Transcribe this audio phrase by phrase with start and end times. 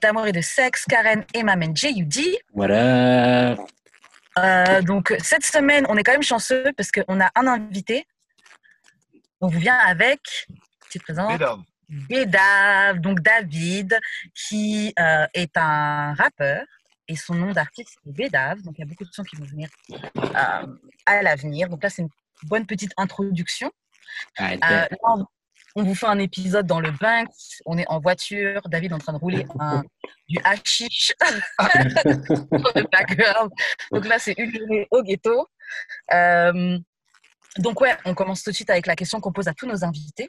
[0.00, 2.38] d'amour et de sexe, Karen et ma main J.U.D.
[2.54, 3.56] Voilà.
[4.38, 8.06] Euh, donc cette semaine, on est quand même chanceux parce qu'on a un invité.
[9.40, 10.20] On vous vient avec,
[10.90, 13.98] tu te présentes Mesdames, Bédave, donc David,
[14.34, 16.64] qui euh, est un rappeur
[17.08, 18.62] et son nom d'artiste est Bédave.
[18.62, 20.66] Donc il y a beaucoup de sons qui vont venir euh,
[21.06, 21.68] à l'avenir.
[21.68, 22.08] Donc là, c'est une
[22.44, 23.70] bonne petite introduction.
[24.38, 25.16] Ah, Euh, là,
[25.76, 27.28] on- vous fait un épisode dans le Banks.
[27.66, 28.60] On est en voiture.
[28.66, 29.82] David est en train de rouler un,
[30.28, 31.12] du hashish
[31.58, 33.50] dans le background.
[33.92, 35.46] Donc là, c'est une journée au ghetto.
[36.12, 36.78] Euh,
[37.58, 39.84] donc ouais, on commence tout de suite avec la question qu'on pose à tous nos
[39.84, 40.28] invités.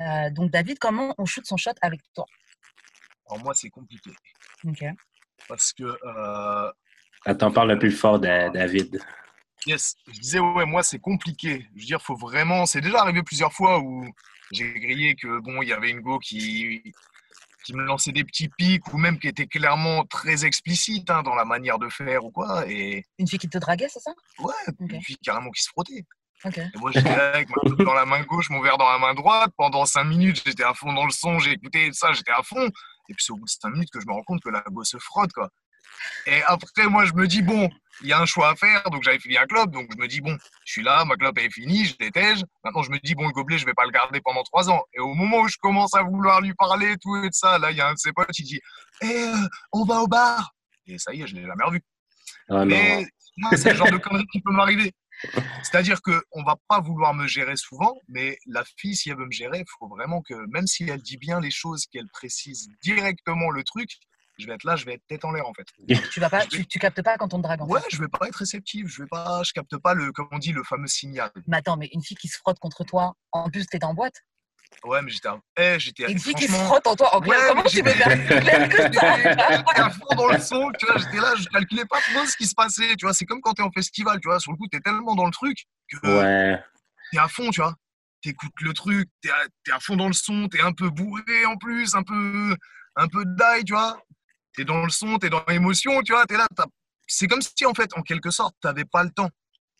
[0.00, 2.24] Euh, donc David, comment on shoot son shot avec toi?
[3.30, 4.10] Alors moi c'est compliqué
[4.66, 4.84] Ok.
[5.48, 6.72] parce que euh,
[7.24, 9.00] Attends, parle un peu plus fort, Da- David.
[9.66, 11.68] yes, je disais ouais moi c'est compliqué.
[11.76, 14.04] Je veux dire faut vraiment, c'est déjà arrivé plusieurs fois où
[14.52, 16.82] j'ai grillé que bon il y avait une go qui
[17.64, 21.34] qui me lançait des petits pics ou même qui était clairement très explicite hein, dans
[21.34, 24.12] la manière de faire ou quoi et Une fille qui te draguait, c'est ça?
[24.40, 24.92] Ouais Ok.
[24.92, 26.04] une fille carrément qui se frottait.
[26.44, 29.14] Et moi j'étais là avec ma dans la main gauche, mon verre dans la main
[29.14, 32.42] droite pendant cinq minutes j'étais à fond dans le son, j'ai écouté ça, j'étais à
[32.42, 32.66] fond.
[33.08, 34.62] Et puis c'est au bout de cinq minutes que je me rends compte que la
[34.68, 35.48] go se frotte quoi.
[36.26, 37.68] Et après, moi, je me dis, bon,
[38.02, 38.82] il y a un choix à faire.
[38.90, 39.70] Donc, j'avais fini un club.
[39.70, 42.42] Donc, je me dis, bon, je suis là, ma clope est finie, je détège.
[42.64, 44.82] Maintenant, je me dis, bon, le gobelet, je vais pas le garder pendant trois ans.
[44.94, 47.70] Et au moment où je commence à vouloir lui parler, tout et de ça, là,
[47.70, 48.60] il y a un de ses potes qui dit,
[49.02, 49.36] eh, euh,
[49.72, 50.54] on va au bar.
[50.86, 51.80] Et ça y est, je l'ai jamais revu.
[52.48, 52.66] Non.
[52.66, 53.06] Mais
[53.56, 54.92] c'est le genre de connerie qui peut m'arriver.
[55.62, 59.32] C'est-à-dire qu'on va pas vouloir me gérer souvent, mais la fille, si elle veut me
[59.32, 63.50] gérer, il faut vraiment que, même si elle dit bien les choses, qu'elle précise directement
[63.50, 63.90] le truc,
[64.38, 65.66] je vais être là, je vais être tête en l'air en fait.
[66.12, 67.62] Tu vas pas, tu, tu captes pas quand on te drague.
[67.62, 67.88] en Ouais, fait.
[67.90, 70.52] je vais pas être réceptif, je vais pas, je capte pas le, comme on dit,
[70.52, 71.30] le fameux signal.
[71.46, 74.14] Mais attends, mais une fille qui se frotte contre toi, en plus t'es en boîte?
[74.84, 77.36] Ouais, mais j'étais, à- eh, j'étais, Une fille qui se frotte en toi, en Ouais,
[77.46, 79.14] comment tu j'étais- faire clair que ça?
[79.84, 82.46] À fond dans le son, tu vois, j'étais là, je calculais pas trop ce qui
[82.46, 84.66] se passait, tu vois, c'est comme quand t'es en festival, tu vois, sur le coup,
[84.68, 85.58] t'es tellement dans le truc
[85.90, 86.58] que Ouais.
[87.12, 87.74] t'es à fond, tu vois.
[88.22, 91.56] T'écoutes le truc, t'es à, à fond dans le son, t'es un peu bourré en
[91.58, 92.56] plus, un peu,
[92.96, 94.00] un peu die, tu vois.
[94.56, 96.26] T'es dans le son, t'es dans l'émotion, tu vois.
[96.26, 96.46] T'es là,
[97.06, 99.30] c'est comme si en fait, en quelque sorte, t'avais pas le temps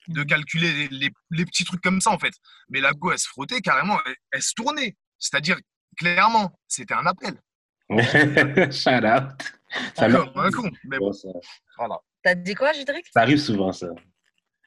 [0.09, 2.33] de calculer les, les- les petits trucs comme ça en fait.
[2.71, 4.97] Mais la go, elle se frottait carrément, elle, elle se tournait.
[5.19, 5.57] C'est-à-dire,
[5.97, 7.35] clairement, c'était un appel.
[8.73, 9.33] Shout out.
[9.97, 10.71] Ça, Comme m'arrive un con.
[10.85, 11.49] Mais bon, souvent, ça.
[11.79, 11.99] voilà.
[12.23, 13.89] T'as dit quoi, Judric Ça arrive souvent, ça.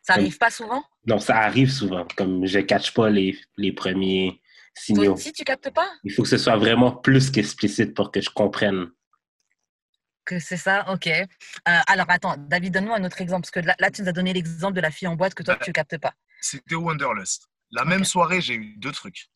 [0.02, 0.84] Ça arrive pas souvent?
[1.08, 2.06] Non, ça arrive souvent.
[2.16, 4.40] Comme je ne catch pas les, les premiers
[4.76, 5.14] Toi signaux.
[5.14, 5.90] aussi, tu captes pas?
[6.04, 8.90] Il faut que ce soit vraiment plus qu'explicite pour que je comprenne.
[10.26, 11.08] Que c'est ça, ok.
[11.08, 11.22] Euh,
[11.66, 14.34] alors attends, David, donne-nous un autre exemple, parce que là, là, tu nous as donné
[14.34, 16.14] l'exemple de la fille en boîte que toi, tu captes pas.
[16.42, 17.48] C'était Wanderlust.
[17.72, 19.28] La même soirée, j'ai eu deux trucs.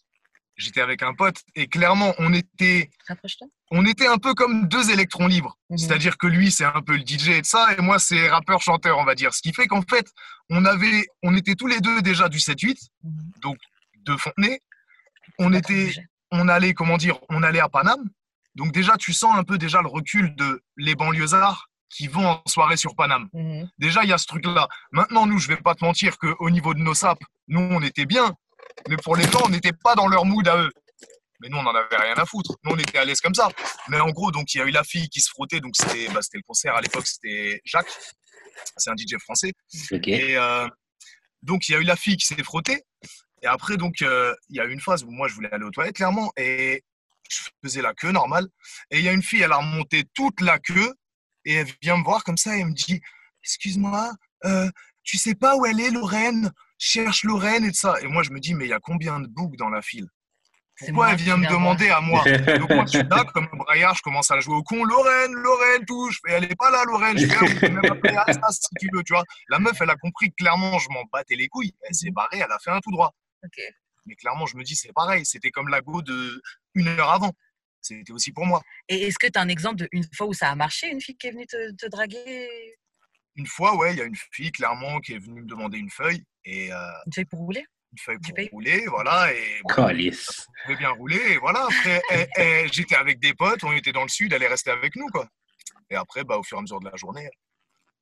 [0.58, 2.90] J'étais avec un pote et clairement, on était
[3.72, 5.58] on était un peu comme deux électrons libres.
[5.70, 5.78] Mhm.
[5.78, 8.98] C'est-à-dire que lui, c'est un peu le DJ et de ça, et moi, c'est rappeur-chanteur,
[8.98, 9.34] on va dire.
[9.34, 10.12] Ce qui fait qu'en fait,
[10.50, 13.56] on avait, on était tous les deux déjà du 7-8, Mhm.
[14.06, 14.60] de Fontenay.
[15.38, 15.94] On était,
[16.32, 18.10] on allait, comment dire, on allait à Paname.
[18.56, 22.42] Donc déjà, tu sens un peu déjà le recul de les banlieusards qui vont en
[22.48, 23.30] soirée sur Paname.
[23.34, 23.70] Mhm.
[23.78, 24.68] Déjà, il y a ce truc-là.
[24.92, 28.06] Maintenant, nous, je vais pas te mentir qu'au niveau de nos sapes, nous, on était
[28.06, 28.34] bien.
[28.88, 30.72] Mais pour les gens, on n'était pas dans leur mood à eux.
[31.42, 32.56] Mais nous, on n'en avait rien à foutre.
[32.64, 33.50] Nous, on était à l'aise comme ça.
[33.88, 35.62] Mais en gros, donc, il y a eu la fille qui se frottait.
[35.62, 37.92] Donc, c'était bah, c'était le concert à l'époque, c'était Jacques.
[38.78, 39.54] C'est un DJ français.
[39.92, 40.08] OK?
[40.08, 40.68] Et euh,
[41.42, 42.84] donc, il y a eu la fille qui s'est frottée.
[43.42, 45.64] Et après, donc, euh, il y a eu une phase où moi, je voulais aller
[45.64, 46.32] aux toilettes, clairement.
[46.36, 46.84] Et
[47.30, 48.48] je faisais la queue normale.
[48.92, 50.94] Et il y a une fille, elle a remonté toute la queue.
[51.46, 53.02] Et elle vient me voir comme ça et elle me dit
[53.44, 54.12] Excuse-moi,
[54.46, 54.70] euh,
[55.04, 56.52] tu sais pas où elle est, Lorraine?
[56.78, 57.96] Cherche Lorraine et de ça.
[58.02, 60.08] Et moi, je me dis Mais il y a combien de boucs dans la file?
[60.80, 62.24] Pourquoi elle vient me demander à moi?
[62.60, 64.84] Donc moi, je suis là, comme un braillard, je commence à jouer au con.
[64.84, 66.10] Lorraine, Lorraine, tout.
[66.10, 67.18] Je fais, elle est pas là, Lorraine.
[67.18, 69.24] Je pouvez même appeler Assa si tu veux, tu vois.
[69.50, 71.74] La meuf, elle a compris que clairement, je m'en battais les couilles.
[71.88, 73.14] Elle s'est barrée, elle a fait un tout droit.
[74.06, 75.26] Mais clairement, je me dis, c'est pareil.
[75.26, 76.42] C'était comme la go de
[76.76, 77.34] une heure avant.
[77.82, 78.62] C'était aussi pour moi.
[78.90, 81.18] Et est-ce que tu as un exemple d'une fois où ça a marché, une fille
[81.18, 82.76] qui est venue te, te draguer?
[83.36, 85.90] Une fois, ouais, il y a une fille, clairement, qui est venue me demander une
[85.90, 86.24] feuille.
[86.44, 87.66] Et euh, Une feuille pour rouler?
[87.92, 89.34] une feuille pour rouler, voilà.
[89.34, 91.20] Et bon, je pouvais bien rouler.
[91.32, 94.44] Et voilà, après, eh, eh, j'étais avec des potes, on était dans le sud, elle
[94.44, 95.28] est restée avec nous, quoi.
[95.90, 97.30] Et après, bah, au fur et à mesure de la journée,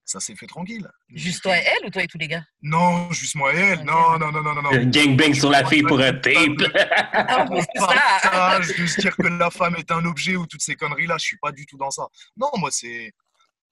[0.08, 0.90] ça s'est fait tranquille.
[1.14, 2.44] Juste toi et elle ou toi et tous les gars?
[2.62, 3.84] Non, juste moi et elle.
[3.84, 4.62] Non, non, non, non, non.
[4.62, 4.86] non.
[4.86, 6.34] Gangbang sur la fille pour un tape.
[7.14, 10.06] Ah, mais c'est Pas ça ça, je veux se dire que la femme est un
[10.06, 12.08] objet ou toutes ces conneries-là, je suis pas du tout dans ça.
[12.38, 13.12] Non, moi, c'est.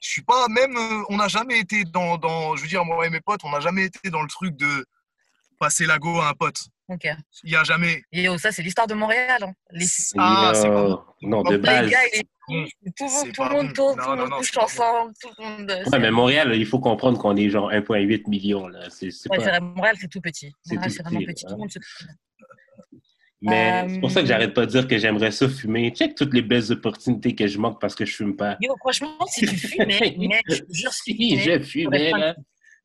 [0.01, 2.55] Je suis pas, même, euh, on n'a jamais été dans, dans.
[2.55, 4.85] Je veux dire, moi et mes potes, on n'a jamais été dans le truc de
[5.59, 6.57] passer la go à un pote.
[6.87, 7.07] Ok.
[7.43, 8.03] Il y a jamais.
[8.11, 9.41] Et oh, ça, c'est l'histoire de Montréal.
[9.43, 9.53] hein.
[9.71, 9.87] Les,
[10.17, 11.03] Ah, c'est pas Yo.
[11.23, 11.89] Non, de les base.
[11.89, 12.65] gars les bon.
[12.95, 13.73] tout, le monde- tout le pas monde bon.
[13.73, 14.61] tourne, tout le monde pas bon.
[14.61, 15.71] ensemble, tout le monde.
[15.71, 18.67] euh, Ouais, mais Montréal, il faut comprendre qu'on est genre 1,8 million.
[18.67, 18.87] là.
[18.91, 20.51] C'est c'est Ouais, pas- vrai, Montréal, c'est tout petit.
[20.63, 21.45] C'est Montréal, tout c'est vraiment petit, petit.
[21.45, 21.49] hein.
[21.49, 21.79] Tout le monde se
[23.41, 25.91] Mais c'est pour ça que Euh, j'arrête pas de dire que j'aimerais ça fumer.
[25.91, 28.57] Check toutes les belles opportunités que je manque parce que je fume pas.
[28.61, 32.35] Yo, franchement, si tu fumais, mais je jure, si tu je fumais, là.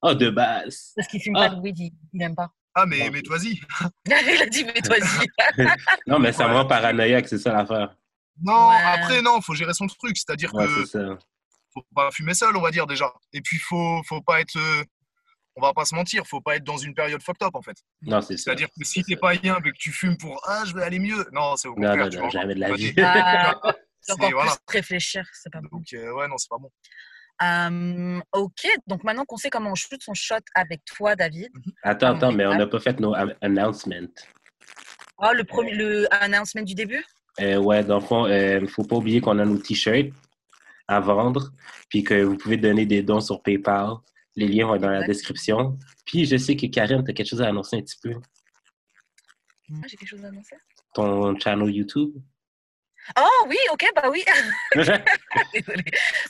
[0.03, 0.93] Oh, de base.
[0.97, 1.49] parce qu'il fume Ah.
[1.51, 2.51] pas de weed, il il n'aime pas.
[2.75, 3.11] Ah, mais, Bon.
[3.13, 3.61] mais vas-y.
[4.07, 5.03] Il a dit, mais toi y
[6.07, 6.61] Non, mais ça me Ouais.
[6.61, 7.97] rend paranoïaque, c'est ça l'affaire.
[8.43, 8.77] Non, Ouais.
[8.95, 10.17] après, non, faut gérer son truc.
[10.17, 11.19] C'est-à-dire Ouais, que c'est ça.
[11.75, 13.13] faut pas fumer seul, on va dire déjà.
[13.33, 14.57] Et puis, faut, faut pas être.
[14.57, 14.85] euh,
[15.57, 17.77] on va pas se mentir, faut pas être dans une période fucked up en fait.
[18.03, 18.45] Non, c'est ça.
[18.45, 21.01] C'est-à-dire que si t'es pas bien et que tu fumes pour ah je vais aller
[21.01, 21.97] mieux, non c'est au Non, contraire.
[22.05, 22.31] non, tu non, vois.
[22.31, 22.95] jamais de la vie.
[23.03, 23.55] Ah,
[24.01, 24.53] C'est- encore voilà.
[24.67, 25.69] plus réfléchir, c'est pas bon.
[25.73, 26.71] Donc euh, ouais non c'est pas bon.
[27.43, 31.49] Euh, ok, donc maintenant qu'on sait comment on shoot son shot avec toi, David.
[31.83, 32.57] Attends, attends, mais on Ah.
[32.59, 34.09] n'a pas fait nos announcements.
[35.19, 37.05] Oh, le premier, le announcement du début?
[37.41, 40.13] Euh, ouais, dans le fond, il ne faut pas oublier qu'on a nos t-shirts
[40.89, 41.51] à vendre,
[41.89, 43.95] puis que vous pouvez donner des dons sur PayPal.
[44.37, 45.79] Les liens vont être dans la description.
[46.05, 48.15] Puis je sais que Karen, tu as quelque chose à annoncer un petit peu.
[49.69, 50.57] Moi, j'ai quelque chose à annoncer?
[50.95, 52.11] Ton channel YouTube?
[53.19, 54.25] Oh oui, ok, bah oui.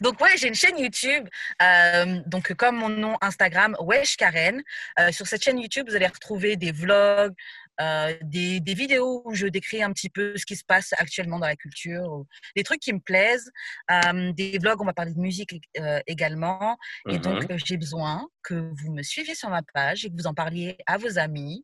[0.01, 1.29] Donc ouais, j'ai une chaîne YouTube.
[1.63, 4.63] euh, donc comme mon nom Instagram, Wesh Karen.
[4.99, 7.35] Euh, sur cette chaîne YouTube, vous allez retrouver des vlogs,
[7.81, 11.39] euh, des, des vidéos où je décris un petit peu ce qui se passe actuellement
[11.39, 13.51] dans la culture, ou des trucs qui me plaisent,
[13.91, 14.81] euh, des vlogs.
[14.81, 16.77] On va parler de musique euh, également.
[17.09, 17.53] Et donc Mhm.
[17.53, 20.77] euh, j'ai besoin que vous me suiviez sur ma page et que vous en parliez
[20.87, 21.63] à vos amis.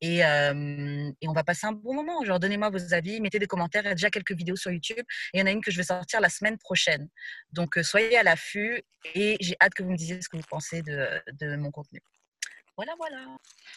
[0.00, 2.24] Et, et on va passer un bon moment.
[2.24, 3.82] Genre donnez-moi vos avis, mettez des commentaires.
[3.84, 5.04] Il y a déjà quelques vidéos sur YouTube.
[5.32, 7.08] Et il y en a une que je vais sortir la semaine prochaine.
[7.52, 8.82] Donc, soyez à l'affût
[9.14, 11.06] et j'ai hâte que vous me disiez ce que vous pensez de,
[11.40, 12.00] de mon contenu.
[12.78, 13.16] Voilà, voilà.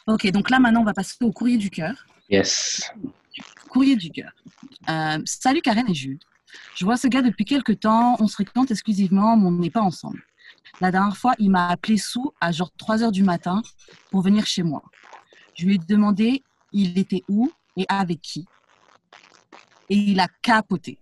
[0.06, 2.06] Ok, donc là maintenant on va passer au courrier du cœur.
[2.30, 2.92] Yes.
[3.68, 4.32] Courrier du cœur.
[4.90, 6.20] Euh, salut Karen et Jules.
[6.76, 9.82] Je vois ce gars depuis quelques temps, on se fréquente exclusivement, mais on n'est pas
[9.82, 10.24] ensemble.
[10.82, 13.64] La dernière fois, il m'a appelé sous à genre 3 heures du matin
[14.12, 14.84] pour venir chez moi.
[15.56, 18.46] Je lui ai demandé il était où et avec qui?
[19.90, 21.00] Et il a capoté.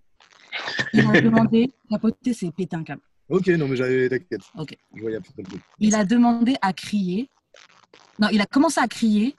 [0.93, 3.01] Il m'a demandé, capoter c'est péter un câble.
[3.27, 4.41] Ok, non, mais j'avais, t'inquiète.
[4.55, 4.77] Ok.
[4.95, 5.61] Je voyais à peu près le truc.
[5.79, 7.29] il a demandé à crier.
[8.19, 9.35] Non, il a commencé à crier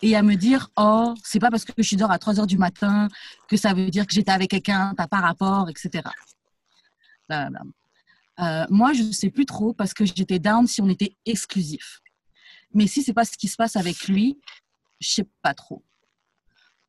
[0.00, 2.46] et à me dire Oh, c'est pas parce que je suis dehors à 3 heures
[2.46, 3.08] du matin
[3.48, 6.02] que ça veut dire que j'étais avec quelqu'un, t'as pas rapport, etc.
[7.28, 7.62] Blablabla.
[8.40, 12.00] Euh, moi, je sais plus trop parce que j'étais down si on était exclusif.
[12.74, 14.38] Mais si c'est pas ce qui se passe avec lui,
[15.00, 15.82] je sais pas trop.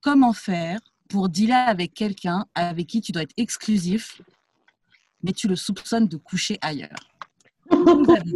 [0.01, 0.79] Comment faire
[1.09, 4.21] pour dealer avec quelqu'un avec qui tu dois être exclusif,
[5.21, 7.11] mais tu le soupçonnes de coucher ailleurs?
[7.69, 8.33] Vous avez.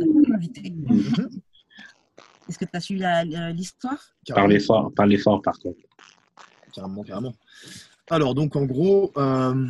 [2.50, 3.04] Est-ce que tu as suivi
[3.54, 4.00] l'histoire?
[4.28, 5.80] Parlez fort, parlez fort par contre.
[6.74, 7.34] Carrément, carrément.
[8.10, 9.68] Alors, donc, en gros, euh,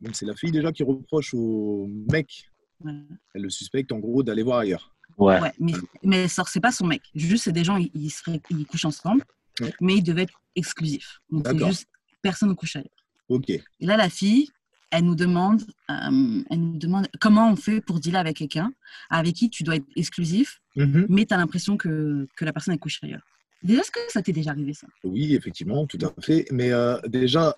[0.00, 2.50] donc c'est la fille déjà qui reproche au mec,
[2.82, 2.94] Ouais.
[3.34, 4.94] elle le suspecte en gros d'aller voir ailleurs.
[5.18, 5.38] Ouais.
[5.40, 5.72] Ouais, mais,
[6.02, 7.02] mais ça, c'est pas son mec.
[7.14, 9.22] Juste, c'est des gens, ils, ils, seraient- ils couchent ensemble,
[9.60, 9.72] Ouais.
[9.82, 11.20] mais ils devaient être exclusifs.
[11.30, 11.86] Donc, c'est juste
[12.22, 12.88] personne ne couche ailleurs.
[13.28, 13.50] Ok.
[13.50, 14.48] Et là, la fille,
[14.90, 18.72] elle nous demande, euh, elle nous demande comment on fait pour dealer avec quelqu'un
[19.10, 21.06] avec qui tu dois être exclusif, Mhm.
[21.08, 23.22] mais tu as l'impression que, que la personne elle couche ailleurs.
[23.62, 24.86] Déjà, est-ce que ça t'est déjà arrivé ça?
[25.04, 26.46] Oui, effectivement, tout à fait.
[26.50, 27.54] Mais euh, déjà,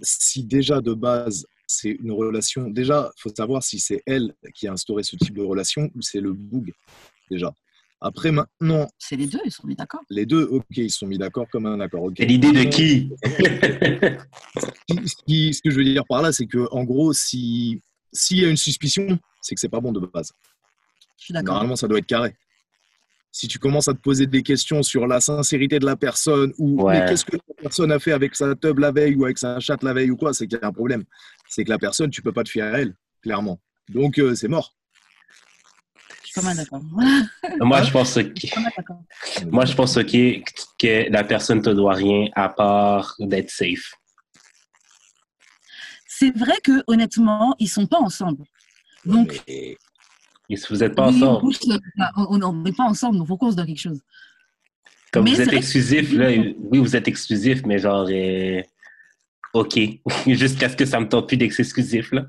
[0.00, 4.66] si déjà de base, c'est une relation, déjà, il faut savoir si c'est elle qui
[4.66, 6.72] a instauré ce type de relation ou c'est le boug,
[7.30, 7.52] déjà.
[8.00, 10.02] Après, maintenant, C'est les deux, ils sont mis d'accord.
[10.10, 12.02] les deux, ok, ils se sont mis d'accord comme un accord.
[12.02, 12.14] ok.
[12.18, 13.10] C'est l'idée de qui?
[15.06, 17.80] Ce qui- que je veux dire par là, c'est que en gros, si
[18.12, 20.32] s'il y a une suspicion, c'est que c'est pas bon de base.
[21.18, 21.54] Je suis d'accord.
[21.54, 22.34] Normalement, ça doit être carré.
[23.36, 26.84] Si tu commences à te poser des questions sur la sincérité de la personne ou
[26.84, 27.04] Ouais.
[27.08, 29.82] qu'est-ce que la personne a fait avec sa tub la veille ou avec sa chatte
[29.82, 31.02] la veille ou quoi, c'est qu'il y a un problème.
[31.48, 33.58] C'est que la personne, tu peux pas te fier à elle, clairement.
[33.88, 34.76] Donc, euh, c'est mort.
[36.22, 36.80] Je suis pas mal d'accord.
[37.60, 40.12] Moi, je pense que, moi, je pense ok,
[40.78, 43.94] que la personne te doit rien à part d'être safe.
[46.06, 48.44] C'est vrai que honnêtement, ils sont pas ensemble.
[49.04, 49.76] Donc, Mais-
[50.48, 51.54] Et si vous n'êtes pas oui, on ensemble,
[52.16, 54.00] on on n'est pas ensemble, donc faut qu'on se donne quelque chose.
[55.12, 58.60] comme Mais vous êtes exclusif, là, oui, vous êtes exclusif, mais genre, euh,
[59.54, 59.78] ok,
[60.26, 62.26] jusqu'à ce que ça me tente plus d'être exclusif, là.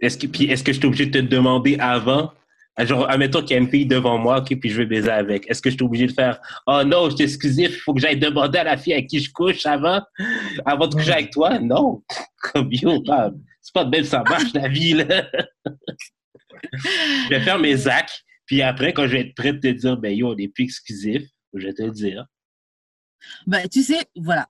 [0.00, 2.32] Est-ce que, puis est-ce que je suis obligé de te demander avant?
[2.76, 5.10] Ah, Genre, admettons qu'il y a une fille devant moi, ok, puis je veux baiser
[5.10, 5.48] avec.
[5.48, 8.00] Est-ce que je suis obligé de faire, oh non, je suis exclusif, il faut que
[8.00, 10.02] j'aille demander à la fille avec qui je couche avant,
[10.66, 11.58] avant de coucher avec toi?
[11.60, 12.02] Non.
[12.52, 13.02] Comme yo,
[13.62, 15.24] c'est pas de même ça marche la vie, là.
[16.78, 19.96] Je vais faire mes actes, puis après, quand je vais être prêt de te dire,
[19.96, 21.22] ben yo, on n'est plus exclusif,
[21.54, 22.26] je vais te le dire.
[23.46, 24.48] Bah, tu sais, voilà.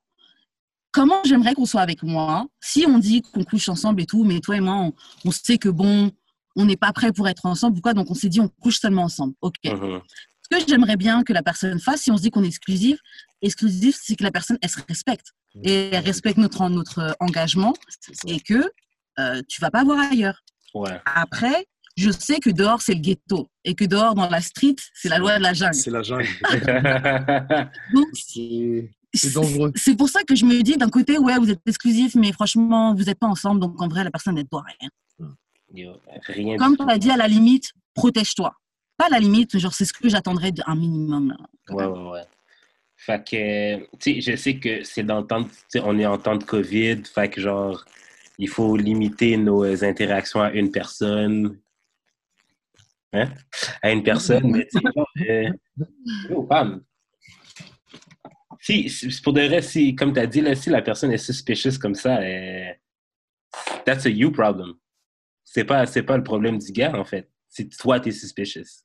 [0.90, 2.46] Comment j'aimerais qu'on soit avec moi?
[2.60, 4.92] Si on dit qu'on couche ensemble et tout, mais toi et moi, on,
[5.24, 6.12] on sait que bon,
[6.56, 7.74] on n'est pas prêt pour être ensemble.
[7.74, 9.34] Pourquoi Donc on s'est dit on couche seulement ensemble.
[9.40, 9.56] Ok.
[9.64, 10.00] Mhm.
[10.42, 12.98] Ce que j'aimerais bien que la personne fasse, si on se dit qu'on est exclusif,
[13.42, 18.14] exclusif, c'est que la personne elle se respecte et elle respecte notre notre engagement c'est
[18.14, 18.22] ça.
[18.28, 18.70] et que
[19.18, 20.42] euh, tu vas pas voir ailleurs.
[20.74, 21.00] Ouais.
[21.06, 25.08] Après, je sais que dehors c'est le ghetto et que dehors dans la street c'est
[25.08, 25.74] la loi de la jungle.
[25.74, 26.26] C'est la jungle.
[27.94, 29.70] Donc C'est c'est dangereux.
[29.76, 32.94] C'est pour ça que je me dis d'un côté, ouais, vous êtes exclusif, mais franchement,
[32.96, 34.90] vous n'êtes pas ensemble, donc en vrai, la personne ne doit rien.
[36.26, 38.54] Rien Comme tu l'as dit, à la limite, protège-toi.
[38.96, 41.28] Pas à la limite, genre, c'est ce que j'attendrais d'un minimum.
[41.68, 41.74] là.
[41.74, 42.24] Ouais, ouais, ouais.
[42.96, 45.96] Fait que, tu sais, je sais que c'est dans le temps, de- tu sais, on
[45.98, 47.84] est en temps de COVID, fait que genre,
[48.38, 51.56] il faut limiter nos euh, interactions à une personne.
[53.14, 53.32] Hein?
[53.80, 54.78] À une personne, mais tu
[55.16, 55.52] sais,
[56.30, 56.82] euh, femme.
[58.60, 61.18] Si, si- pour de vrai, si, comme tu as dit, là, si la personne est
[61.18, 62.72] suspicious comme ça, euh,
[63.84, 64.74] that's a you problem.
[65.44, 67.30] C'est pas, c'est pas le problème du gars, en fait.
[67.48, 68.82] C'est toi, t'es suspicious.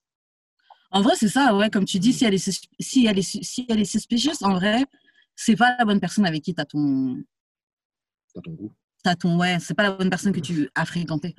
[0.91, 3.65] En vrai, c'est ça, ouais, comme tu dis, si elle est, si elle est, si
[3.69, 4.83] elle est suspicious, en vrai,
[5.35, 7.23] c'est pas la bonne personne avec qui tu as ton.
[8.35, 8.73] T'as ton goût.
[9.03, 11.35] T'as ton ouais, c'est pas la bonne personne que tu as fréquenté.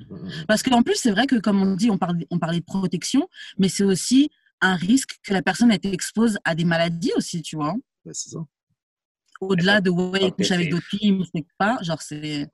[0.47, 3.27] Parce qu'en plus, c'est vrai que, comme on dit, on parlait, on parlait de protection,
[3.59, 7.55] mais c'est aussi un risque que la personne elle t'expose à des maladies aussi, tu
[7.55, 7.73] vois.
[8.05, 8.39] Ouais, c'est ça.
[9.39, 12.47] Au-delà de ouais, Ok, coucher avec d'autres filles, mais c'est pas, genre, c'est.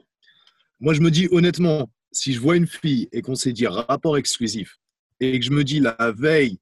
[0.79, 4.17] Moi, je me dis honnêtement, si je vois une fille et qu'on s'est dit rapport
[4.17, 4.77] exclusif
[5.19, 6.59] et que je me dis la veille,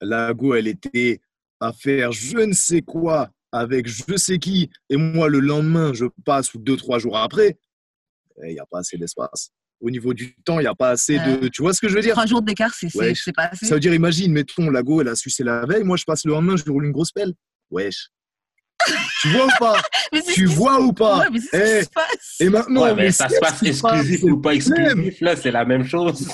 [0.00, 1.20] la go, elle était
[1.60, 6.06] à faire je ne sais quoi avec je sais qui, et moi, le lendemain, je
[6.24, 7.58] passe ou deux, trois jours après,
[8.44, 9.50] il n'y a pas assez d'espace.
[9.80, 11.48] Au niveau du temps, il n'y a pas assez de.
[11.48, 12.12] Tu vois ce que je veux dire?
[12.12, 13.66] Trois jours d'écart, c'est c'est pas assez.
[13.66, 16.24] Ça veut dire, imagine, mettons, la go, elle a sucé la veille, moi, je passe
[16.24, 17.32] le lendemain, je lui roule une grosse pelle.
[17.70, 18.10] Wesh.
[19.22, 19.82] tu vois ou pas?
[20.34, 21.20] Tu vois ou pas?
[21.20, 22.36] Ouais, mais c'est ce Eh, qui se passe.
[22.40, 25.64] Et maintenant, ouais, mais mais ça se passe exclusif ou pas exclusif, là, c'est la
[25.64, 26.28] même chose.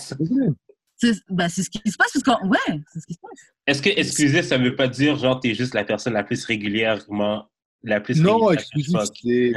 [0.97, 3.41] C'est bah, c'est ce qui se passe parce que ouais, c'est ce qui se passe.
[3.69, 7.49] Est-ce que exclusif, ça veut pas dire, genre, t'es juste la personne la plus régulièrement,
[7.85, 9.53] la plus Non, exclusif, c'est.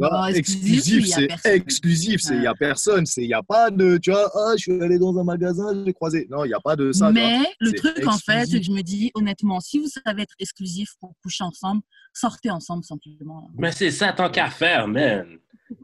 [0.00, 1.06] Y a pas de- Non, Ah, exclusif,
[1.42, 4.30] c'est exclusif, c'est il y a personne, c'est il y a pas de tu vois,
[4.34, 6.26] ah, je suis allé dans un magasin, j'ai croisé.
[6.30, 7.08] Non, il y a pas de ça.
[7.08, 10.22] tu mais le truc en fait, c'est que je me dis honnêtement, si vous savez
[10.22, 13.50] être exclusif pour coucher ensemble, sortez ensemble simplement.
[13.56, 15.26] Mais c'est ça, tant qu'à faire, man.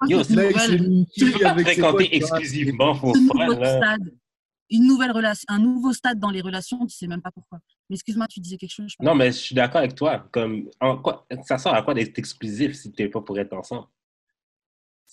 [0.09, 4.13] Yo, c'est une Tu fille avec fréquenter tu exclusivement pour stade,
[4.69, 7.61] une nouvelle relation, un nouveau stade dans les relations, tu sais même pas pourquoi.
[7.89, 8.93] Mais excuse-moi, tu disais quelque chose.
[8.99, 10.27] je Non, mais je suis d'accord avec toi.
[10.33, 13.87] Comme, en quoi, ça sert à quoi d'être exclusif si t'es pas pour être ensemble?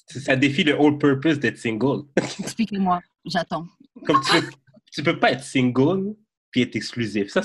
[0.07, 2.03] Ça défie le whole purpose d'être single.
[2.39, 3.67] Expliquez-moi, j'attends.
[4.05, 4.49] Comme tu peux,
[4.91, 6.15] tu peux pas être single
[6.51, 7.29] puis être exclusif.
[7.29, 7.41] Ça,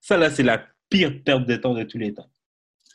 [0.00, 2.28] ça là, c'est la pire perte de temps de tous les temps.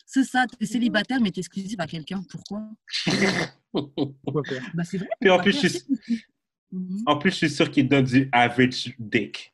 [0.08, 2.24] C'est ça, t'es célibataire mais t'es exclusif à quelqu'un.
[2.30, 2.64] Pourquoi?
[3.72, 5.08] Pourquoi faire Bah c'est vrai.
[5.20, 6.16] Puis en plus, je suis- c'est-
[6.72, 7.04] Mhm.
[7.06, 9.54] En plus, je suis sûr qu'il donne du average dick.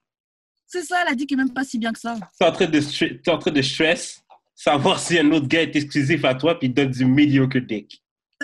[0.65, 2.17] C'est ça, elle a dit qu'il est même pas si bien que ça.
[2.39, 4.23] T'es en train de, stre- t'es en train de stress,
[4.55, 8.00] savoir si un autre gars est exclusif à toi puis il donne du mediocre dick.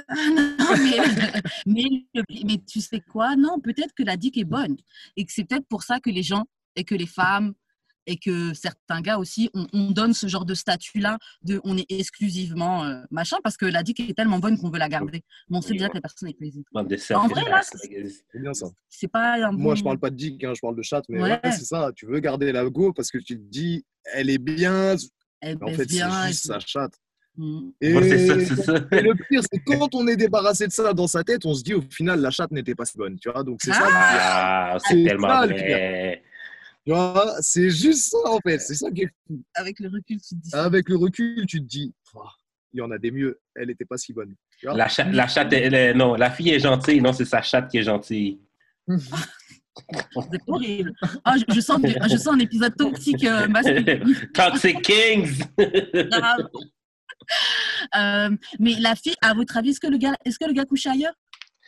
[0.07, 0.97] Ah, non, mais,
[1.65, 3.35] mais, le- mais tu sais quoi?
[3.35, 4.77] Non, peut-être que la dick est bonne.
[5.15, 7.53] Et que c'est peut-être pour ça que les gens et que les femmes
[8.09, 11.85] et que certains gars aussi, on, on donne ce genre de statut-là de on est
[11.89, 15.23] exclusivement euh, machin parce que la dick est tellement bonne qu'on veut la garder.
[15.49, 15.89] Mais on sait Oui, déjà ouais.
[15.91, 16.63] que la personne est plaisir.
[16.73, 20.75] En vrai, là, c'est- pas un Moi, je parle pas de dick, hein, je parle
[20.77, 21.39] de chat, mais Ouais.
[21.43, 21.91] ouais, c'est ça.
[21.95, 24.95] Tu veux garder la go parce que tu te dis, elle est bien,
[25.41, 26.27] Elle en fait, c'est bien.
[26.27, 26.93] juste sa chatte.
[27.81, 28.75] Et, Ouais, c'est ça, c'est ça.
[28.91, 31.63] et le pire, c'est quand on est débarrassé de ça dans sa tête, on se
[31.63, 33.43] dit au final, la chatte n'était pas si bonne, tu vois.
[33.43, 33.87] Donc c'est ça.
[33.91, 36.23] Ah, c'est C'est tellement ça, le vrai.
[36.85, 38.59] Tu vois, c'est juste ça en fait.
[38.59, 39.41] C'est ça qui est fou.
[39.55, 40.63] Avec le recul, tu te dis ça.
[40.63, 41.93] Avec le recul, tu te dis,
[42.73, 43.39] il y en a des mieux.
[43.55, 44.33] Elle n'était pas si bonne.
[44.59, 47.01] Tu vois La, cha- la chatte, elle est- non, la fille est gentille.
[47.01, 48.39] Non, c'est sa chatte qui est gentille.
[48.87, 50.91] C'est horrible.
[51.23, 53.99] Ah, je, je sens, je sens un épisode toxique euh, masculin.
[54.33, 55.43] Toxic Kings!
[57.95, 60.65] Euh, mais la fille, à votre avis, est-ce que le gars, est-ce que le gars
[60.65, 61.13] couche ailleurs?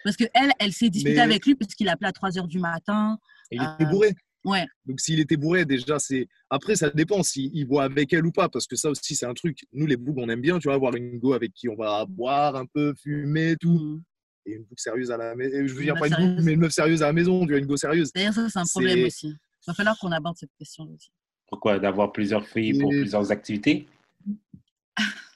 [0.03, 2.47] Parce que elle, elle s'est disputée Mais- avec lui parce qu'il appelait à 3 heures
[2.47, 3.17] du matin.
[3.51, 4.13] Et il Euh, était bourré.
[4.43, 4.65] Ouais.
[4.85, 6.27] Donc s'il était bourré, déjà, c'est.
[6.49, 9.25] Après, ça dépend s'il il boit avec elle ou pas, parce que ça aussi, c'est
[9.27, 9.59] un truc.
[9.73, 12.05] Nous, les bougs, on aime bien, tu vois, avoir une go avec qui on va
[12.05, 13.71] boire un peu, fumer, tout.
[13.71, 14.03] Mhm.
[14.47, 15.57] Et une boucle sérieuse à la maison.
[15.67, 17.59] Je veux dire, pas une boucle, mais une meuf sérieuse à la maison, tu vois,
[17.59, 18.11] une go sérieuse.
[18.13, 19.27] D'ailleurs, ça, c'est un problème C'est- aussi.
[19.27, 21.11] Il va falloir qu'on aborde cette question aussi.
[21.47, 21.77] Pourquoi?
[21.77, 23.87] D'avoir plusieurs filles pour Et- plusieurs activités?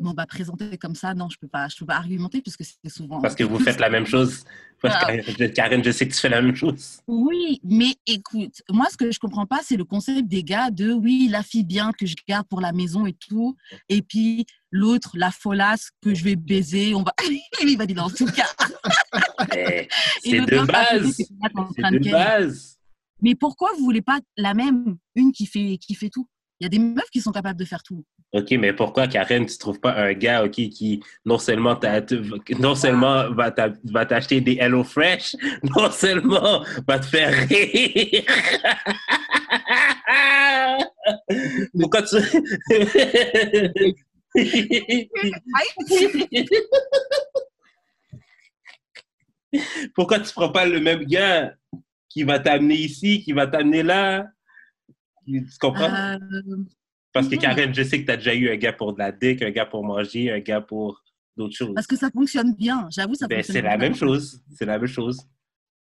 [0.00, 2.90] Bon, bah, présenter comme ça, non, je peux pas, je peux pas argumenter puisque c'est
[2.90, 3.20] souvent.
[3.20, 4.44] Parce que vous faites la même chose.
[4.82, 5.08] Ah.
[5.54, 7.00] Karen, je sais que tu fais la même chose.
[7.08, 10.92] Oui, mais écoute, moi, ce que je comprends pas, c'est le concept des gars de
[10.92, 13.56] oui, la fille bien que je garde pour la maison et tout,
[13.88, 17.14] et puis l'autre, la folasse que je vais baiser, on va.
[17.62, 18.46] Il va dire dans tout cas.
[19.56, 19.88] Et
[20.22, 21.16] C'est de base.
[21.16, 22.78] c'est de base.
[23.22, 26.28] Mais pourquoi vous voulez pas la même, une qui fait, qui fait tout?
[26.60, 28.04] Il y a des meufs qui sont capables de faire tout.
[28.36, 31.78] OK, mais pourquoi, Karen, tu trouves pas un gars qui non seulement,
[32.58, 35.34] non seulement va t'a- va t'acheter des Hello Fresh,
[35.76, 38.24] non seulement va te faire rire?
[41.78, 42.16] pourquoi tu...
[49.94, 51.54] pourquoi tu prends pas le même gars
[52.08, 54.26] qui va t'amener ici, qui va t'amener là?
[55.26, 55.92] Tu comprends?
[55.92, 56.18] Euh,
[57.16, 57.40] Parce que Mhm.
[57.40, 59.50] Karen, je sais que tu as déjà eu un gars pour de la dick, un
[59.50, 61.02] gars pour manger, un gars pour
[61.36, 61.74] d'autres choses.
[61.74, 62.88] parce que ça fonctionne bien.
[62.90, 64.42] J'avoue, ça Ben, fonctionne c'est la même chose.
[64.54, 65.20] C'est la même chose.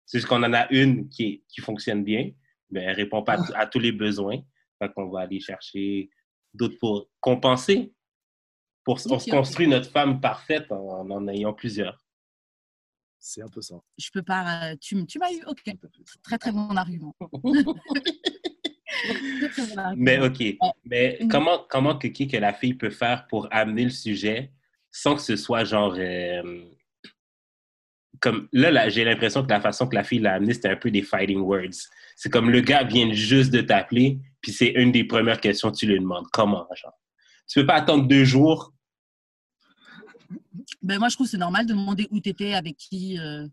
[0.05, 2.31] C'est juste qu'on en a une qui, est- qui fonctionne bien,
[2.69, 4.37] mais elle répond pas à, à tous les besoins.
[4.79, 6.09] Fait qu'on va aller chercher
[6.53, 7.93] d'autres pour compenser.
[8.83, 11.97] Pour, on se construit notre femme parfaite en en ayant plusieurs.
[13.17, 13.75] C'est un peu ça.
[13.98, 14.71] Je peux pas.
[14.71, 15.41] euh, Tu, tu m'as eu.
[15.48, 15.63] Ok.
[16.21, 17.15] Très très bon argument.
[19.96, 20.44] Mais OK.
[20.86, 21.27] Mais Mhm.
[21.29, 24.51] comment, comment que, que la fille peut faire pour amener le sujet
[24.92, 25.96] sans que ce soit genre.
[25.98, 26.64] euh,
[28.22, 30.77] comme là, là j'ai l'impression que la façon que la fille l'a amené, c'était un
[30.77, 31.90] peu des fighting words.
[32.16, 35.75] C'est comme le gars vient juste de t'appeler, puis c'est une des premières questions que
[35.77, 36.25] tu lui demandes.
[36.31, 36.94] Comment, genre?
[37.48, 38.72] Tu peux pas attendre deux jours?
[40.81, 43.20] Ben, moi, je trouve que c'est normal de demander où tu étais, avec qui.
[43.20, 43.48] euh.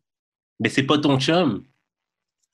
[0.61, 1.65] Mais c'est pas ton chum.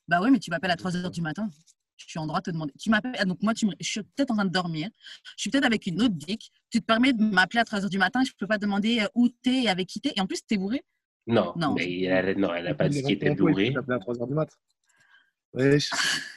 [0.09, 1.51] Bah oui, mais tu m'appelles à 3 heures du matin.
[1.99, 2.73] Je suis en droit de te demander.
[2.81, 3.15] Tu m'appelles.
[3.19, 4.89] ah, Donc, moi, tu me- je suis peut-être en train de dormir.
[5.37, 6.51] Je suis peut-être avec une autre dick.
[6.71, 8.23] Tu te permets de m'appeler à 3 heures du matin.
[8.25, 10.13] Je peux pas te demander euh, où t'es et avec qui t'es.
[10.17, 10.83] Et en plus, t'es bourré.
[11.27, 11.75] Non, Non.
[11.75, 13.67] mais elle, non, elle a pas dit est qu'il était rentré en toi, bourré.
[13.67, 14.49] Il t'appelait à 3h du mat.
[15.55, 15.91] Wesh.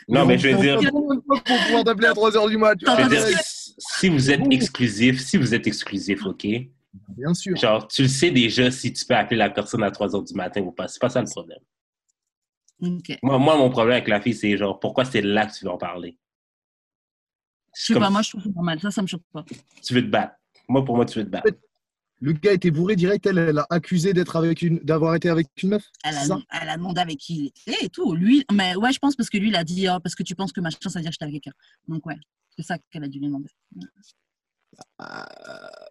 [0.08, 2.76] Non, mais je veux dire, Pour pouvoir t'appeler à 3h du mat.
[2.76, 3.34] tu je veux vois, dire, ouais.
[3.78, 6.48] si vous êtes exclusif, si vous êtes exclusif, OK?
[7.18, 7.56] Bien sûr.
[7.56, 10.34] Genre, tu le sais déjà si tu peux appeler la personne à 3 heures du
[10.34, 10.88] matin ou pas.
[10.88, 11.60] C'est pas ça le problème.
[12.82, 15.72] Moi, moi, mon problème avec la fille, c'est genre, pourquoi c'est là que tu veux
[15.72, 16.18] en parler?
[17.76, 18.80] Je sais Comme pas, moi, je trouve c'est normal.
[18.80, 19.46] Ça, ça me choque pas.
[19.84, 20.36] Tu veux te battre.
[20.68, 21.48] Moi, pour moi, tu veux te battre.
[22.20, 25.48] Le gars était bourré direct, elle, elle a accusé d'être avec une, d'avoir été avec
[25.64, 25.84] une meuf?
[26.04, 27.52] Elle ça a, elle a demandé avec qui?
[27.66, 28.14] Il était et tout.
[28.14, 30.36] Lui, mais ouais, je pense parce que lui, il a dit, oh, parce que tu
[30.36, 31.58] penses que machin, ça veut dire que j'étais avec quelqu'un.
[31.88, 32.18] Donc, ouais,
[32.56, 33.50] c'est ça qu'elle a dû lui demander.
[34.98, 35.28] Ah,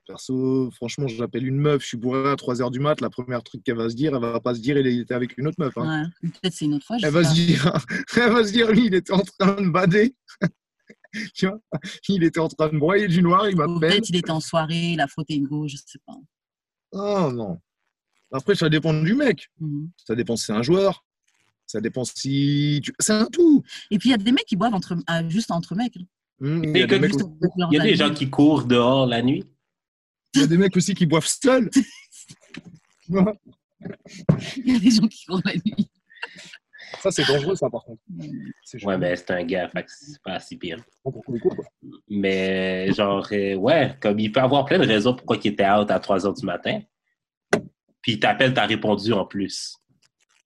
[0.06, 3.62] perso, franchement, j'appelle une meuf, je suis bourré à 3h du mat, la première truc
[3.62, 5.76] qu'elle va se dire, elle va pas se dire, il était avec une autre meuf.
[5.76, 6.10] hein.
[6.22, 6.30] Ouais.
[6.30, 6.96] Peut-être c'est une autre fois.
[6.98, 7.28] je Elle sais va pas.
[7.28, 7.72] se dire,
[8.16, 10.14] elle va se dire, lui, il était en train de bader.
[11.34, 11.60] tu vois
[12.08, 13.78] il était en train de broyer du noir, il m'appelle.
[13.80, 16.14] Peut-être il était en soirée, il a frotté une go, je sais pas.
[16.92, 17.60] Oh non.
[18.32, 19.48] Après, ça dépend du mec.
[19.58, 19.90] Mhm.
[20.06, 21.04] Ça dépend si c'est un joueur.
[21.66, 22.80] Ça dépend si.
[22.82, 23.62] tu- C'est un tout.
[23.90, 25.98] Et puis il y a des mecs qui boivent entre, ah, juste entre mecs.
[26.40, 27.24] Hum, Il y, a des mecs aussi-
[27.70, 29.44] y a gens qui courent dehors la nuit.
[30.35, 31.68] il y a des mecs aussi qui boivent seuls.
[34.57, 35.90] Il y a des gens qui courent la nuit.
[37.00, 38.00] ça, c'est dangereux, ça, par contre.
[38.85, 40.83] Ouais, mais c'est un gars, fait c'est pas si pire.
[42.09, 45.90] Mais genre, euh, ouais, comme il peut avoir plein de raisons pourquoi il était out
[45.90, 46.81] à 3 heures du matin.
[48.03, 49.76] Puis il t'appelle, t'as répondu en plus.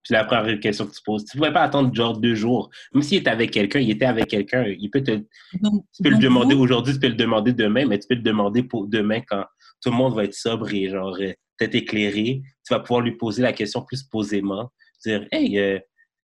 [0.05, 2.69] Puis la première question que tu poses, tu ne pouvais pas attendre genre deux jours.
[2.93, 5.13] Même s'il était avec quelqu'un, il était avec quelqu'un, il peut te,
[5.61, 8.23] Donc, tu peux le demander aujourd'hui, tu peux le demander demain, mais tu peux le
[8.23, 9.45] demander pour demain quand
[9.83, 11.17] tout le monde va être sobre et genre
[11.59, 12.43] peut-être éclairé.
[12.67, 14.71] Tu vas pouvoir lui poser la question plus posément.
[15.05, 15.79] Dire, hey, euh...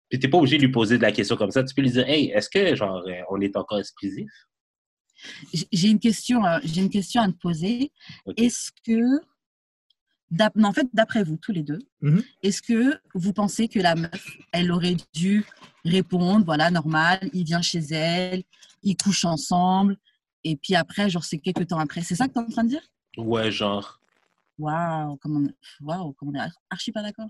[0.09, 1.63] puis t'es pas obligé de lui poser de la question comme ça.
[1.63, 4.29] Tu peux lui dire, hey, est-ce que genre euh, on est encore exclusif?
[5.53, 7.93] J'ai- une question, j'ai une question à te poser.
[8.37, 9.21] Est-ce que
[10.63, 12.23] en fait, d'après vous, tous les deux, Mhm.
[12.43, 15.45] est-ce que vous pensez que la meuf, elle aurait dû
[15.85, 18.43] répondre, voilà, normal, il vient chez elle,
[18.83, 19.97] ils couchent ensemble,
[20.45, 22.03] et puis après, genre, c'est quelques temps après.
[22.03, 22.83] C'est ça que tu es en train de dire?
[23.17, 24.01] Ouais, genre.
[24.59, 27.29] Waouh, comme on, waouh, comme on est archi pas d'accord.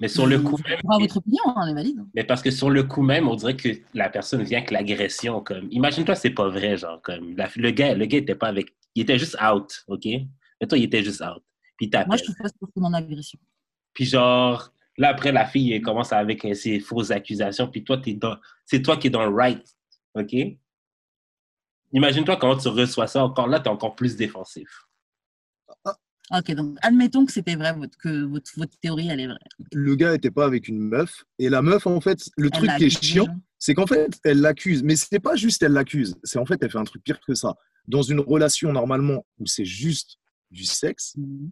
[0.00, 0.78] Mais sur le Vous- coup même.
[0.98, 1.98] votre opinion, hein, on est valide.
[2.14, 5.42] Mais parce que sur le coup même, on dirait que la personne vient avec l'agression.
[5.42, 8.74] Comme, imagine-toi, c'est pas vrai, genre comme la- le gars, le gars était pas avec,
[8.94, 10.06] il était juste out, ok?
[10.60, 11.42] Mais toi, il était juste out.
[11.76, 13.38] Puis il Moi, je trouve pas c'est mon agression.
[13.94, 17.68] Puis genre, là après la fille elle commence avec euh, ses fausses accusations.
[17.68, 19.64] Puis toi, t'es dans, c'est toi qui es dans le right,
[20.14, 20.34] ok?
[21.92, 23.24] Imagine-toi comment tu reçois ça.
[23.24, 24.86] Encore là, t'es encore plus défensif.
[26.32, 29.38] Ok, donc admettons que c'était vrai, votre, que votre, votre théorie, elle est vraie.
[29.72, 31.24] Le gars était pas avec une meuf.
[31.40, 33.34] Et la meuf, en fait, le Elle truc qui est chiant, genre.
[33.58, 34.84] c'est qu'en fait, elle l'accuse.
[34.84, 36.14] Mais c'est pas juste elle l'accuse.
[36.22, 37.56] C'est en fait, elle fait un truc pire que ça.
[37.88, 40.19] Dans une relation, normalement, où c'est juste
[40.50, 41.50] du sexe, Mhm.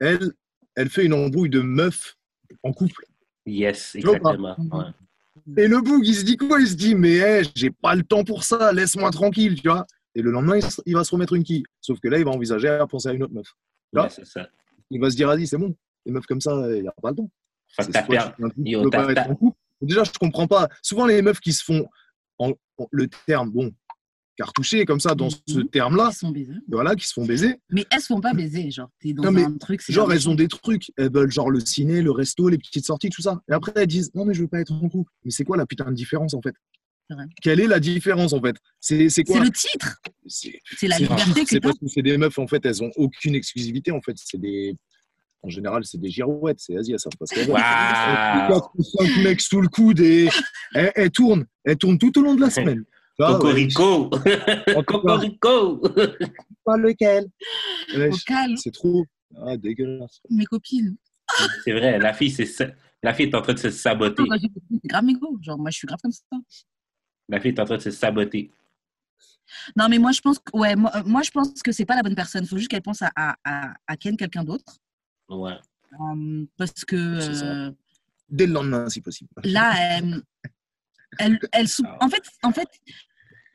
[0.00, 0.32] elle,
[0.74, 2.16] elle fait une embrouille de meuf
[2.62, 3.04] en couple.
[3.46, 4.56] Yes, exactement.
[4.58, 4.84] ouais.
[5.62, 6.60] Et le boug, il se dit quoi?
[6.60, 9.86] Il se dit, mais hey, j'ai pas le temps pour ça, laisse-moi tranquille, tu vois.
[10.14, 11.62] Et le lendemain, il, va se remettre une quille.
[11.80, 13.54] Sauf que là, il va envisager à penser à une autre meuf.
[13.92, 14.48] Ouais, ça.
[14.90, 15.76] Il va se dire, vas-y, c'est bon.
[16.06, 17.30] Les meufs comme ça, il n'y a pas le temps.
[17.68, 17.92] Soit tu
[18.64, 19.58] Yo, pas être en couple.
[19.82, 20.68] Déjà, je comprends pas.
[20.82, 21.86] Souvent, les meufs qui se font
[22.38, 23.72] en, en- le terme, bon,
[24.36, 25.68] cartouché comme ça, dans ce Mhm.
[25.68, 26.52] terme-là, Ils sont baisés.
[26.68, 27.56] voilà, qui se font baiser.
[27.70, 29.80] Mais elles se font pas baiser, genre, dans Non, mais un truc.
[29.82, 30.92] c'est Genre, elles ont des trucs.
[30.96, 33.40] Elles veulent genre le ciné, le resto, les petites sorties, tout ça.
[33.50, 35.10] Et après, elles disent, non, mais je veux pas être en couple.
[35.24, 36.54] Mais c'est quoi la putain de différence, en fait?
[37.40, 38.56] Quelle est la différence, en fait?
[38.80, 42.18] C'est c'est C'est quoi le titre, C'est la liberté que c'est parce que c'est des
[42.18, 44.16] meufs, en fait, elles ont aucune exclusivité, en fait.
[44.16, 44.76] C'est des.
[45.42, 47.54] En général, c'est des girouettes, c'est vas-y, elles savent pas ce qu'elles veulent.
[47.54, 48.48] Waouh!
[48.48, 50.28] Quatre ou cinq mecs sous le coude et
[50.74, 52.84] elles, elles tournent, elles tournent tout au long de la semaine.
[53.18, 54.10] Cocorico!
[54.86, 55.78] Cocorico!
[56.64, 57.26] pas lequel.
[58.56, 59.04] C'est trop.
[59.44, 60.20] Ah, dégueulasse.
[60.30, 60.96] mes copines.
[61.64, 62.66] C'est vrai, la fille, c'est ça.
[63.02, 64.22] La fille est en train de se saboter.
[64.22, 64.50] Non, c'est
[64.88, 65.38] grave mégo.
[65.42, 66.22] Genre, moi, je suis grave comme ça.
[67.28, 68.50] La fille est en train de se saboter.
[69.76, 71.96] Non, mais moi, je pense que, ouais, moi, euh, moi, je pense que c'est pas
[71.96, 72.44] la bonne personne.
[72.44, 74.76] Il faut juste qu'elle pense à, à, à, à ken quelqu'un d'autre.
[75.28, 75.56] Ouais.
[76.00, 77.70] Euh, parce que euh,
[78.28, 79.30] Dès le lendemain, si possible.
[79.44, 80.22] là, elle,
[81.18, 82.68] elle, elle sou- en, fait, en fait,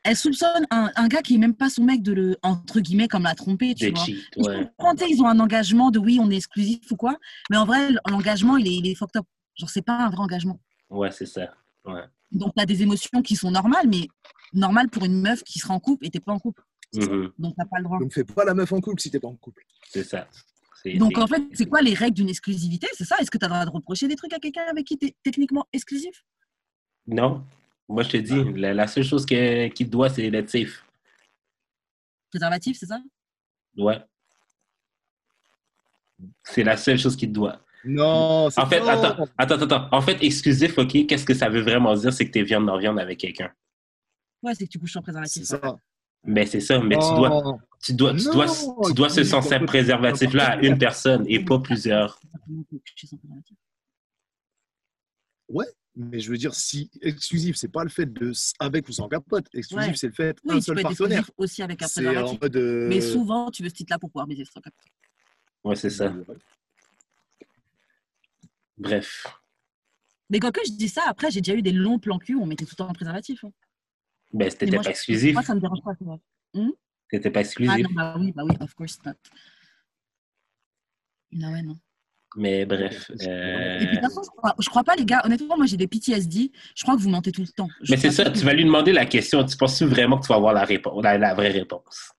[0.03, 3.07] elle soupçonne un, un gars qui est même pas son mec de le, entre guillemets,
[3.07, 4.03] comme la tromper, tu vois.
[4.05, 4.65] cheats, Je ouais.
[4.77, 7.17] comprends, tu sais, ils ont un engagement de oui, on est exclusif ou quoi,
[7.49, 9.25] mais en vrai, l'engagement, il est, il est fucked up.
[9.55, 10.59] Genre, c'est pas un vrai engagement.
[10.89, 11.53] Ouais, c'est ça.
[11.85, 12.01] Ouais.
[12.31, 14.07] Donc, tu as des émotions qui sont normales, mais
[14.53, 16.63] normales pour une meuf qui sera en couple et t'es pas en couple.
[16.93, 17.99] Mhm, Donc, t'as pas le droit.
[17.99, 19.63] Donc, fais pas la meuf en couple si t'es pas en couple.
[19.89, 20.27] C'est ça.
[20.81, 23.17] C'est- Donc, c'est- en fait, c'est quoi les règles d'une exclusivité C'est ça?
[23.19, 25.07] Est-ce que tu as le droit de reprocher des trucs à quelqu'un avec qui tu
[25.07, 26.23] es techniquement exclusif?
[27.07, 27.43] Non.
[27.87, 30.85] Moi, je te dis, la, la seule chose que- qu'il te doit, c'est d'être safe.
[32.29, 33.01] Préservatif, c'est ça?
[33.77, 33.99] Ouais.
[36.43, 37.59] C'est la seule chose qu'il te doit.
[37.83, 39.89] Non, c'est En fait, attends, attends, attends.
[39.91, 42.13] En fait, exclusif, OK, qu'est-ce que ça veut vraiment dire?
[42.13, 43.51] C'est que tu es viande dans viande avec quelqu'un?
[44.43, 45.43] Ouais, c'est que tu couches sans préservatif.
[45.43, 45.77] C'est ça.
[46.23, 48.45] Mais c'est ça, mais tu dois, tu dois, tu dois,
[48.85, 52.21] tu dois ce censé préservatif-là à une personne et pas plusieurs.
[55.47, 55.63] Comment
[55.95, 59.07] préservatif Mais je veux dire, si exclusif, c'est pas le fait de avec ou sans
[59.09, 59.45] capote.
[59.53, 59.95] Exclusif, Ouais.
[59.95, 61.19] c'est le fait Oui, un tu seul peux partenaire.
[61.19, 62.41] exclusif aussi avec un C'est en préservatif.
[62.41, 62.55] mode.
[62.55, 64.85] euh, Mais souvent, tu veux ce titre-là pour pouvoir baiser sans capote.
[65.63, 66.13] Ouais, c'est ça.
[68.77, 69.25] Bref.
[70.29, 72.41] Mais quand que je dis ça, après, j'ai déjà eu des longs plans cul où
[72.41, 73.43] on mettait tout le temps un préservatif.
[73.43, 73.51] hein.
[74.33, 75.33] Ben, moi, pas je- exclusif.
[75.33, 75.93] Moi, ça me dérange pas.
[75.95, 76.19] tu vois.
[77.09, 77.83] T'étais pas Ah exclusif.
[77.89, 79.11] non, bah oui, bah oui, of course not.
[81.33, 81.77] Non, ouais, non.
[82.37, 83.11] Mais bref.
[83.11, 85.21] Et puis, euh, de toute façon, je crois, je crois pas, les gars.
[85.25, 86.51] Honnêtement, moi, j'ai des PTSD.
[86.75, 87.67] Je crois que vous mentez tout le temps.
[87.81, 89.43] Je Mais c'est ça, tu vas lui demander la question.
[89.43, 92.11] Tu penses vraiment que tu vas avoir la, réponse, la, la vraie réponse?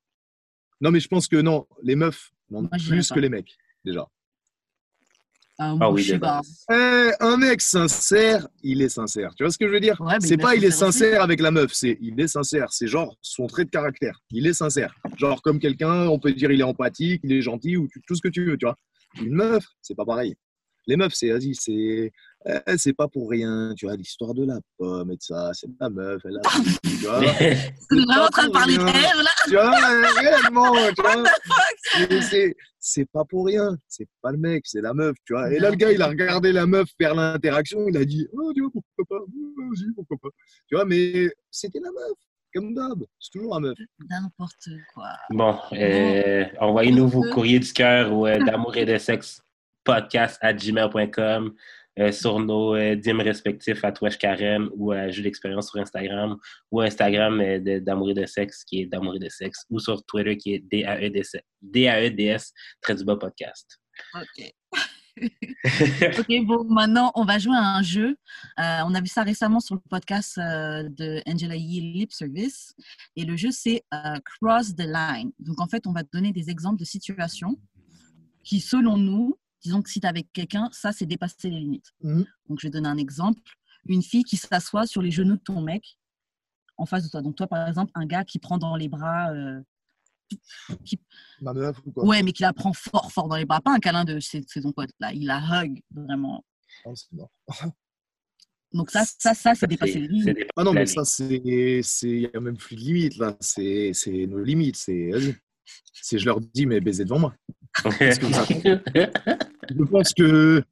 [0.81, 4.07] Non, mais je pense que non, les meufs mentent Moi, plus que les mecs, déjà.
[5.59, 6.41] Ah, Ah oui, je sais pas.
[6.71, 9.35] Eh, un mec sincère, il est sincère.
[9.37, 10.01] Tu vois ce que je veux dire?
[10.01, 11.25] Ouais, C'est pas il est sincère aussi.
[11.25, 12.73] avec la meuf, c'est il est sincère.
[12.73, 14.21] C'est genre son trait de caractère.
[14.31, 14.95] Il est sincère.
[15.19, 18.23] Genre comme quelqu'un, on peut dire il est empathique, il est gentil ou tout ce
[18.23, 18.77] que tu veux, tu vois.
[19.21, 20.35] Une meuf, c'est pas pareil.
[20.89, 22.11] Les meufs, c'est vas-y, c'est
[22.45, 25.69] eh, c'est pas pour rien, tu vois, l'histoire de la pomme et de ça, c'est
[25.81, 26.41] la meuf, elle a
[26.83, 27.19] tu vois.
[27.21, 28.93] On est vraiment en train de parler là.
[29.45, 29.71] tu vois,
[30.21, 31.25] réellement, tu vois.
[31.85, 35.53] C'est- c'est- C'est pas pour rien, c'est pas le mec, c'est la meuf, tu vois.
[35.53, 38.53] Et là, le gars, il a regardé la meuf faire l'interaction, il a dit, oh,
[38.53, 40.29] tu vois, pourquoi pas, Oh, vas-y, pourquoi pas.
[40.67, 42.19] Tu vois, mais c'était la meuf,
[42.55, 43.79] comme d'hab, c'est toujours la meuf.
[44.11, 45.11] N'importe quoi.
[45.31, 49.43] Bon, euh, envoyez-nous vos courriers du cœur ou euh, d'amour et de sexe
[49.85, 51.55] podcast à gmail.com.
[51.99, 56.39] euh, sur nos euh, DIM respectifs à Twitch Karen ou à Jeu d'expérience sur Instagram
[56.71, 59.79] ou Instagram euh, de- d'Amour et de sexe qui est d'Amour et de sexe ou
[59.79, 63.79] sur Twitter qui est DAEDS, DAEDS très du bas podcast.
[64.15, 64.53] Ok.
[66.19, 68.17] Ok, bon, maintenant, on va jouer à un jeu.
[68.59, 72.75] Euh, on a vu ça récemment sur le podcast euh, de Angela Yee Lip Service.
[73.17, 75.33] Et le jeu, c'est euh, Cross the Line.
[75.39, 77.57] Donc, en fait, on va te donner des exemples de situations
[78.43, 81.93] qui, selon nous, disons que si tu es avec quelqu'un, ça, c'est dépasser les limites.
[82.03, 82.27] Mhm.
[82.49, 83.41] Donc, je vais donner un exemple.
[83.87, 85.99] Une fille qui s'assoit sur les genoux de ton mec
[86.77, 87.23] en face de toi.
[87.23, 89.31] Donc, toi, par exemple, un gars qui prend dans les bras.
[89.33, 89.61] euh,
[90.85, 91.01] qui-
[91.41, 93.61] Ma meuf ou quoi Ouais, mais qui la prend fort, fort dans les bras.
[93.61, 95.13] Pas un câlin de c'est c'est ton pote, là.
[95.13, 96.45] Il la hug, vraiment.
[96.87, 97.31] Non, c'est mort.
[98.73, 100.49] Donc ça, ça, ça, c'est dépasser C'est- les c'est limites.
[100.57, 101.81] Ah non, la mais ça, c'est.
[101.83, 103.37] c'est- Il n'y a même plus de limites, là.
[103.41, 104.77] C'est c'est nos limites.
[104.77, 105.11] C'est.
[105.93, 107.35] Si je leur dis, mais baiser devant moi.
[109.71, 110.63] Je pense que.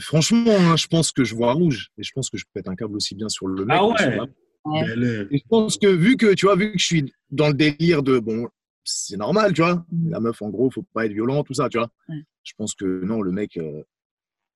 [0.00, 1.88] Franchement, hein, je pense que je vois rouge.
[1.98, 3.76] Et je pense que je pète un câble aussi bien sur le mec.
[3.80, 4.96] Ah que sur ouais?
[4.96, 5.22] la-.
[5.30, 8.02] Et je pense que vu que, tu vois, vu que je suis dans le délire
[8.04, 8.18] de.
[8.20, 8.48] Bon,
[8.88, 9.84] c'est normal, tu vois.
[9.92, 10.10] Mhm.
[10.10, 11.90] La meuf, en gros, faut pas être violent, tout ça, tu vois.
[12.08, 12.24] Ouais.
[12.42, 13.82] Je pense que non, le mec, euh,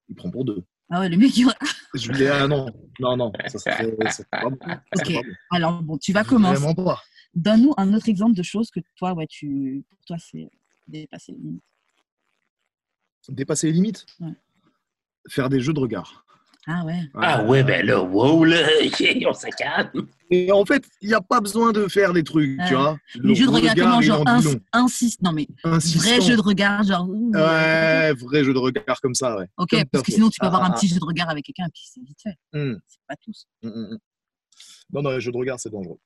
[0.08, 0.64] il prend pour deux.
[0.90, 1.46] Ah ouais, le mec, il...
[1.94, 2.66] Je lui dis, ah non,
[3.00, 4.56] non, non, ça serait, ça pas bon.
[4.96, 5.14] Ok.
[5.50, 6.62] Alors, bon, tu vas commencer.
[6.62, 7.02] Vraiment pas.
[7.34, 9.84] Donne-nous un autre exemple de choses que toi, ouais, tu...
[9.88, 10.48] pour toi, c'est
[10.88, 11.64] dépasser les limites.
[13.28, 14.06] Dépasser les limites?
[14.20, 14.32] Ouais.
[15.28, 16.24] Faire des jeux de regard.
[16.68, 17.00] Ah ouais.
[17.14, 18.56] Ah ouais, ben là, wow, là,
[19.26, 20.06] on se calme.
[20.30, 22.80] Et en fait, il n'y a pas besoin de faire des trucs, tu Ouais.
[22.80, 22.96] vois.
[23.16, 24.24] Les Le jeux de regard, comment genre
[24.72, 26.08] insiste Non, mais Insistant.
[26.08, 27.08] vrai jeu de regard, genre.
[27.08, 29.46] ouh, Ouais, vrai jeu de regard comme ça, ouais.
[29.56, 30.12] Ok, Comme parce que fait.
[30.16, 31.82] sinon, tu peux avoir Ah, un ah, petit jeu de regard avec quelqu'un et puis
[31.84, 32.36] c'est vite fait.
[32.54, 33.46] Hum, C'est pas tous.
[33.64, 33.98] hum, hum.
[34.92, 35.98] Non, non, les jeux de regard, c'est dangereux.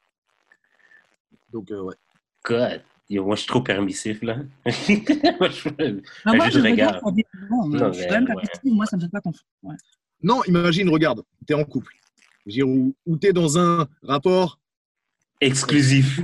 [1.53, 1.95] Donc, euh, ouais.
[2.45, 2.83] God.
[3.09, 4.37] Yo, moi, je suis trop permissif, là.
[4.67, 5.69] moi, je...
[5.69, 5.85] Bah,
[6.25, 8.43] Un moi, jeu de je regarde mais Non, je suis quand même pas ouais.
[8.65, 9.45] moi, ça me fait pas confiance.
[9.63, 9.77] Ouais.
[10.23, 11.95] Non, imagine, regarde, t'es en couple.
[12.63, 14.61] Ou, ou t'es dans un rapport.
[15.41, 16.21] Exclusif.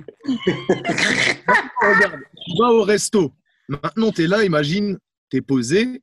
[1.80, 3.32] Regarde, tu vas au resto.
[3.68, 6.02] Maintenant, t'es là, imagine, t'es posé,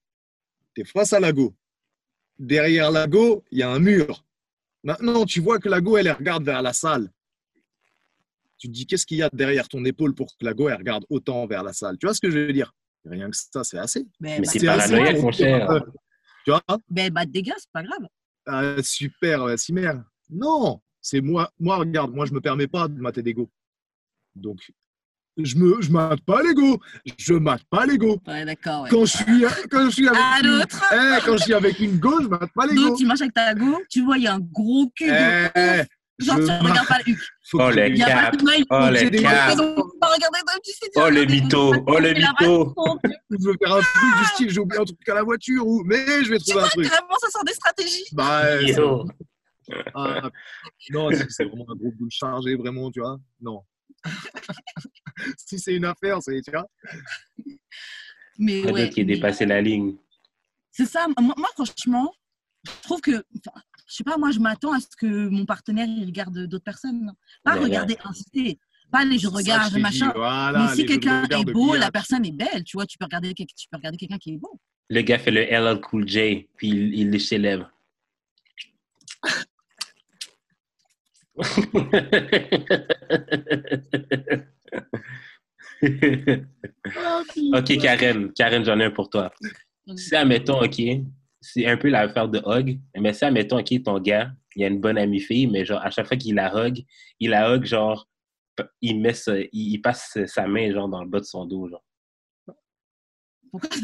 [0.76, 1.56] t'es face à la go.
[2.38, 4.26] Derrière la go, il y a un mur.
[4.84, 7.12] Maintenant, tu vois que la go, elle elle regarde vers la salle.
[8.58, 10.78] Tu te dis, qu'est-ce qu'il y a derrière ton épaule pour que la go, elle
[10.78, 11.98] regarde autant vers la salle?
[11.98, 12.74] Tu vois ce que je veux dire?
[13.06, 14.06] Rien que ça, c'est assez.
[14.20, 15.86] Mais, Mais bah, c'est paranoïaque, mon cher.
[16.52, 18.08] Euh, Tu vois ben, bah, dégâts, c'est pas grave.
[18.46, 19.92] Ah, super, Cimer.
[20.30, 21.52] Non, c'est moi.
[21.60, 23.50] Moi, regarde, moi, je me permets pas de mater des go.
[24.36, 24.72] Donc,
[25.38, 26.80] je me, je mate pas les go.
[27.18, 28.20] Je mate pas les go.
[28.28, 28.84] Ouais, d'accord.
[28.84, 28.90] Ouais.
[28.90, 30.84] Quand je suis, quand je suis avec, À une, l'autre.
[30.92, 32.88] Eh, quand je suis avec une go, je mate pas les go.
[32.90, 35.08] Donc, tu marches avec ta go, tu vois, il y a un gros cul.
[35.08, 35.12] de
[35.56, 35.84] Eh.
[36.20, 37.16] Genre, tu regardes pas le
[37.50, 38.04] faut Oh, que le j'ai- Il y
[40.10, 41.74] Oh, J'ai le Oh, le regardes, mytho.
[41.74, 42.74] tu Oh, le fais la mytho.
[42.74, 45.68] façon, je veux faire un truc du style, j'ai oublié un truc à la voiture
[45.68, 46.90] ou, mais je vais Tu trouver un truc.
[46.90, 48.06] carrément, ça sort des stratégies.
[48.14, 48.44] Bah,
[49.94, 50.30] ah,
[50.92, 53.20] non, si c'est vraiment un gros boule chargé, vraiment, tu vois.
[53.40, 53.62] Non.
[55.38, 56.66] si c'est une affaire, c'est, tu vois.
[58.38, 59.96] Mais ouais, qu'il est mais- dépassé la ligne.
[60.72, 61.08] c'est ça.
[61.20, 62.12] Moi, moi, franchement,
[62.66, 66.06] je trouve que, je sais pas, moi, je m'attends à ce que mon partenaire il
[66.06, 67.14] regarde d'autres personnes.
[67.44, 68.58] Pas Mais regarder, insister.
[68.92, 70.12] Pas les je Ça, regarde, je t'ai machin.
[70.16, 72.64] voilà, mais les si jeux de quelqu'un regard est de beau, la personne est belle,
[72.64, 74.60] tu vois, tu peux regarder, tu peux regarder quelqu'un qui est beau.
[74.90, 77.70] Le gars fait le LL Cool J, puis il, il lèche ses lèvres.
[86.98, 87.22] Ah,
[87.54, 89.32] ok, Karen, Karen, j'en ai un pour toi.
[89.96, 90.82] Si, admettons, ok,
[91.40, 94.82] c'est un peu l'affaire de hug, mais si, admettons, ok, ton gars, il a une
[94.82, 96.84] bonne amie fille, mais genre, à chaque fois qu'il la hug,
[97.20, 98.09] il la hug, genre,
[98.82, 101.68] il, met sa- il, il passe sa main, genre, dans le bas de son dos,
[101.70, 101.86] genre.
[103.52, 103.70] Pourquoi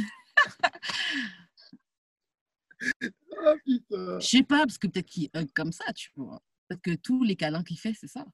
[3.45, 4.19] Ah, putain.
[4.19, 6.41] Je sais pas, parce que peut-être qu'il hug comme ça, tu vois.
[6.67, 8.25] Peut-être que tous les câlins qu'il fait, c'est ça.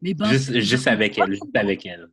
[0.00, 2.08] Mais ben, Juste, c'est- juste avec elle, juste avec elle.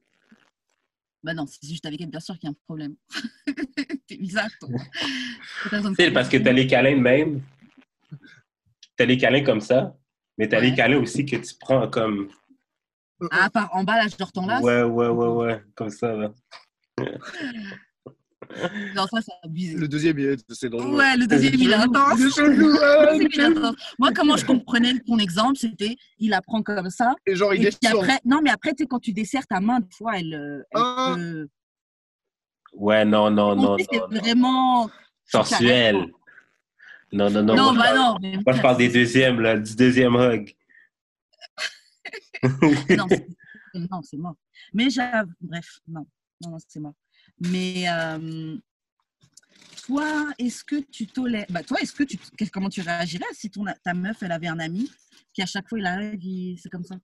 [1.24, 2.95] Bah non, si c'est juste avec elle, bien sûr qu'il y a un problème.
[4.10, 4.69] c'est bizarre, toi.
[5.95, 7.41] Sais, parce que t'as les câlins de même.
[8.95, 9.98] T'as les câlins comme ça,
[10.38, 10.69] mais t'as Ouais.
[10.69, 12.30] les câlins aussi que tu prends comme.
[13.32, 14.62] Ah, par en bas, là, je t'en là.
[14.62, 16.32] Ouais, ouais, ouais, ouais, comme ça, là.
[18.95, 19.75] Non, ça, c'est abusé.
[19.75, 20.95] Le deuxième, il est- c'est dangereux.
[20.95, 22.19] Ouais, le deuxième, il est intense.
[22.38, 23.75] Le.
[23.97, 27.15] Moi, comment je comprenais ton exemple, c'était il apprend comme ça.
[27.25, 29.60] Et genre, il Et puis après, non, mais après, tu sais, quand tu desserres ta
[29.60, 30.34] main, des fois, elle.
[30.36, 31.15] euh, elle Ah.
[32.73, 34.89] Ouais, non, non, non, c'est vraiment.
[35.25, 36.06] Sensuel.
[37.12, 37.56] Non, non, non.
[37.56, 38.41] Non, moi, je bah parle- non.
[38.45, 40.54] Moi, je parle des deuxièmes, là, du deuxième hug.
[43.89, 44.36] Non, c'est- mort.
[44.74, 46.06] Mais j'avoue, bref, non,
[46.43, 46.93] non, non, c'est mort.
[47.39, 48.58] Mais euh,
[49.86, 51.45] toi, est-ce que tu tolères.
[51.50, 52.17] Bah, toi, est-ce que tu.
[52.52, 54.89] Comment tu réagirais si ton, ta meuf, elle avait un ami
[55.34, 56.95] qui, à chaque fois, il arrive, il- c'est comme ça?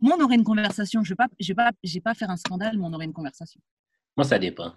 [0.00, 1.02] Moi, on aurait une conversation.
[1.02, 1.72] Je ne vais pas, je vais pas,
[2.04, 3.60] pas faire un scandale, mais on aurait une conversation.
[4.16, 4.74] Moi, ça dépend.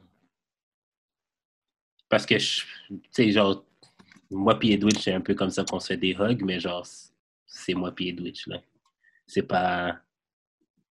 [2.10, 3.66] Parce que, je- tu sais, genre,
[4.32, 6.86] moi puis Edwidge, c'est un peu comme ça qu'on se fait des hugs, mais genre,
[7.46, 8.62] c'est moi puis Edwidge, là.
[9.28, 10.00] C'est pas...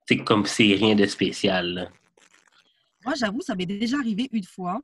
[0.08, 1.90] C'est comme c'est rien de spécial, là.
[3.06, 4.82] Moi, j'avoue, ça m'est déjà arrivé une fois,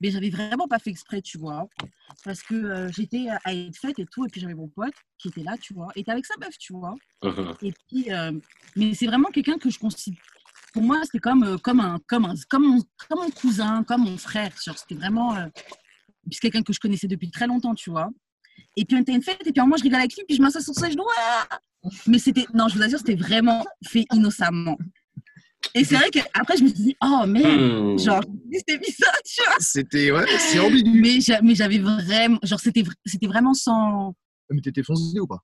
[0.00, 1.68] mais j'avais vraiment pas fait exprès, tu vois.
[2.24, 5.28] Parce que euh, j'étais à une fête et tout, et puis j'avais mon pote qui
[5.28, 5.88] était là, tu vois.
[5.94, 6.94] Et était avec sa meuf, tu vois.
[7.22, 7.54] Mhm.
[7.62, 8.32] Et puis, euh,
[8.76, 10.22] mais c'est vraiment quelqu'un que je considère.
[10.72, 14.04] Pour moi, c'était comme, euh, comme, un, comme, un, comme, mon, comme mon cousin, comme
[14.04, 14.52] mon frère.
[14.58, 15.36] C'était vraiment.
[16.30, 18.10] c'est quelqu'un que je connaissais depuis très longtemps, tu vois.
[18.76, 20.36] Et puis on était à une fête, et puis moi je rigole avec lui, puis
[20.36, 21.06] je m'assois sur ses genoux.
[21.16, 21.58] ah
[22.06, 22.44] Mais c'était.
[22.54, 24.76] Non, je vous assure, c'était vraiment fait innocemment.
[25.74, 27.98] Et c'est vrai qu'après, je me suis dit, oh merde, Hmm.
[27.98, 29.56] genre, c'était bizarre, tu vois?
[29.60, 31.00] C'était, ouais, c'est ambigu.
[31.00, 32.38] Mais j'a- mais j'avais vraiment.
[32.42, 34.14] Genre, c'était vra- c'était vraiment sans.
[34.50, 35.38] Mais t'étais foncé ou pas?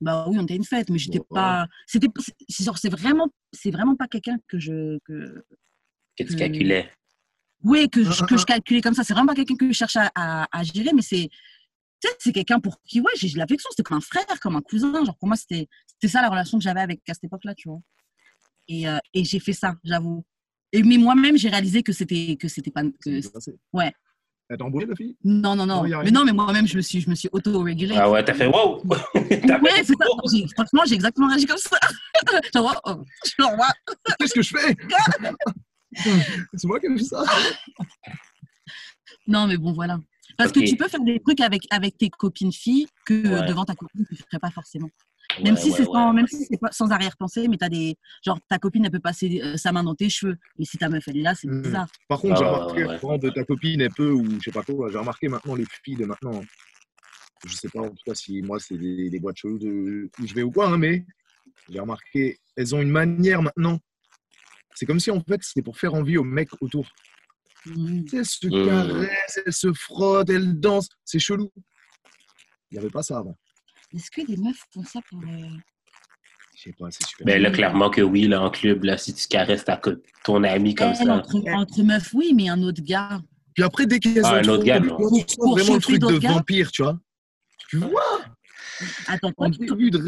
[0.00, 1.66] Bah oui, on était une fête, mais j'étais Bon, pas.
[1.86, 2.08] C'était
[2.48, 5.42] c'est genre c'est vraiment c'est vraiment pas quelqu'un que je que
[6.18, 6.90] Que tu calculais.
[7.64, 9.04] oui que je, Ah, que ah, je calculais comme ça.
[9.04, 11.28] C'est vraiment pas quelqu'un que je cherche à, à, à gérer, mais c'est
[12.00, 13.68] tu sais, c'est quelqu'un pour qui ouais j'ai de l'affection.
[13.70, 15.04] C'était comme un frère, comme un cousin.
[15.04, 17.68] Genre pour moi c'était c'était ça la relation que j'avais avec à cette époque-là, tu
[17.68, 17.80] vois.
[18.68, 20.24] Et euh, et j'ai fait ça, j'avoue.
[20.72, 23.20] Et mais moi-même j'ai réalisé que c'était que c'était pas que
[23.72, 23.92] ouais.
[24.48, 25.16] Elle t'a embauché, la fille?
[25.24, 25.82] Non non non.
[25.82, 27.96] Mais non mais moi-même je me suis je me suis auto-régulée.
[27.98, 28.80] Ah ouais, t'as fait wow!
[29.14, 30.06] T'as Ouais, c'est ça.
[30.08, 30.48] wow!
[30.54, 31.78] Franchement, j'ai exactement réagi comme ça.
[32.54, 33.02] genre, oh,
[33.38, 33.94] genre, ouais.
[34.18, 34.76] Qu'est-ce que je fais?
[36.54, 37.24] C'est moi qui ai fait ça.
[39.26, 39.98] Non, mais bon, voilà.
[40.36, 43.46] Parce que tu peux faire des trucs avec, avec tes copines filles que euh, Ouais.
[43.46, 44.90] devant ta copine, tu ne ferais pas forcément.
[45.42, 46.14] Même Ouais, si ouais, c'est sans, ouais.
[46.14, 47.96] même si c'est pas sans arrière-pensée, mais t'as des.
[48.24, 50.36] Genre, ta copine, elle peut passer euh, sa main dans tes cheveux.
[50.58, 51.62] Mais si ta meuf, elle est là, c'est Mhm.
[51.62, 51.88] bizarre.
[52.08, 52.98] Par contre, Ah j'ai remarqué, ouais, ouais.
[53.00, 55.64] quand de ta copine, elle peut, ou je sais pas quoi, j'ai remarqué maintenant les
[55.84, 56.42] filles de maintenant.
[57.44, 60.26] Je sais pas en tout cas si moi c'est des, des boîtes cheloues de, où
[60.26, 61.04] je vais ou quoi, hein, mais
[61.68, 63.78] j'ai remarqué, elles ont une manière maintenant.
[64.74, 66.86] C'est comme si en fait c'était pour faire envie aux mecs autour.
[67.66, 70.88] Sais, elles se caressent, elles se frottent, elles dansent.
[71.04, 71.50] C'est chelou.
[72.70, 73.36] Il n'y avait pas ça avant.
[73.94, 75.20] Est-ce que des meufs font ça pour.
[75.22, 75.48] euh,
[76.56, 77.26] Je sais pas, c'est super.
[77.26, 79.92] Ben là, clairement que oui, là, en club, là, si tu caresses ta co-
[80.24, 81.14] ton ami comme elle, ça.
[81.14, 83.20] entre, entre meufs, oui, mais un autre gars.
[83.54, 84.96] Puis après, dès qu'elles Ah, un autre gars, non.
[84.96, 86.32] Pour vraiment le chauffer truc de d'autres gars.
[86.34, 87.00] vampire, tu vois.
[87.68, 88.20] Tu vois
[89.06, 89.98] Attends, En toi, début de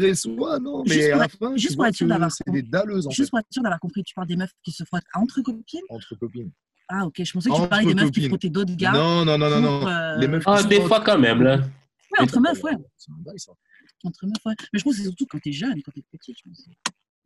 [0.59, 2.09] non, Juste mais pour à la être- fin, juste tu pour vois être sûr que
[2.09, 2.61] d'avoir c'est compris.
[2.61, 4.71] des dalleuses, en juste fait, pour être sûr d'avoir compris, tu parles des meufs qui
[4.71, 5.81] se frottent entre copines?
[5.89, 6.51] Entre copines.
[6.89, 7.21] Ah, ok.
[7.23, 8.91] Je pensais que tu parlais des meufs qui frottaient d'autres gars.
[8.91, 9.87] Non, non, non, non, non.
[9.87, 11.57] euh, Les meufs qui Ah, des fois quand même, là.
[11.57, 12.71] Ouais, entre meufs, ouais.
[12.97, 13.51] C'est un bail, ça.
[14.03, 14.53] Entre meufs, ouais.
[14.73, 16.65] Mais je pense que c'est surtout quand t'es jeune, quand t'es petite, je pense.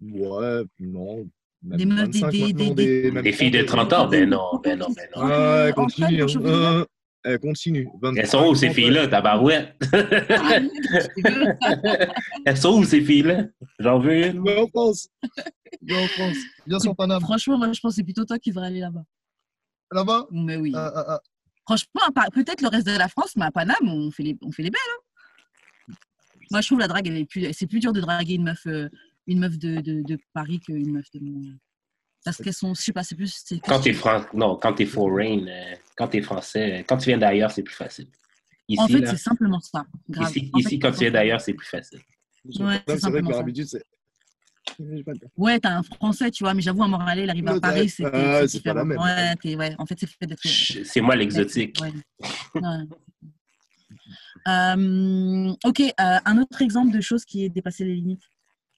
[0.01, 1.25] Ouais, non.
[1.65, 2.73] Même Des meufs, des- 25 des- des-
[3.03, 5.25] des, même Des filles de 30 ans, ben non, ben non, ben non.
[5.25, 6.17] Ouais, En continue.
[6.27, 6.41] fait, hein.
[6.45, 6.85] Euh,
[7.25, 7.87] Elle continue.
[8.01, 9.77] 25, Elles sont où, ces 30, filles-là, tabarouette?
[12.45, 13.45] Elles sont où, ces filles-là?
[13.79, 14.43] J'en veux une.
[14.43, 15.07] Viens en France.
[15.81, 16.35] Viens en France.
[16.67, 17.21] Viens sur Paname.
[17.21, 19.03] Franchement, moi, je pense que c'est plutôt toi qui devrais aller là-bas.
[19.93, 20.71] Là-bas Mais oui.
[20.75, 21.21] Ah, ah, ah.
[21.65, 22.01] Franchement,
[22.33, 24.69] peut-être le reste de la France, mais à Paname, on fait les, on fait les
[24.69, 24.81] belles.
[24.91, 25.93] hein.
[26.51, 28.89] Moi, je trouve la drague, plus, c'est plus dur de draguer une meuf, euh,
[29.27, 31.57] une meuf de, de, de Paris qu'une meuf de Montréal.
[32.25, 33.43] Parce qu'elles sont, je sais pas, c'est plus.
[33.67, 34.23] Quand t'es fran...
[34.33, 37.75] non, quand t'es foreign, euh, quand t'es français, euh, quand tu viens d'ailleurs, c'est plus
[37.75, 38.07] facile.
[38.67, 39.85] Ici, en fait, c'est simplement ça.
[40.09, 40.29] Grave.
[40.29, 41.99] ici, En ici, fait, quand tu viens d'ailleurs, c'est plus facile.
[42.59, 43.83] Ouais, c'est vrai que leur habitude, c'est.
[43.83, 43.91] J'ai pas le temps.
[45.37, 48.05] Ouais, t'as un français, tu vois, mais j'avoue, à Montréal, il arrive à Paris, c'est
[48.05, 49.03] ah, c'est c'est pas la différent.
[49.05, 49.57] même.
[49.57, 50.41] Ouais, en fait, c'est fait d'être.
[50.45, 51.77] C'est moi l'exotique.
[51.81, 51.91] Ouais.
[52.55, 52.83] Ouais.
[54.47, 55.91] Euh, ok, euh,
[56.25, 58.23] un autre exemple de chose qui est dépassé les limites.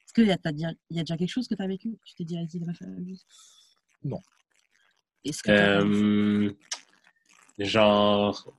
[0.04, 1.68] Est-ce qu'il y, a- t'as déjà- il y a déjà quelque chose que tu as
[1.68, 3.26] vécu Tu t'es dit, vas-y, elle abuse
[4.04, 4.22] Non.
[5.24, 6.52] Est-ce que t'as- Euh,
[7.60, 8.54] genre,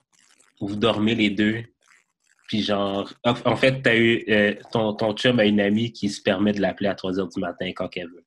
[0.61, 1.65] vous dormez les deux,
[2.48, 6.22] puis genre, en fait, t'as eu, euh, ton, ton chum a une amie qui se
[6.22, 8.24] permet de l'appeler à 3 h du matin quand elle veut.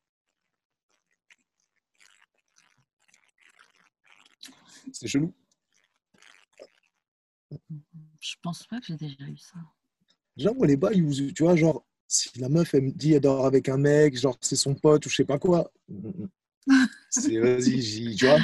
[4.92, 5.32] C'est chelou.
[8.20, 9.58] Je pense pas que j'ai déjà eu ça.
[10.36, 13.20] Genre, moi, les bails où, tu vois, genre, si la meuf, elle me dit, elle
[13.20, 15.70] dort avec un mec, genre, c'est son pote ou je sais pas quoi.
[17.12, 18.38] C'est, vas-y, j'y- tu vois.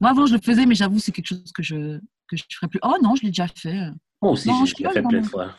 [0.00, 2.68] Moi, avant, je le faisais, mais j'avoue, c'est quelque chose que je que je ferais
[2.68, 2.80] plus.
[2.82, 3.88] Oh non, je l'ai déjà fait.
[4.24, 5.54] Moi aussi, Non, j'ai fait plein de fois.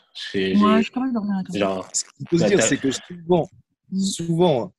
[0.55, 3.47] Moi, je avec un genre, Ce qu'il faut se dire, c'est que souvent,
[3.91, 3.99] Mm.
[3.99, 4.73] souvent,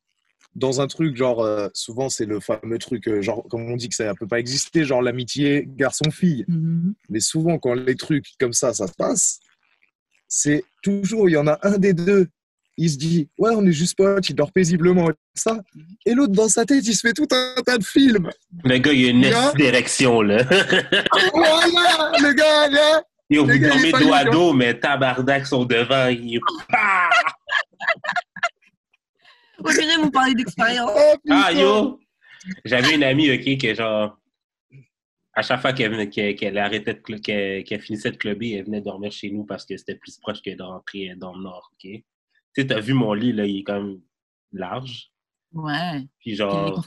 [0.55, 3.87] dans un truc, genre, euh, souvent, c'est le fameux truc, euh, genre, comme on dit
[3.87, 6.43] que ça ne peut pas exister, genre l'amitié garçon-fille.
[6.49, 6.93] Mhm.
[7.09, 9.39] Mais souvent, quand les trucs comme ça, ça se passe,
[10.27, 12.27] c'est toujours, il y en a un des deux
[12.79, 15.59] il se dit Ouais, on est juste potes, il dort paisiblement et ça.
[16.05, 18.29] Et l'autre, dans sa tête, il se fait tout un tas de films.
[18.63, 19.47] Le gars, il a une Là.
[19.47, 20.43] nette direction, là.
[21.33, 23.01] Voilà, le gars, là.
[23.29, 26.07] Yo, vous dormez dos à dos, mais tabarnak sont devant.
[26.07, 26.39] Il...
[26.71, 27.09] Ah!
[29.63, 30.89] On dirait vous parler d'expérience.
[30.95, 31.15] Oh.
[31.29, 31.99] Ah, yo!
[32.63, 34.17] J'avais une amie, OK, que genre,
[35.33, 38.65] à chaque fois qu'elle venait- qu'elle qu'elle arrêtait de qu'elle qu'elle finissait de clubber, elle
[38.65, 41.69] venait dormir chez nous parce que c'était plus proche que de rentrer dans le nord,
[41.73, 41.79] OK?
[41.89, 42.03] Tu
[42.55, 43.99] sais, t'as vu mon lit, là, il est quand même
[44.53, 45.11] large.
[45.51, 46.07] Ouais.
[46.19, 46.81] Puis genre,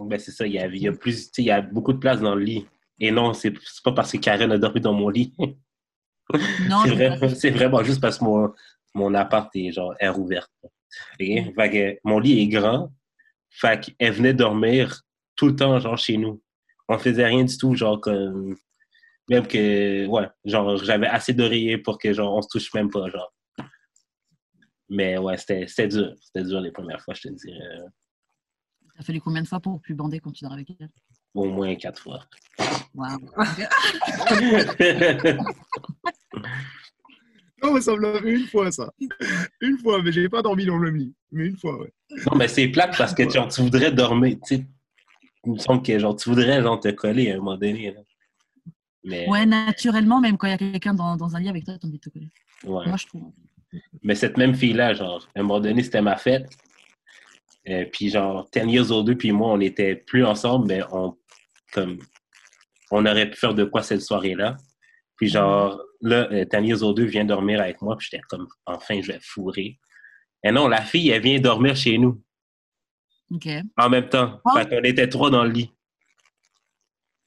[0.00, 1.60] ben c'est ça, il y, a, il y a plus, tu sais, il y a
[1.60, 2.66] beaucoup de place dans le lit.
[2.98, 3.52] Et non, c'est
[3.84, 5.32] pas parce que Karen a dormi dans mon lit.
[6.32, 8.52] C'est vrai, vraiment juste parce que mon,
[8.94, 10.50] mon appart est genre air ouverte.
[10.62, 10.70] OK?
[11.18, 12.92] Fait que mon lit est grand.
[13.50, 15.02] Fait qu'elle venait dormir
[15.36, 16.42] tout le temps, genre, chez nous.
[16.88, 18.56] On faisait rien du tout, genre, comme...
[19.28, 23.08] Même que, ouais, genre, j'avais assez d'oreillers pour que, genre, on se touche même pas,
[23.08, 23.32] genre.
[24.90, 26.12] Mais ouais, c'était dur.
[26.20, 27.80] C'était dur les premières fois, je te dirais.
[28.96, 30.90] Ça fallu combien de fois pour plus bander quand tu dors avec elle?
[31.32, 32.20] Au moins quatre fois.
[37.64, 38.92] Non, mais ça me l'a fait une fois, ça.
[39.60, 41.14] Une fois, mais j'ai pas dormi dans le même lit.
[41.32, 41.92] Mais une fois, ouais.
[42.30, 44.36] Non, mais c'est plate parce que genre, tu voudrais dormir.
[44.46, 44.66] Tu sais,
[45.46, 47.92] il me semble que genre, tu voudrais genre, te coller à un moment donné.
[47.92, 48.00] là.
[49.04, 51.74] Mais, Ouais, naturellement, même quand il y a quelqu'un dans, dans un lit avec toi,
[51.80, 52.28] t'as envie de te coller.
[52.64, 52.86] ouais.
[52.86, 53.32] Moi, je trouve.
[54.02, 56.48] mais cette même fille-là, genre, à un moment donné, c'était ma fête.
[57.68, 61.16] Euh, puis genre, 10 years older, puis moi, on n'était plus ensemble, mais on,
[61.72, 61.98] comme,
[62.90, 64.56] on aurait pu faire de quoi cette soirée-là.
[65.16, 69.00] Puis genre, là, euh, 10 years older vient dormir avec moi, puis j'étais comme, enfin,
[69.02, 69.78] je vais fourrer.
[70.44, 72.22] Et non, la fille, elle vient dormir chez nous,
[73.32, 73.48] Ok.
[73.78, 74.40] en même temps.
[74.54, 75.70] Fait qu'on était trois dans le lit.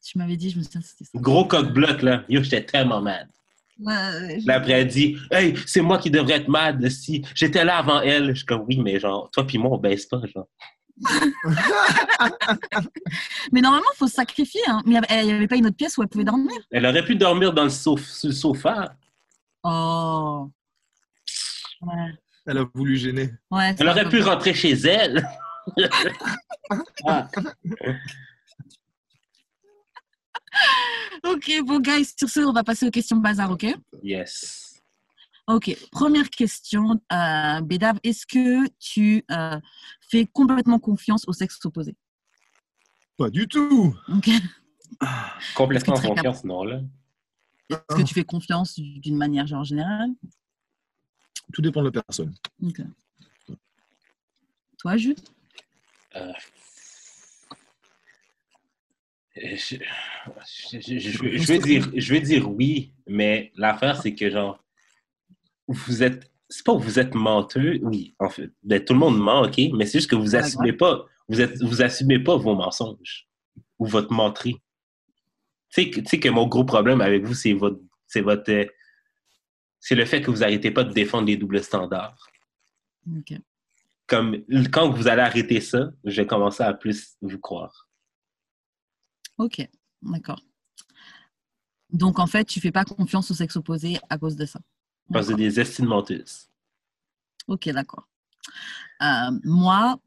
[0.05, 1.11] Tu m'avais dit, je me souviens, c'était ça.
[1.15, 2.23] Gros coq-bloc, là.
[2.29, 3.27] Yo, j'étais tellement mad.
[3.79, 7.77] Ouais, Là, après, elle dit Hey, c'est moi qui devrais être mad si j'étais là
[7.77, 8.29] avant elle.
[8.29, 10.47] Je suis comme Oui, mais genre, toi puis moi, on baisse pas, genre.
[13.51, 14.61] Mais normalement, il faut se sacrifier.
[14.67, 14.81] Hein.
[14.85, 16.51] Mais il n'y avait, pas une autre pièce où elle pouvait dormir?
[16.71, 18.95] Elle aurait pu dormir dans le, sof- sur le sofa.
[19.63, 20.49] Oh.
[21.81, 22.13] Ouais.
[22.45, 23.31] Elle a voulu gêner.
[23.51, 25.27] Ouais, Elle aurait pu rentrer chez elle.
[27.05, 27.27] Ah.
[31.23, 33.65] Ok, bon, guys, sur ce, on va passer aux questions bazar, ok?
[34.01, 34.81] Yes.
[35.47, 36.99] Ok, première question.
[37.11, 39.59] Euh, Bédave, est-ce que tu euh,
[40.09, 41.95] fais complètement confiance au sexe opposé
[43.17, 43.95] Pas du tout.
[44.09, 46.81] Ok Est-ce Complètement Est-ce confiance, non, là.
[47.69, 50.11] que tu fais confiance d'une manière genre générale?
[51.53, 52.33] Tout dépend de la personne.
[54.77, 55.15] Toi, Jules?
[56.15, 56.31] Euh,
[59.35, 64.15] Je, je, je- je veux- je veux dire, je veux dire oui, mais l'affaire, c'est
[64.15, 64.63] que, genre,
[65.67, 66.31] vous êtes.
[66.49, 68.51] C'est pas que vous êtes menteux, oui, en fait.
[68.63, 71.05] Ben, tout le monde ment, OK, mais c'est juste que vous assumez pas.
[71.27, 73.27] Vous, êtes, vous assumez pas vos mensonges
[73.79, 74.55] ou votre menterie.
[75.69, 77.79] Tu sais que- tu sais que mon gros problème avec vous, c'est votre.
[78.07, 78.49] C'est votre.
[78.51, 78.65] euh,
[79.79, 82.17] C'est le fait que vous arrêtez pas de défendre les doubles standards.
[83.17, 83.33] Ok.
[84.07, 84.37] Comme
[84.71, 87.89] quand vous allez arrêter ça, je vais commencer à plus vous croire.
[89.37, 89.67] Ok,
[90.01, 90.41] d'accord.
[91.89, 94.59] Donc, en fait, tu fais pas confiance au sexe opposé à cause de ça.
[95.11, 96.47] Parce que des estimes menteuses.
[97.47, 98.07] Ok, d'accord.
[99.01, 99.97] Euh, moi,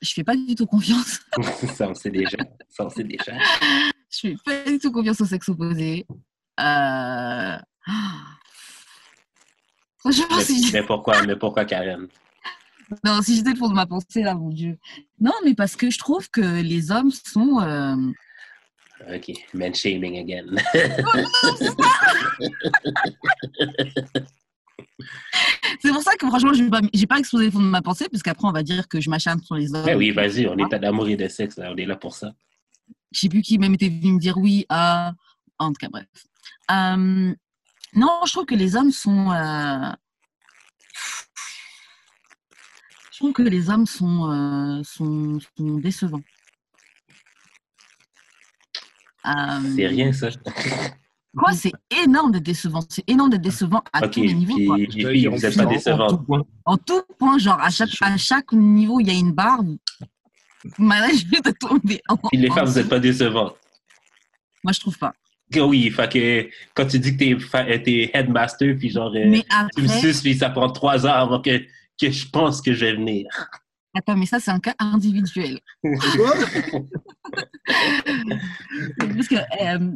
[0.00, 1.20] je fais pas du tout confiance.
[1.74, 2.38] ça, on sait déjà.
[2.68, 3.32] Ça, on sait déjà.
[4.10, 6.06] je fais pas du tout confiance au sexe opposé.
[6.60, 7.58] Euh...
[9.98, 12.06] Franchement, Mais, si, mais pourquoi, mais pourquoi Karen?
[13.04, 14.78] non, si j'étais de ma pensée, là, mon Dieu.
[15.20, 17.60] Non, mais parce que je trouve que les hommes sont...
[17.60, 17.96] euh,
[19.14, 20.56] OK, man shaming again.
[25.80, 28.08] C'est pour ça que franchement, je n'ai pas, pas exposé le fond de ma pensée,
[28.10, 29.84] parce qu'après, on va dire que je m'acharne sur les hommes.
[29.84, 32.14] Mais oui, vas-y, on est pas d'amour et de sexe, là, on est là pour
[32.14, 32.32] ça.
[33.12, 35.12] je sais plus qui même était venu me dire oui à
[35.58, 36.06] en tout cas bref
[36.70, 37.34] Euh,
[37.94, 39.92] non je trouve que les hommes sont euh,
[43.12, 46.22] je trouve que les hommes sont euh, sont, sont décevants
[49.76, 50.28] C'est rien, ça.
[51.36, 51.72] quoi c'est
[52.04, 54.76] énorme d'être décevant c'est énorme d'être décevant à tous les niveaux quoi.
[54.76, 56.10] puis, les filles, vous êtes pas En- en décevantes.
[56.10, 56.42] tout point.
[56.64, 59.62] en tout point genre à chaque à chaque niveau il y a une barre
[61.30, 62.78] vais te tomber en- Puis les en femmes, vous dessous.
[62.80, 63.54] êtes pas décevantes.
[64.64, 65.12] moi je trouve pas
[65.52, 69.38] Que oui, fait que quand tu dis que t'es, euh, headmaster, puis genre, euh,
[69.76, 71.58] tu me suces, puis ça prend trois heures avant que,
[72.00, 73.26] que je pense que je vais venir.
[73.96, 76.34] Attends mais ça c'est un cas individuel Quoi
[78.98, 79.92] Parce que euh,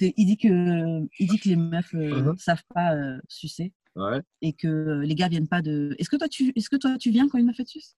[0.00, 2.36] il dit que il dit que les meufs euh, Mhm.
[2.38, 3.72] savent pas euh, sucer.
[3.94, 5.94] Ouais, et que les gars viennent pas de.
[5.98, 7.94] Est-ce que toi tu, est-ce que toi tu viens quand une meuf est suce?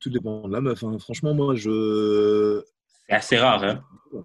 [0.00, 0.82] Tout dépend de la meuf.
[0.82, 0.98] hein.
[0.98, 2.62] Franchement, moi, je.
[3.06, 3.84] C'est assez rare, hein.
[4.10, 4.24] Faut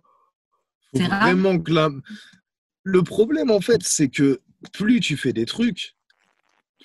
[0.95, 1.21] C'est rare?
[1.23, 1.89] vraiment que la...
[2.83, 4.41] Le problème, en fait, c'est que
[4.73, 5.95] plus tu fais des trucs,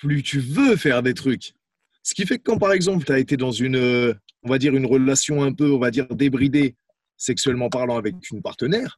[0.00, 1.54] plus tu veux faire des trucs.
[2.02, 4.58] Ce qui fait que quand, par exemple, tu as été dans une, euh, on va
[4.58, 6.76] dire, une relation un peu, on va dire, débridée,
[7.16, 8.96] sexuellement parlant, avec une partenaire,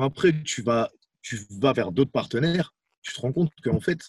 [0.00, 0.90] après, tu vas,
[1.22, 4.00] tu vas vers d'autres partenaires, tu te rends compte qu'en fait,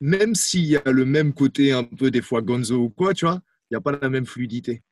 [0.00, 3.24] même s'il y a le même côté un peu, des fois, gonzo ou quoi, tu
[3.24, 4.82] vois, il n'y a pas la même fluidité.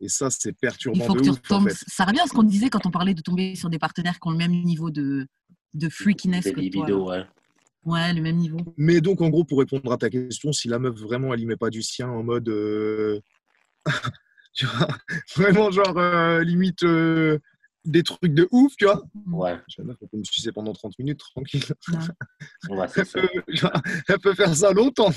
[0.00, 1.70] Et ça, c'est Il perturbant faut de que tu ouf, en retombes.
[1.70, 1.84] fait.
[1.88, 4.28] Ça revient à ce qu'on disait quand on parlait de tomber sur des partenaires qui
[4.28, 5.26] ont le même niveau de,
[5.74, 6.90] de freakiness que toi.
[6.90, 7.24] ouais.
[7.84, 8.58] Ouais, le même niveau.
[8.76, 11.46] Mais donc, en gros, pour répondre à ta question, si la meuf vraiment elle y
[11.46, 12.48] met pas du sien en mode.
[12.48, 13.20] euh,
[14.52, 14.88] tu vois,
[15.36, 17.38] vraiment, genre, euh, limite euh,
[17.86, 19.02] des trucs de ouf, tu vois.
[19.32, 21.64] Ouais, La meuf, elle peut me sucer pendant 30 minutes, tranquille.
[22.68, 23.20] ouais, c'est Elle ça.
[23.20, 23.72] peut, genre,
[24.08, 25.10] elle peut faire ça longtemps.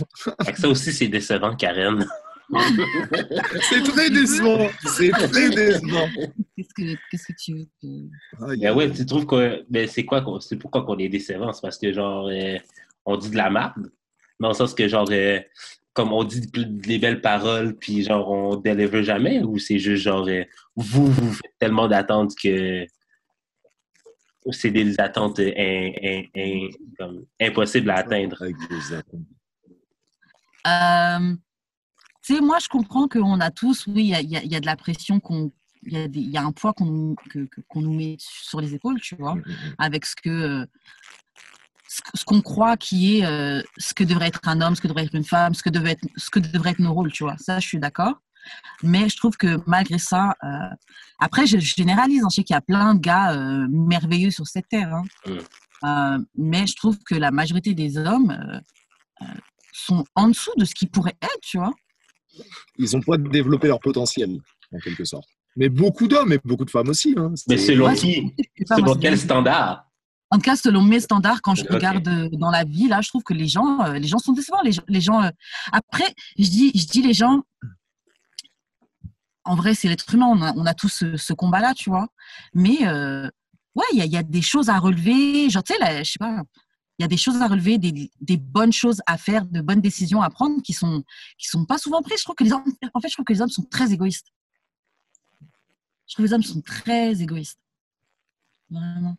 [0.56, 2.08] Ça aussi, c'est décevant, Karen.
[3.70, 4.68] C'est très décevant.
[4.86, 6.08] C'est très décevant.
[6.56, 9.66] Qu'est-ce que, qu'est-ce que tu veux que- Mais ouais, tu trouves que.
[9.70, 11.52] Mais c'est quoi C'est pourquoi qu'on est décevant?
[11.54, 12.58] C'est parce que, genre, euh,
[13.06, 13.92] on dit de la merde,
[14.40, 15.40] dans le sens que, genre, euh,
[15.94, 20.28] comme on dit des belles paroles, puis, genre, on délivre jamais, ou c'est juste, genre,
[20.28, 20.44] euh,
[20.76, 22.86] vous, vous faites tellement d'attentes que.
[24.52, 26.68] C'est des attentes in- in- in-
[27.00, 28.42] comme impossibles à atteindre?
[28.42, 29.22] Avec des attentes.
[30.68, 31.36] Euh,
[32.24, 34.44] tu sais, moi, je comprends qu'on a tous, oui, il y a, il y a-
[34.44, 35.52] il y a de la pression, qu'on,
[35.84, 39.36] il y, a y un poids qu'on, nous- met sur les épaules, tu vois,
[39.78, 40.30] avec ce que.
[40.30, 40.66] euh,
[41.90, 44.82] ce que- ce qu'on croit qui est euh, ce que devrait être un homme, ce
[44.82, 47.12] que devrait être une femme, ce que devrait être, ce que devrait être nos rôles,
[47.12, 47.36] tu vois.
[47.38, 48.16] Ça, je suis d'accord.
[48.82, 50.48] Mais je trouve que malgré ça, euh,
[51.20, 52.24] après, je, je généralise.
[52.24, 54.92] hein, je sais qu'il y a plein de gars euh, merveilleux sur cette terre.
[55.84, 56.24] hein.
[56.36, 58.62] Mais je trouve que la majorité des hommes
[59.72, 61.74] sont en dessous de ce qu'ils pourraient être, tu vois.
[62.78, 64.40] Ils n'ont pas développé leur potentiel,
[64.74, 65.28] en quelque sorte.
[65.56, 67.14] Mais beaucoup d'hommes et beaucoup de femmes aussi.
[67.18, 67.32] hein.
[67.48, 68.34] Mais C'est- selon Ouais, qui?
[68.68, 69.86] Selon quel standard?
[70.32, 73.10] En tout cas, selon mes standards, quand je regarde euh, dans la vie, là, je
[73.10, 74.64] trouve que les gens, euh, les gens sont décevants.
[74.64, 75.30] Les, gens- les gens, euh,
[75.72, 77.44] Après, je dis, je dis les gens.
[79.46, 80.28] En vrai, c'est l'être humain.
[80.28, 82.08] On a, on a tous ce, ce combat-là, tu vois.
[82.56, 83.30] Mais euh,
[83.76, 85.50] ouais, il y a, il y a des choses à relever.
[85.52, 86.42] Genre, tu sais, je sais pas.
[87.04, 90.22] Y a des choses à relever, des, des bonnes choses à faire, de bonnes décisions
[90.22, 91.04] à prendre qui sont
[91.38, 92.20] qui sont pas souvent prises.
[92.20, 94.28] Je trouve que les hommes, en fait, je trouve que les hommes sont très égoïstes.
[96.08, 97.60] Je trouve que les hommes sont très égoïstes.
[98.70, 99.18] Vraiment.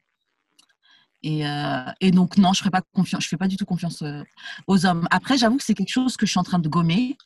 [1.22, 4.02] Et, euh, et donc, non, je ne pas confiance, je fais pas du tout confiance
[4.02, 4.22] euh,
[4.66, 5.08] aux hommes.
[5.10, 7.16] Après, j'avoue que c'est quelque chose que je suis en train de gommer.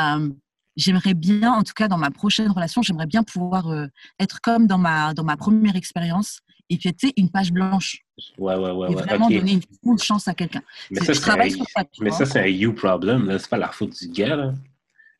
[0.00, 0.30] Euh,
[0.76, 3.86] j'aimerais bien, en tout cas dans ma prochaine relation, j'aimerais bien pouvoir euh,
[4.20, 8.02] être comme dans ma, dans ma première expérience et puis, tu sais, une page blanche
[8.38, 10.62] Ouais, ouais, ouais, et vraiment donner une full chance à quelqu'un.
[10.90, 11.84] Mais ça, c'est un- sur ça.
[11.84, 12.18] tu Mais vois.
[12.18, 13.38] ça, c'est un you problem, là.
[13.38, 14.54] C'est pas la faute du gars, là.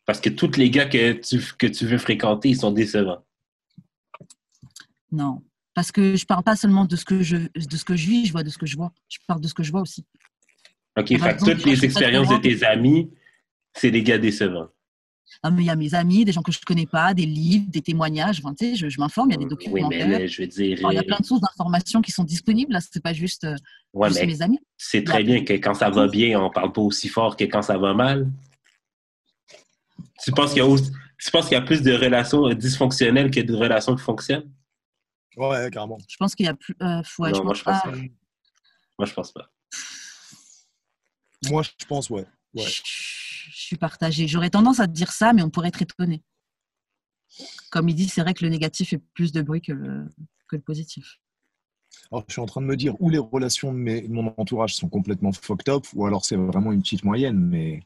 [0.06, 3.24] Parce que tous les gars que tu, que tu veux fréquenter, ils sont décevants.
[5.12, 5.42] Non,
[5.74, 8.26] parce que je parle pas seulement de ce que je, de ce que je vis,
[8.26, 8.92] je vois de ce que je vois.
[9.08, 10.04] Je parle de ce que je vois aussi.
[10.98, 13.10] OK, fait exemple, toutes les expériences de tes amis,
[13.74, 14.68] c'est des gars décevants.
[15.42, 17.66] Ah, mais il y a mes amis, des gens que je connais pas, des livres,
[17.68, 18.40] des témoignages.
[18.40, 20.06] Enfin, tu sais, je, je m'informe, il y a des Oui, documentaires.
[20.08, 20.78] mais là, je veux dire.
[20.78, 22.72] Alors, il y a plein de sources d'informations qui sont disponibles.
[22.72, 23.56] Là, c'est pas juste, euh,
[23.92, 24.58] ouais, juste mes amis.
[24.76, 27.62] c'est très bien que quand ça va bien, on parle pas aussi fort que quand
[27.62, 28.30] ça va mal.
[30.24, 33.30] Tu penses qu'il y a, aussi- tu penses qu'il y a plus de relations dysfonctionnelles
[33.30, 34.50] que de relations qui fonctionnent?
[35.36, 35.98] Ouais, carrément.
[36.08, 36.74] Je pense qu'il y a plus.
[36.82, 37.90] euh, ouais, non, je moi, pense je pense pas.
[37.90, 37.96] pas.
[38.98, 39.50] Moi, je pense pas.
[41.50, 42.24] Moi, je pense, ouais.
[42.54, 42.64] Ouais.
[43.52, 44.26] Suis partagée.
[44.28, 46.22] J'aurais tendance à te dire ça, mais on pourrait être étonné.
[47.70, 50.06] Comme il dit, c'est vrai que le négatif fait plus de bruit que le,
[50.48, 51.18] que le positif.
[52.12, 54.32] Alors, je suis en train de me dire où les relations de, mes- de mon
[54.36, 57.82] entourage sont complètement fucked up, ou alors c'est vraiment une petite moyenne, mais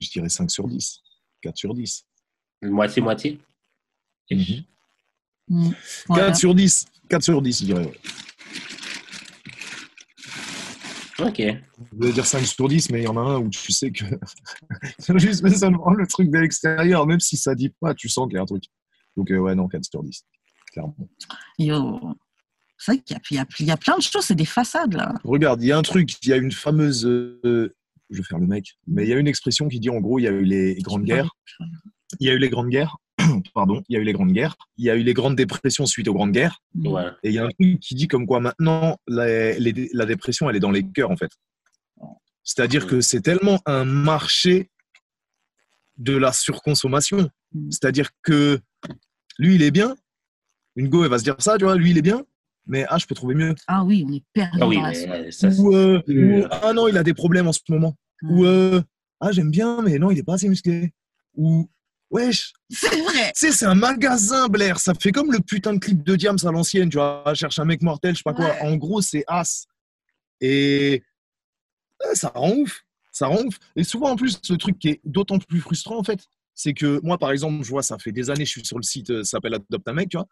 [0.00, 1.00] je dirais 5 sur 10,
[1.40, 2.04] 4 sur 10.
[2.62, 3.40] Moitié-moitié?
[4.30, 4.64] Mhm.
[5.48, 5.70] Mm.
[5.70, 5.76] 4
[6.08, 6.34] Voilà.
[6.34, 7.86] sur 10, 4 sur 10, je dirais.
[7.86, 8.00] ouais.
[11.20, 11.38] OK.
[11.38, 11.56] Je
[11.92, 14.04] voulais dire 5 sur 10, mais il y en a un où tu sais que
[15.18, 18.36] juste mais seulement le truc de l'extérieur, même si ça dit pas, tu sens qu'il
[18.36, 18.64] y a un truc.
[19.16, 20.24] Donc, euh, ouais, non, 4 sur 10,
[20.72, 20.96] clairement.
[21.58, 22.00] Yo.
[22.76, 24.34] C'est vrai qu'il y a, il y a- il y a plein de choses, c'est
[24.34, 25.14] des façades là.
[25.24, 27.06] Regarde, il y a un truc, il y a une fameuse.
[27.06, 27.74] euh,
[28.10, 30.18] je vais faire le mec, mais il y a une expression qui dit en gros,
[30.18, 31.30] il y a eu les grandes guerres.
[32.20, 32.96] Il y a eu les grandes guerres.
[33.52, 34.56] Pardon, il y a eu les grandes guerres.
[34.76, 36.60] Il y a eu les grandes dépressions suite aux grandes guerres.
[36.76, 37.04] Ouais.
[37.22, 40.48] Et il y a un truc qui dit comme quoi maintenant, la, les- la dépression,
[40.48, 41.30] elle est dans les cœurs, en fait.
[42.42, 44.70] C'est-à-dire que c'est tellement un marché
[45.96, 47.30] de la surconsommation.
[47.52, 47.70] Mm.
[47.70, 48.60] C'est-à-dire que
[49.38, 49.96] lui, il est bien.
[50.76, 52.22] Une go, elle va se dire ça, tu vois, lui, il est bien.
[52.66, 53.54] mais ah, je peux trouver mieux.
[53.66, 56.72] Ah oui, on est perdu Ah oui, mais euh, ça, c'est- Ou, euh, ou, ah
[56.72, 57.94] non, il a des problèmes en ce moment.
[58.22, 58.80] Ou euh,
[59.20, 60.92] ah, j'aime bien, mais non, il est pas assez musclé.
[61.36, 61.68] Ou
[62.10, 63.32] wesh, C'est vrai.
[63.34, 64.78] tu sais, c'est un magasin, Blair.
[64.78, 67.24] Ça fait comme le putain de clip de Diams à l'ancienne, tu vois.
[67.34, 68.54] Cherche un mec mortel, je sais pas quoi.
[68.62, 69.66] En gros, c'est as.
[70.40, 71.02] Et
[72.14, 72.82] ça rend ouf.
[73.10, 73.58] Ça rend ouf.
[73.76, 76.20] Et souvent, en plus, le truc qui est d'autant plus frustrant, en fait,
[76.54, 78.82] c'est que moi, par exemple, je vois, ça fait des années, je suis sur le
[78.82, 80.28] site, euh, ça s'appelle Adopt un mec, tu vois.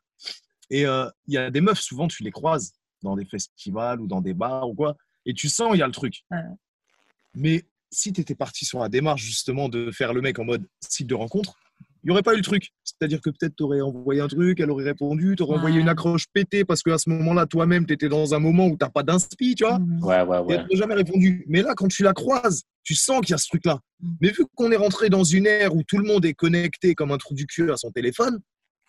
[0.70, 4.06] Et euh, il y a des meufs, souvent, tu les croises dans des festivals ou
[4.06, 4.96] dans des bars ou quoi.
[5.26, 6.24] Et tu sens, il y a le truc.
[6.30, 6.38] Ouais.
[7.34, 10.66] Mais si tu étais parti sur la démarche, justement, de faire le mec en mode
[10.80, 11.56] site de rencontre,
[12.03, 12.70] il n'y aurait pas eu le truc.
[12.84, 15.88] C'est-à-dire que peut-être tu aurais envoyé un truc, elle aurait répondu, tu aurais envoyé une
[15.88, 18.90] accroche pétée parce qu'à ce moment-là, toi-même, tu étais dans un moment où tu n'as
[18.90, 19.78] pas d'inspi, tu vois.
[19.78, 20.03] Mhm.
[20.05, 20.64] Ouais, ouais, Et ouais.
[20.70, 21.44] elle jamais répondu.
[21.48, 23.78] Mais là, quand tu la croises, tu sens qu'il y a ce truc-là.
[24.00, 24.09] Mm.
[24.20, 27.12] Mais vu qu'on est rentré dans une ère où tout le monde est connecté comme
[27.12, 28.40] un trou du cul à son téléphone,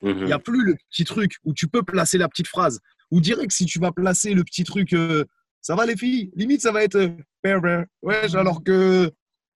[0.02, 0.26] il Mhm.
[0.26, 2.80] n'y a plus le petit truc où tu peux placer la petite phrase.
[3.12, 5.24] Ou direct, si tu vas placer le petit truc, euh,
[5.62, 6.32] ça va les filles?
[6.36, 7.86] Limite, ça va être euh.
[8.02, 9.12] Ouais, alors que.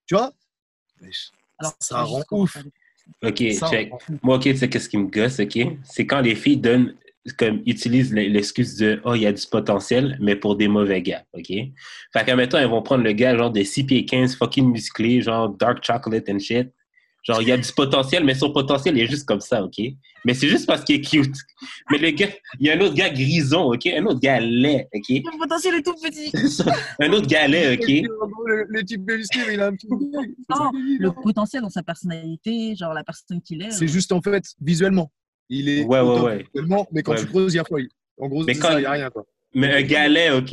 [0.06, 0.32] Tu vois?
[1.02, 2.58] Wesh, Alors, Ça rend ouf.
[3.24, 3.92] Ok, check.
[4.22, 5.58] Moi, ok, tu sais qu'est-ce qui me gosse, ok?
[5.84, 6.94] C'est quand les filles donnent,
[7.38, 11.24] comme, utilisent l'excuse de Oh, il y a du potentiel, mais pour des mauvais gars,
[11.34, 11.48] ok?
[11.48, 15.22] Fait qu'à mettons, elles vont prendre le gars, genre, de 6 pieds 15, fucking musclé,
[15.22, 16.70] genre, dark chocolate and shit.
[17.28, 19.78] Genre, il y a du potentiel, mais son potentiel est juste comme ça, ok?
[20.24, 21.36] Mais c'est juste parce qu'il est cute.
[21.92, 23.86] Mais le gars, il y a un autre gars grison, ok?
[23.88, 25.04] Un autre gars laid, ok?
[25.10, 26.32] Le potentiel est tout petit.
[27.02, 27.88] Un autre gars laid, ok?
[28.46, 29.88] Le, le type mais il a un petit.
[29.90, 33.72] Non, le potentiel dans sa personnalité, genre la personne qu'il est.
[33.72, 35.12] C'est euh, juste en fait visuellement.
[35.50, 36.46] Il est Ouais, ouais, ouais.
[36.92, 37.20] mais quand Ouais.
[37.20, 37.80] tu creuses, il y a quoi?
[38.20, 39.10] En gros, Mais c'est quand- ça, il n'y a rien.
[39.10, 39.26] Quoi.
[39.54, 40.52] Mais un gars laid, ok?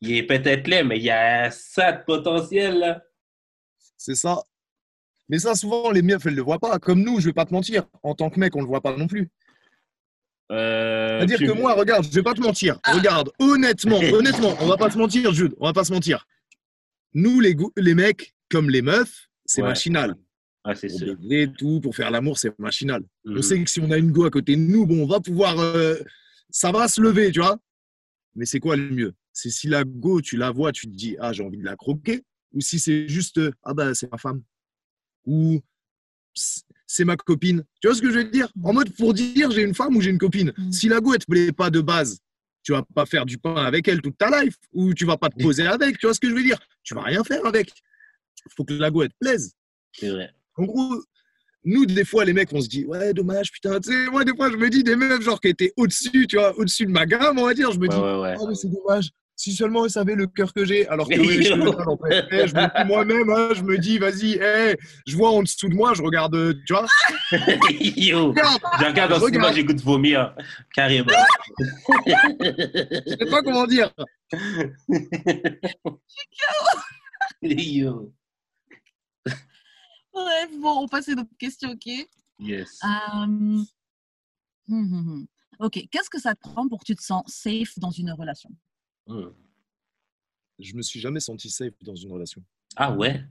[0.00, 3.02] Il est peut-être laid, mais il y a ça de potentiel, là.
[3.96, 4.42] C'est ça.
[5.28, 6.78] Mais ça, souvent, les meufs, elles ne le voient pas.
[6.78, 7.84] Comme nous, je vais pas te mentir.
[8.02, 9.28] En tant que mec, on ne le voit pas non plus.
[10.50, 12.78] Euh, C'est-à-dire tu- que moi, regarde, je vais pas te mentir.
[12.86, 16.26] Regarde, honnêtement, honnêtement, on va pas se mentir, Jude, on va pas se mentir.
[17.14, 19.68] Nous, les, les mecs, comme les meufs, c'est Ouais.
[19.68, 20.14] machinal.
[20.64, 21.16] Ah, c'est Pour sûr.
[21.58, 23.02] tout, pour faire l'amour, c'est machinal.
[23.26, 23.42] On Mhm.
[23.42, 25.58] sait que si on a une go à côté de nous, bon, on va pouvoir.
[25.58, 25.96] euh,
[26.50, 27.58] ça va se lever, tu vois.
[28.34, 29.14] Mais c'est quoi le mieux?
[29.34, 31.76] C'est si la go, tu la vois, tu te dis, ah, j'ai envie de la
[31.76, 32.24] croquer.
[32.54, 34.42] Ou si c'est juste, euh, ah, bah, c'est ma femme.
[35.28, 35.60] Ou
[36.34, 37.62] c'est- ma copine.
[37.80, 38.48] Tu vois ce que je veux dire?
[38.64, 40.52] En mode, pour dire, j'ai une femme ou j'ai une copine.
[40.56, 40.72] Mhm.
[40.72, 42.18] Si la go, elle te plaît pas de base,
[42.62, 44.54] tu vas pas faire du pain avec elle toute ta life.
[44.72, 45.98] Ou tu vas pas te poser avec.
[45.98, 46.58] Tu vois ce que je veux dire?
[46.82, 47.70] Tu vas rien faire avec.
[48.56, 49.52] faut que la go, elle te plaise.
[49.92, 50.30] C'est vrai.
[50.56, 51.02] En gros,
[51.64, 54.34] nous, des fois, les mecs, on se dit, ouais, dommage, putain, tu sais, moi, des
[54.34, 57.04] fois, je me dis des meufs, genre, qui étaient au-dessus, tu vois, au-dessus de ma
[57.04, 58.36] gamme, on va dire, je me Ouais, dis, ouais, ouais.
[58.40, 59.10] oh, mais c'est dommage.
[59.40, 62.26] Si seulement ils savaient le cœur que j'ai, alors que ouais, je, me en fait.
[62.32, 64.74] Eh, je me dis moi-même, hein, je me dis, vas-y, eh,
[65.06, 66.86] je vois en dessous de moi, je regarde, euh, tu vois,
[67.96, 69.42] Yo, regarde, je regarde dans ce Regarde.
[69.44, 70.34] moment, j'ai goût de vomir.
[70.74, 71.06] Carrément.
[72.04, 73.92] je sais pas comment dire.
[77.42, 78.12] Yo.
[80.12, 81.86] Bref, bon, on passe à d'autres questions, ok?
[82.40, 82.80] Yes.
[82.82, 83.64] Hum.
[85.60, 88.50] Ok, qu'est-ce que ça te prend pour que tu te sens safe dans une relation?
[89.08, 89.30] Hmm.
[90.58, 92.42] Je me suis jamais senti safe dans une relation.
[92.76, 93.24] Ah ouais?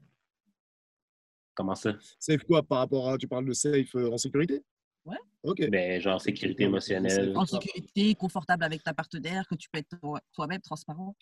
[1.54, 1.94] Comment ça?
[2.20, 4.64] Safe quoi par rapport à, tu parles de safe euh, en sécurité?
[5.06, 5.18] Ouais.
[5.44, 5.70] Ok.
[5.70, 7.36] Ben, genre sécurité émotionnelle.
[7.38, 11.16] En sécurité, confortable avec ta partenaire, que tu peux être toi- toi-même transparent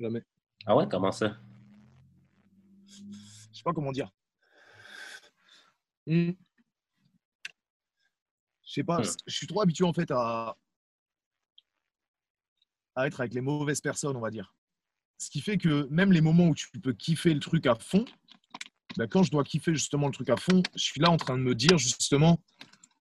[0.00, 0.22] Jamais.
[0.66, 1.38] Ah ouais, comment ça?
[2.86, 4.10] je sais pas comment dire.
[6.06, 6.30] Hmm.
[8.64, 9.16] Je sais pas, Hmm.
[9.26, 10.56] je suis trop habitué en fait à,
[12.94, 14.54] à être avec les mauvaises personnes, on va dire.
[15.18, 18.04] Ce qui fait que même les moments où tu peux kiffer le truc à fond,
[18.96, 21.38] bah, quand je dois kiffer justement le truc à fond, je suis là en train
[21.38, 22.40] de me dire justement,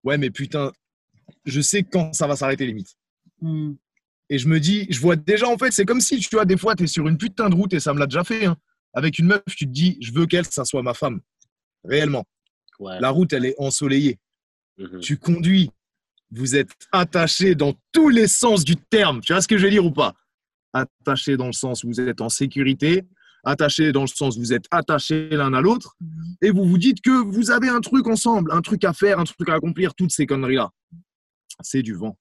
[0.04, 0.72] ouais mais putain,
[1.46, 2.96] je sais quand ça va s'arrêter limite.
[3.42, 3.78] Hum,
[4.30, 6.58] Et je me dis, je vois déjà, en fait, c'est comme si, tu vois, des
[6.58, 8.58] fois, tu es sur une putain de route, et ça me l'a déjà fait, hein.
[8.94, 11.22] avec une meuf, tu te dis, je veux qu'elle, ça soit ma femme.
[11.84, 12.26] Réellement.
[12.80, 13.00] Ouais.
[13.00, 14.20] La route, elle est ensoleillée.
[14.78, 15.00] Mhm.
[15.00, 15.72] Tu conduis,
[16.32, 19.22] vous êtes attachés dans tous les sens du terme.
[19.22, 20.14] Tu vois ce que je veux dire ou pas?
[20.74, 23.04] Attachés dans le sens où vous êtes en sécurité,
[23.44, 26.36] attachés dans le sens où vous êtes attachés l'un à l'autre, hum.
[26.42, 29.26] et vous vous dites que vous avez un truc ensemble, un truc à faire, un
[29.26, 30.72] truc à accomplir, toutes ces conneries-là.
[31.62, 32.18] C'est du vent.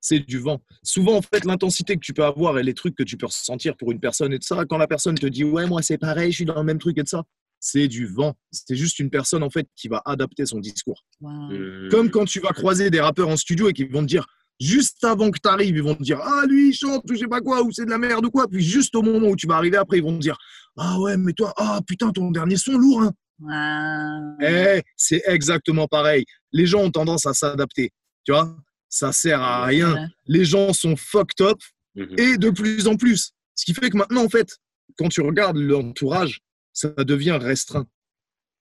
[0.00, 0.62] C'est du vent.
[0.82, 3.76] Souvent, en fait, l'intensité que tu peux avoir et les trucs que tu peux ressentir
[3.76, 6.30] pour une personne et de ça, quand la personne te dit Ouais, moi, c'est pareil,
[6.30, 7.22] je suis dans le même truc et de ça,
[7.60, 8.34] c'est du vent.
[8.50, 11.04] C'est juste une personne, en fait, qui va adapter son discours.
[11.20, 11.88] Mhm.
[11.90, 14.26] Comme quand tu vas croiser des rappeurs en studio et qui vont te dire,
[14.58, 17.20] juste avant que tu arrives, ils vont te dire Ah, lui, il chante, ou je
[17.20, 18.48] sais pas quoi, ou c'est de la merde ou quoi.
[18.48, 20.36] Puis juste au moment où tu vas arriver après, ils vont te dire
[20.76, 23.12] Ah ouais, mais toi, ah putain, ton dernier son lourd, hein.
[23.42, 24.78] Ouais.
[24.78, 26.24] Eh, c'est exactement pareil.
[26.52, 27.90] Les gens ont tendance à s'adapter.
[28.24, 28.54] Tu vois
[28.88, 29.94] Ça sert à rien.
[29.94, 30.06] Ouais.
[30.26, 31.58] Les gens sont fucked up
[31.96, 32.14] Mhm.
[32.18, 33.32] et de plus en plus.
[33.54, 34.56] Ce qui fait que maintenant, en fait,
[34.96, 36.40] quand tu regardes l'entourage,
[36.72, 37.86] ça devient restreint.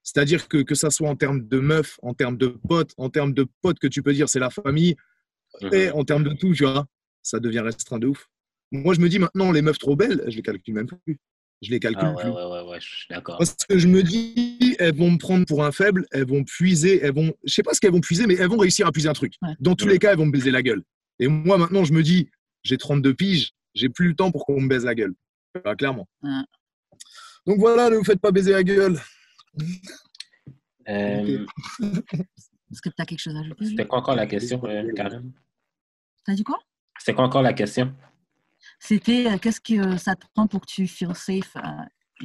[0.04, 3.34] C'est-à-dire que que ça soit en termes de meufs, en termes de potes, en termes
[3.34, 4.96] de potes que tu peux dire c'est la famille,
[5.62, 5.74] Mhm.
[5.74, 6.86] et en termes de tout, tu vois,
[7.24, 8.30] ça devient restreint de ouf.
[8.72, 11.18] Moi, je me dis maintenant, les meufs trop belles, je les calcule même plus.
[11.62, 12.32] Je les calcule Ah ouais, plus.
[12.32, 13.38] ouais, ouais, ouais, je suis d'accord.
[13.40, 17.02] Parce que je me dis, elles vont me prendre pour un faible, elles vont puiser,
[17.04, 19.10] elles vont, je sais pas ce qu'elles vont puiser, mais elles vont réussir à puiser
[19.10, 19.34] un truc.
[19.42, 19.56] Ouais.
[19.60, 19.94] Dans tous Ouais.
[19.94, 20.84] les cas, elles vont me baiser la gueule.
[21.20, 22.30] Et moi, maintenant, je me dis,
[22.64, 25.14] j'ai 32 piges, j'ai plus le temps pour qu'on me baise la gueule.
[25.58, 26.08] Enfin, clairement.
[27.46, 29.00] Donc voilà, ne vous faites pas baiser la gueule.
[30.88, 31.46] Euh,
[32.72, 35.32] Est-ce que tu as quelque chose à ajouter C'était quoi encore la question, euh, Karen?
[36.26, 36.60] T'as dit quoi?
[36.98, 37.94] C'était quoi encore la question?
[38.80, 41.62] C'était euh, qu'est-ce que euh, ça te prend pour que tu feel safe euh,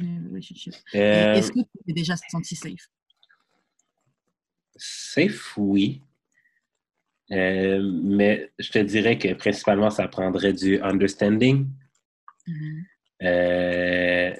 [0.01, 2.87] Euh, Est-ce que tu t'es déjà senti safe?
[4.75, 6.01] Safe, oui.
[7.31, 11.67] Euh, mais je te dirais que principalement, ça prendrait du understanding.
[12.47, 12.85] Mhm.
[13.23, 14.35] Euh,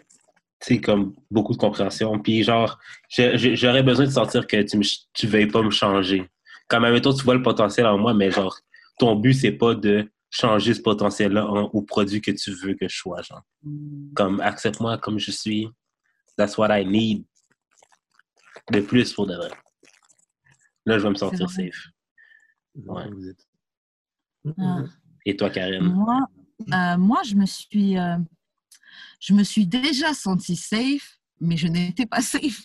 [0.62, 2.20] sais, comme beaucoup de compréhension.
[2.20, 2.80] Puis genre,
[3.10, 4.84] j'aurais besoin de sentir que tu ne
[5.14, 6.30] tu veuilles pas me changer.
[6.68, 8.58] Comme, admettons, tu vois le potentiel en moi, mais genre,
[8.98, 12.88] ton but, c'est pas de changer ce potentiel-là en- au produit que tu veux que
[12.88, 13.44] je sois, genre.
[14.16, 15.70] Comme, accepte-moi comme je suis.
[16.38, 17.24] That's what I need.
[18.72, 19.52] De plus, pour de vrai.
[20.86, 21.88] Là, je vais me sentir safe.
[22.76, 23.04] Ouais.
[24.60, 24.84] Ah.
[25.26, 25.84] Et toi, Karen?
[25.84, 26.20] Moi,
[26.74, 28.18] euh, moi, je me suis, euh,
[29.20, 32.62] je me suis déjà sentie safe, mais je n'étais pas safe.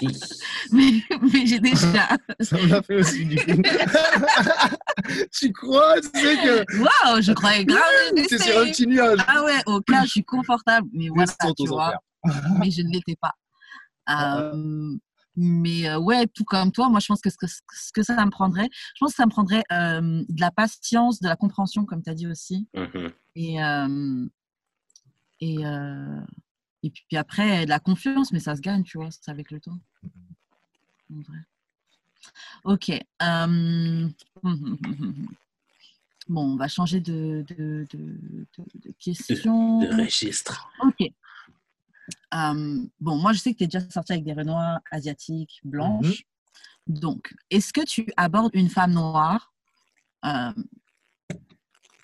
[0.72, 1.02] mais
[1.32, 2.08] mais j'ai déjà.
[2.40, 3.62] Ça me l'a fait aussi, du coup.
[5.32, 7.80] tu crois, tu sais que Waouh, je croyais grave
[8.16, 9.18] j'étais sur un petit nuage.
[9.26, 10.88] Ah ouais, au cas, je suis confortable.
[10.92, 11.94] Mais voilà, tu vois.
[12.58, 13.32] mais je ne l'étais pas.
[14.06, 14.96] Ah, Euh,
[15.36, 18.24] mais euh, ouais, tout comme toi, moi je pense que ce que, ce que ça
[18.24, 21.84] me prendrait, je pense que ça me prendrait euh, de la patience, de la compréhension,
[21.84, 22.68] comme tu as dit aussi.
[22.74, 23.10] Mhm.
[23.34, 23.56] Et,
[25.44, 26.20] et, euh,
[26.82, 29.50] et puis, puis après, de la confiance, mais ça se gagne, tu vois, c'est avec
[29.50, 29.78] le temps.
[31.12, 31.38] En vrai.
[32.64, 32.90] Ok.
[33.22, 34.08] euh,
[36.26, 37.98] Bon, on va changer de, de, de,
[38.56, 39.80] de- de question.
[39.84, 40.70] De registre.
[40.82, 41.10] Ok.
[42.34, 46.24] Euh, bon, moi, je sais que tu es déjà sorti avec des Renois asiatiques, blanches.
[46.86, 49.52] Donc, est-ce que tu abordes une femme noire
[50.24, 50.52] euh,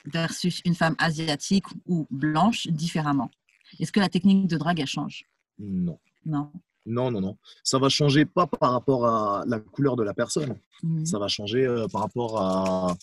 [0.06, 3.30] versus une femme asiatique ou blanche différemment?
[3.78, 5.24] Est-ce que la technique de drague, elle change?
[5.58, 5.98] Non.
[6.26, 6.50] Non?
[6.86, 7.38] Non, non, non.
[7.62, 10.56] Ça va changer pas par rapport à la couleur de la personne.
[10.82, 11.04] Mhm.
[11.06, 12.96] Ça va changer euh, par rapport à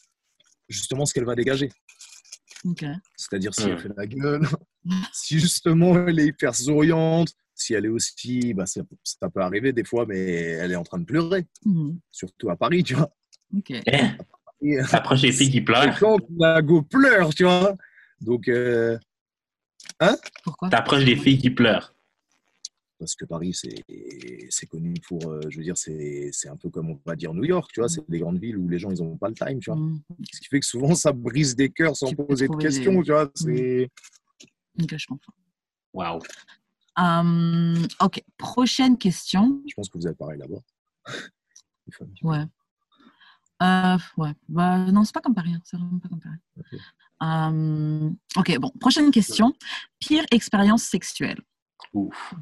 [0.68, 1.72] justement ce qu'elle va dégager.
[3.16, 4.48] C'est-à-dire si elle fait la gueule,
[5.14, 9.72] si justement elle est hyper souriante, si elle est aussi, bah, ça, ça peut arriver
[9.74, 12.00] des fois, mais elle est en train de pleurer, Mhm.
[12.12, 13.10] surtout à Paris, tu vois.
[13.56, 13.72] Ok.
[13.72, 14.18] Hein?
[14.62, 16.00] Et, T'approches des filles qui et pleurent.
[16.00, 17.76] quand la go pleure, tu vois.
[18.22, 18.98] Donc, euh,
[20.44, 20.70] Pourquoi?
[20.70, 21.94] T'approches des filles qui pleurent.
[23.00, 23.84] parce que Paris, c'est
[24.50, 27.34] c'est connu pour, euh, je veux dire, c'est c'est un peu comme on va dire
[27.34, 27.90] New York, tu vois.
[27.90, 29.80] C'est des grandes villes où les gens, ils n'ont pas le time, tu vois.
[29.80, 30.02] Mhm.
[30.32, 33.12] Ce qui fait que souvent, ça brise des cœurs sans Tu poser de questions, tu
[33.12, 33.30] vois.
[33.36, 33.90] C'est...
[34.82, 35.34] Ok, je comprends.
[35.94, 36.20] Wow.
[37.00, 39.62] Euh, ok, prochaine question.
[39.68, 40.62] Je pense que vous êtes pareil là-bas.
[41.86, 42.14] Les femmes.
[42.24, 42.44] Ouais.
[43.64, 44.34] Euh, ouais.
[44.50, 45.54] Bah, non, c'est pas comme Paris.
[45.56, 45.62] hein.
[45.64, 46.38] C'est vraiment pas comme Paris.
[46.58, 46.80] Ok.
[47.24, 48.72] Euh, ok, bon.
[48.80, 49.54] Prochaine question.
[50.00, 51.40] Pire expérience sexuelle.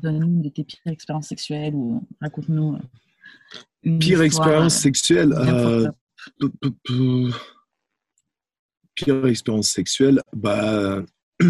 [0.02, 2.78] Donne-nous de tes pires expériences sexuelles ou raconte-nous.
[4.00, 5.34] Pire expérience sexuelle.
[5.34, 5.90] euh,
[8.96, 10.22] Pire expérience sexuelle.
[10.34, 11.02] Bah,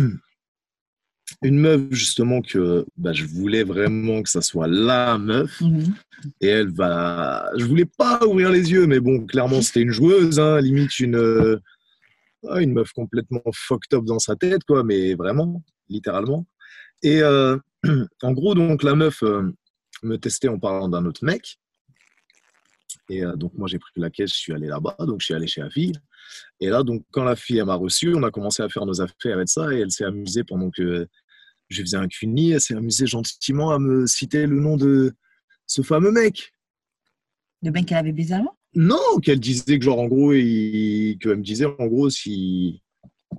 [1.42, 5.62] une meuf, justement, que bah, je voulais vraiment que ça soit la meuf.
[5.62, 5.96] Mhm.
[6.42, 7.50] Et elle va.
[7.58, 11.16] Je voulais pas ouvrir les yeux, mais bon, clairement, c'était une joueuse, hein, limite une.
[11.16, 11.60] euh,
[12.58, 16.46] une meuf complètement fucked up dans sa tête, quoi, mais vraiment, littéralement.
[17.02, 17.58] Et euh,
[18.22, 19.52] en gros, donc, la meuf euh,
[20.04, 21.58] me testait en parlant d'un autre mec.
[23.10, 25.46] Et donc, moi, j'ai pris la caisse, je suis allé là-bas, donc je suis allé
[25.46, 25.94] chez la fille.
[26.60, 29.40] Et là, donc, quand la fille, m'a reçu, on a commencé à faire nos affaires
[29.40, 31.08] et de ça, et elle s'est amusée pendant que
[31.70, 35.14] je faisais un cuni, elle s'est amusée gentiment à me citer le nom de
[35.68, 36.54] ce fameux mec.
[37.64, 41.18] Le mec qu'elle avait baisé avant Non, qu'elle disait que genre en gros, il...
[41.20, 42.84] qu'elle me disait en gros si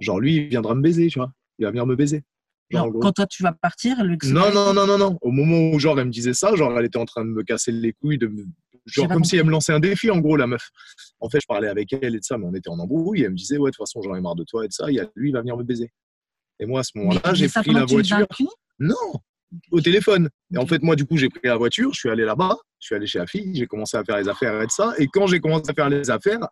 [0.00, 2.24] genre lui il viendra me baiser, tu vois, il va venir me baiser.
[2.70, 5.18] Genre, quand toi tu vas partir, le Non non non non non.
[5.20, 7.44] Au moment où genre elle me disait ça, genre elle était en train de me
[7.44, 8.30] casser les couilles, de
[8.86, 10.70] genre comme si elle me lançait un défi en gros la meuf.
[11.20, 13.20] En fait je parlais avec elle et de ça, mais on était en embrouille.
[13.20, 14.72] Et elle me disait ouais de toute façon j'en ai marre de toi et de
[14.72, 14.90] ça.
[14.90, 15.90] Il y a lui il va venir me baiser.
[16.58, 18.26] Et moi à ce moment-là j'ai pris la voiture.
[18.78, 18.94] Non,
[19.70, 20.28] au téléphone.
[20.52, 22.88] Et en fait, moi, du coup, j'ai pris la voiture, je suis allé là-bas, je
[22.88, 24.92] suis allé chez la fille, j'ai commencé à faire les affaires et de ça.
[24.98, 26.46] Et quand j'ai commencé à faire les affaires,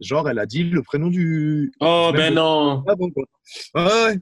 [0.00, 1.72] Genre, elle a dit le prénom du.
[1.80, 2.82] Oh, ben non.
[2.88, 3.24] Ah bon, quoi.
[3.74, 4.18] Ouais,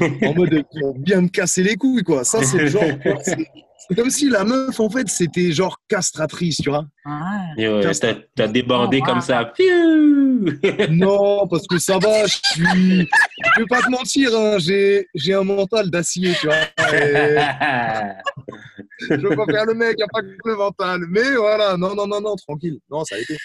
[0.00, 0.28] ouais.
[0.28, 2.24] en mode pour bien me casser les couilles, quoi.
[2.24, 2.82] Ça, c'est le genre.
[3.88, 6.84] C'est comme si la meuf, en fait, c'était genre castratrice, tu vois.
[7.06, 9.22] Ah, T'as t'as débandé Oh, comme wow.
[9.22, 9.52] ça.
[10.90, 12.62] Non, parce que ça va, je suis.
[12.64, 16.56] Je vais pas te mentir, hein, j'ai j'ai un mental d'acier, tu vois.
[16.92, 17.38] Et
[19.10, 21.00] je veux pas faire le mec, y a pas que le mental.
[21.08, 22.78] Mais voilà, non, non, non, non, tranquille.
[22.90, 23.36] Non, ça a été.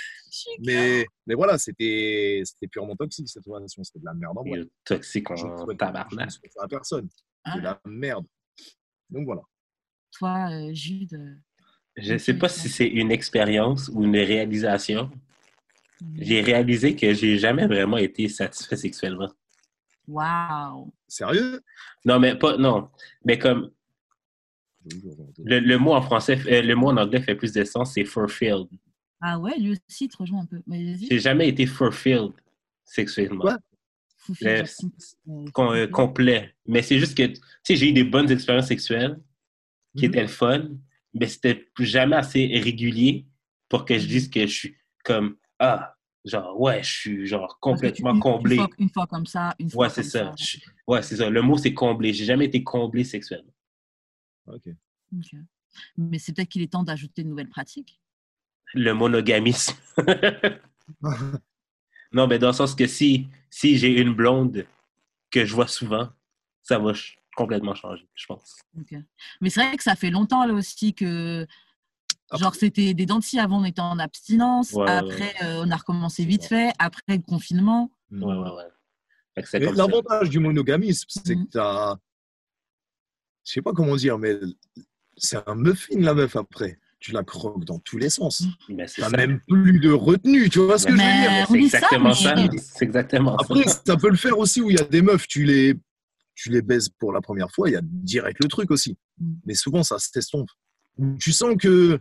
[0.66, 3.84] Mais, mais voilà, c'était c'était purement toxique cette relation.
[3.84, 4.64] C'était de la merde en vrai.
[4.84, 6.30] Toxique Je en ne souhaite tabarnak.
[6.60, 7.08] à personne.
[7.46, 8.26] C'est de la merde.
[9.10, 9.42] Donc voilà.
[10.18, 11.14] Toi, euh, Jude.
[11.14, 11.36] euh,
[11.98, 15.10] Je sais pas si c'est une expérience ou une réalisation.
[16.02, 16.18] mm.
[16.22, 19.32] J'ai réalisé que j'ai jamais vraiment été satisfait sexuellement.
[20.08, 20.94] Waouh.
[21.08, 21.62] Sérieux?
[22.06, 22.90] Non, mais pas, non.
[23.26, 23.72] Mais comme
[25.44, 28.04] le, le mot en français, euh, le mot en anglais fait plus de sens, c'est
[28.06, 28.68] fulfilled.
[29.22, 30.62] Ah ouais, lui aussi, il te rejoint un peu.
[31.10, 32.34] J'ai jamais été fulfilled
[32.84, 33.42] sexuellement.
[33.42, 33.58] Quoi?
[34.42, 34.64] Le-
[35.54, 36.54] Com- euh, complet.
[36.68, 39.18] Mais c'est juste que, tu sais, j'ai eu des bonnes expériences sexuelles
[39.96, 40.12] qui Mhm.
[40.12, 40.70] étaient le fun,
[41.14, 43.28] mais c'était jamais assez régulier
[43.70, 48.18] pour que je dise que je suis comme, ah, genre, ouais, je suis genre complètement
[48.20, 48.56] comblé.
[48.56, 50.36] Une fois, une fois comme ça, une fois Ouais, c'est comme ça.
[50.40, 51.30] Je- Ouais, c'est ça.
[51.30, 52.14] Le mot, c'est comblé.
[52.14, 53.54] J'ai jamais été comblé sexuellement.
[54.48, 54.68] Ok.
[55.16, 55.36] Ok.
[55.98, 58.00] Mais c'est peut-être qu'il est temps d'ajouter une nouvelle pratique.
[58.74, 59.76] Le monogamisme.
[62.12, 64.66] non, mais dans le sens que si, si j'ai une blonde
[65.32, 66.10] que je vois souvent,
[66.62, 66.94] ça va
[67.36, 68.56] complètement changer, je pense.
[69.42, 71.46] Mais c'est vrai que ça fait longtemps là aussi que.
[72.34, 74.72] Genre, c'était des dents de scie avant, on était en abstinence.
[74.72, 76.72] Ouais, ouais, après, euh, on a recommencé vite fait.
[76.80, 77.92] Après, le confinement.
[78.12, 78.50] Ouais, ouais,
[79.36, 79.44] ouais.
[79.46, 79.60] Ça.
[79.60, 81.46] l'avantage du monogamisme, c'est Mhm.
[81.46, 81.96] que t'as.
[83.46, 84.36] Je sais pas comment dire, mais
[85.18, 86.80] c'est un muffin, la meuf, après.
[87.00, 88.44] Tu la croques dans tous les sens.
[88.66, 89.18] C'est T'as ça.
[89.18, 92.36] même plus de retenue, tu vois ce que je veux dire C'est ça, exactement ça.
[92.62, 93.82] C'est exactement Après, ça.
[93.86, 95.76] ça peut le faire aussi où il y a des meufs, tu les,
[96.36, 98.98] tu les baises pour la première fois, il y a direct le truc aussi.
[99.20, 99.34] Mm.
[99.46, 100.50] Mais souvent, ça s'estompe.
[101.20, 102.00] Tu sens que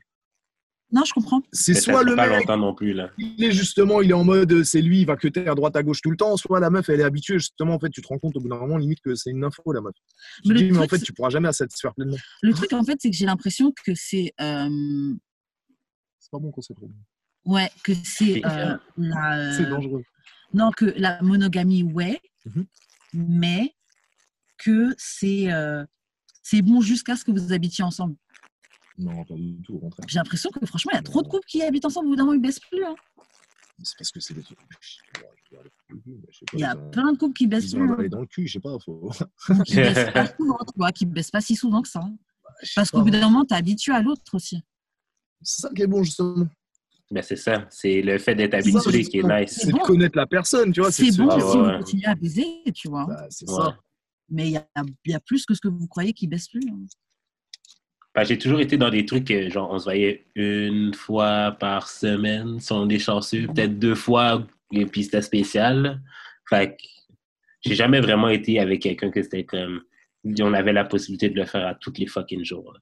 [0.90, 1.42] Non, je comprends.
[1.52, 3.10] c'est soit le pas mec, longtemps non plus, là.
[3.16, 5.82] il est justement, il est en mode, c'est lui, il va cutter à droite à
[5.82, 8.08] gauche tout le temps, soit la meuf, elle est habituée, justement, en fait, tu te
[8.08, 9.94] rends compte au bout d'un moment, limite, que c'est une info, la meuf.
[10.44, 12.18] Tu Mais dis, en fait, tu pourras jamais la satisfaire pleinement.
[12.42, 14.32] Le truc, en fait, c'est que j'ai l'impression que c'est.
[14.40, 15.14] euh,
[16.18, 16.90] C'est pas bon qu'on s'est trop.
[17.44, 19.52] Ouais, que c'est C'est euh, la.
[19.56, 20.02] C'est dangereux.
[20.54, 22.66] Non, que la monogamie, ouais, Mhm.
[23.14, 23.74] mais
[24.64, 25.84] que c'est euh,
[26.42, 28.16] c'est bon jusqu'à ce que vous habitiez ensemble.
[28.98, 30.06] Non, pas du tout, au contraire.
[30.08, 32.16] J'ai l'impression que franchement, il y a trop de couples qui habitent ensemble, au bout
[32.16, 32.84] d'un moment, ils baissent plus.
[32.84, 32.94] hein.
[33.82, 34.58] C'est parce que c'est des trucs.
[36.54, 37.90] Il y a ils ont- plein de couples qui baissent Ils plus.
[37.90, 38.10] avalé hein.
[38.10, 38.76] dans le cul, je sais pas.
[38.84, 39.10] Faut...
[39.66, 42.00] Qui baissent pas souvent, tu vois, qui baissent pas si souvent que ça.
[42.02, 42.14] hein.
[42.62, 44.62] sais Parce qu'au bout d'un moment, tu es habitué à l'autre aussi.
[45.42, 46.46] C'est ça qui est bon, justement.
[47.10, 47.66] Mais c'est ça.
[47.70, 49.58] C'est le fait d'être habitué qui est nice.
[49.62, 50.90] C'est de connaître la personne, tu vois.
[50.92, 51.72] C'est bon Ah, dire, si ouais.
[51.72, 53.06] vous continuez à baiser, tu vois.
[53.06, 53.56] bah, c'est Ouais.
[53.56, 53.78] ça.
[54.28, 54.66] Mais il y a,
[55.04, 56.62] il y a plus que ce que vous croyez qui baisse plus.
[56.68, 56.84] hein.
[58.14, 62.60] Ben, j'ai toujours été dans des trucs, genre, on se voyait une fois par semaine,
[62.60, 66.02] si on est chanceux, peut-être deux fois, et puis c'était spécial.
[66.46, 66.82] Fait que
[67.64, 69.82] j'ai jamais vraiment été avec quelqu'un que c'était comme,
[70.24, 72.76] on avait la possibilité de le faire à tous les fucking jours.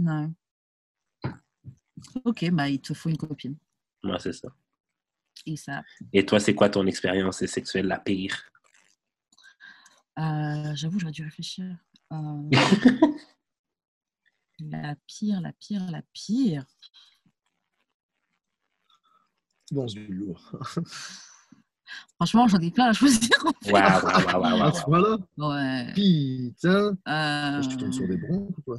[0.00, 0.26] Ouais.
[2.24, 3.56] Ok, bah il te faut une copine.
[4.02, 4.48] Moi, c'est ça.
[5.46, 8.50] Et ça, Et toi, c'est quoi ton expérience sexuelle la pire?
[10.18, 11.76] Euh, j'avoue, j'aurais dû réfléchir.
[12.12, 12.50] Euh,
[14.60, 16.64] la pire, la pire, la pire.
[19.72, 20.52] Dans du lourd.
[22.16, 23.28] Franchement, j'en ai plein à choisir.
[23.66, 24.72] Waouh, waouh, waouh, waouh, À waouh.
[24.72, 25.92] ce moment-là, Ouais.
[25.94, 26.96] putain.
[27.08, 28.78] Euh, Je tombe sur des bronques ou quoi?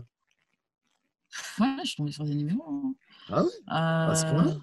[1.60, 2.64] Ouais, je suis tombée sur des numéros.
[2.68, 2.96] hein.
[3.30, 3.50] Ah ouais?
[3.68, 4.54] À ce Euh,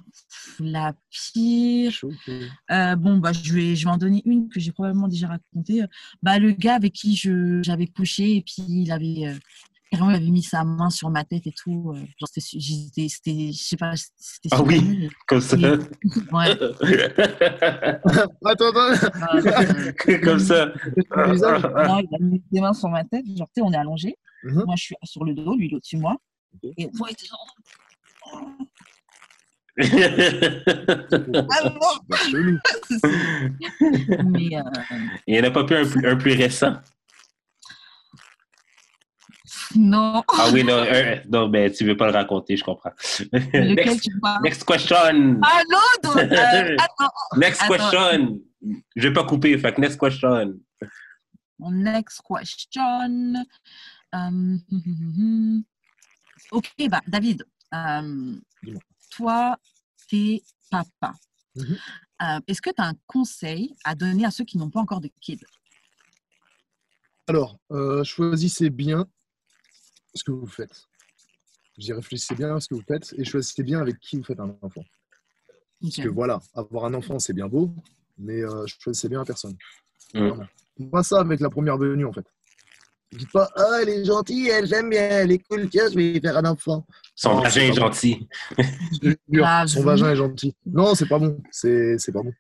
[0.60, 1.92] La pire.
[1.92, 2.48] Choqué.
[2.70, 5.82] Euh, bon, bah, je, vais, je vais en donner une que j'ai probablement déjà racontée.
[6.22, 9.34] Bah, le gars avec qui je- j'avais couché, et puis il avait, euh,
[9.92, 11.92] il avait mis sa main sur ma tête et tout.
[11.94, 15.08] euh, genre, c'était, je sais pas, c'était Ah oui.
[15.26, 15.56] Comme ça.
[16.32, 16.50] Ouais.
[18.44, 19.08] Attends, attends.
[19.20, 19.92] Ah, euh,
[20.24, 20.66] Comme ça.
[21.86, 23.24] Non, il a mis des mains sur ma tête.
[23.36, 24.16] Genre, tu sais, on est allongé.
[24.42, 24.64] Mhm.
[24.66, 26.16] Moi, je suis sur le dos, lui, il est au-dessus de moi.
[26.76, 27.46] Et moi, il était genre.
[29.76, 29.86] Mais,
[34.56, 34.62] euh,
[35.26, 36.76] Il n'y en a pas plus un, plus un plus récent.
[39.74, 40.22] non.
[40.28, 40.84] Ah oui, non,
[41.28, 42.92] non, ben tu veux pas le raconter, je comprends.
[43.52, 44.96] Next, tu parles next question.
[45.42, 45.62] Ah,
[46.06, 47.10] euh, Attends.
[47.36, 47.74] Next attends.
[47.74, 48.40] question.
[48.94, 50.54] Je vais pas couper, fait next question.
[51.58, 53.34] Mon next question.
[56.50, 57.44] Ok, bah, David,
[57.74, 58.34] euh,
[59.10, 59.58] toi,
[60.08, 61.14] t'es papa.
[61.56, 61.76] Mhm.
[62.22, 65.00] Euh, Est-ce que tu as un conseil à donner à ceux qui n'ont pas encore
[65.00, 65.44] de kids?
[67.26, 69.06] Alors, euh, choisissez bien
[70.14, 70.86] ce que vous faites.
[71.76, 74.38] J'y réfléchissez bien à ce que vous faites et choisissez bien avec qui vous faites
[74.40, 74.84] un enfant.
[75.80, 77.74] Parce que voilà, avoir un enfant, c'est bien beau,
[78.16, 79.56] mais euh, choisissez bien la personne.
[80.14, 80.88] Mm.
[80.90, 82.26] Pas ça avec la première venue, en fait.
[83.16, 86.12] Dites pas, ah, elle est gentille, elle, j'aime bien, elle est cool, tiens, je vais
[86.14, 86.84] lui faire un enfant.
[87.14, 88.28] Son Non, vagin est gentil.
[88.58, 89.68] Je jure, Grave.
[89.68, 90.54] son vagin est gentil.
[90.66, 91.40] Non, c'est pas bon.
[91.50, 92.32] C'est c'est pas bon.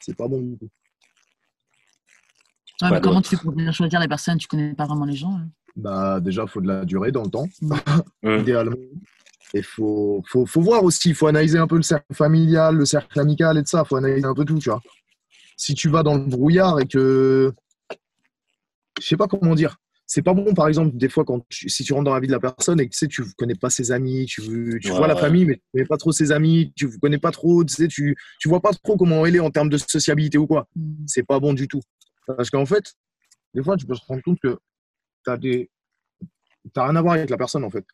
[0.00, 0.68] C'est pas bon du tout.
[2.80, 4.38] Ouais, Quoi mais comment tu fais pour bien choisir les personnes?
[4.38, 5.32] Tu connais pas vraiment les gens.
[5.32, 5.48] hein.
[5.76, 7.74] Bah, déjà, il faut de la durée dans le temps, Mm.
[8.40, 8.76] idéalement.
[9.54, 12.84] Et faut, faut, faut voir aussi, il faut analyser un peu le cercle familial, le
[12.84, 13.82] cercle amical et de ça.
[13.84, 14.80] Il faut analyser un peu tout, tu vois.
[15.56, 17.52] Si tu vas dans le brouillard et que.
[19.00, 19.76] Je sais pas comment dire.
[20.10, 22.28] C'est pas bon, par exemple, des fois, quand tu- si tu rentres dans la vie
[22.28, 24.96] de la personne et que tu sais, tu connais pas ses amis, tu, tu Ouais,
[24.96, 27.74] vois la famille, mais tu connais pas trop ses amis, tu connais pas trop, tu
[27.74, 30.66] sais, tu, tu vois pas trop comment elle est en termes de sociabilité ou quoi.
[30.74, 30.94] Mm.
[31.06, 31.82] c'est pas bon du tout.
[32.26, 32.94] Parce qu'en fait,
[33.52, 34.58] des fois, tu peux te rendre compte que
[35.26, 35.70] tu des.
[36.72, 37.84] T'as rien à voir avec la personne, en fait.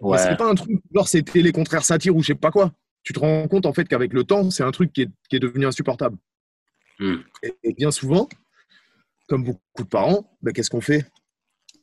[0.00, 0.18] Ouais.
[0.18, 2.72] C'est pas un truc, genre c'était les contraires satires ou je sais pas quoi.
[3.04, 5.36] Tu te rends compte, en fait, qu'avec le temps, c'est un truc qui est, qui
[5.36, 6.16] est devenu insupportable.
[6.98, 7.18] Hmm.
[7.44, 8.28] Et, et bien souvent,
[9.28, 11.04] comme beaucoup de parents, ben, qu'est-ce qu'on fait?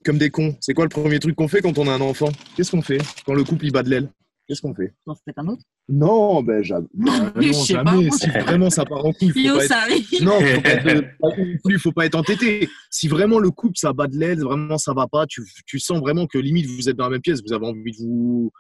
[0.06, 0.56] Comme des cons.
[0.60, 2.30] C'est quoi le premier truc qu'on fait quand on a un enfant?
[2.56, 3.00] Qu'est-ce qu'on fait?
[3.26, 4.10] Quand le couple il bat de l'aile
[4.48, 4.94] Qu'est-ce qu'on fait?
[5.06, 6.88] T'en fais un autre Non, ben jamais.
[6.96, 8.12] Je non, sais pas, jamais.
[8.12, 11.92] Si vraiment ça part en couille, faut pas être non, faut pas être, plus, faut
[11.94, 12.68] pas être entêté.
[12.90, 16.00] Si vraiment le couple ça bat de l'aile, vraiment ça va pas, tu, tu sens
[16.02, 18.52] vraiment que limite vous êtes dans la même pièce, vous avez envie de vous,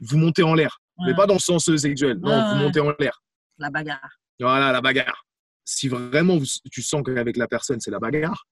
[0.00, 0.80] vous monter en l'air.
[1.06, 2.64] Mais pas dans le sens euh, sexuel, non, Ouais, vous ouais.
[2.64, 3.22] montez en l'air.
[3.58, 4.18] La bagarre.
[4.40, 5.24] Voilà, la bagarre.
[5.70, 8.46] Si vraiment vous- tu sens qu'avec la personne c'est la bagarre,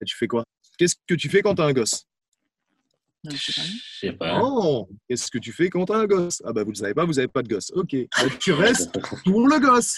[0.00, 0.44] ben, tu fais quoi?
[0.76, 2.04] Qu'est-ce que tu fais quand t'as un gosse?
[3.30, 3.36] Je
[4.00, 4.40] sais pas.
[4.42, 6.42] Oh, qu'est-ce que tu fais quand t'as un gosse?
[6.44, 7.70] Ah bah vous le savez pas, vous avez pas de gosse.
[7.76, 8.08] Ok, Ben,
[8.40, 8.90] tu restes
[9.24, 9.96] pour le gosse.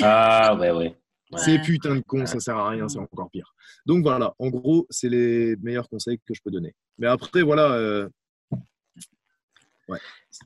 [0.00, 0.96] Ah, ouais, ouais.
[1.32, 1.40] Ouais.
[1.44, 3.52] C'est putain de con, ça sert à rien, c'est encore pire.
[3.86, 6.74] Donc voilà, en gros, c'est les meilleurs conseils que je peux donner.
[6.98, 7.72] Mais après, voilà.
[7.72, 8.08] euh,
[9.88, 9.98] Ouais.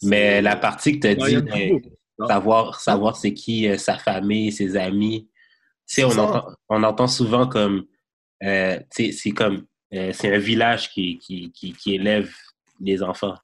[0.02, 1.82] Mais la partie que tu as dit.
[2.20, 2.26] Ah.
[2.28, 5.28] savoir, savoir c'est qui euh, sa famille, ses amis.
[5.86, 7.84] Tu sais, on entend, on entend souvent comme,
[8.42, 12.32] euh, tu sais, c'est comme, euh, c'est un village qui, qui, qui, qui élève
[12.80, 13.34] les enfants.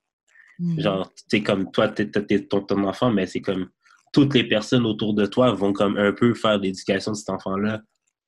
[0.58, 0.80] Mm.
[0.80, 3.68] Genre, tu sais, comme toi, t'es- t'es ton, ton enfant, mais c'est comme
[4.12, 7.80] toutes les personnes autour de toi vont comme un peu faire l'éducation de cet enfant-là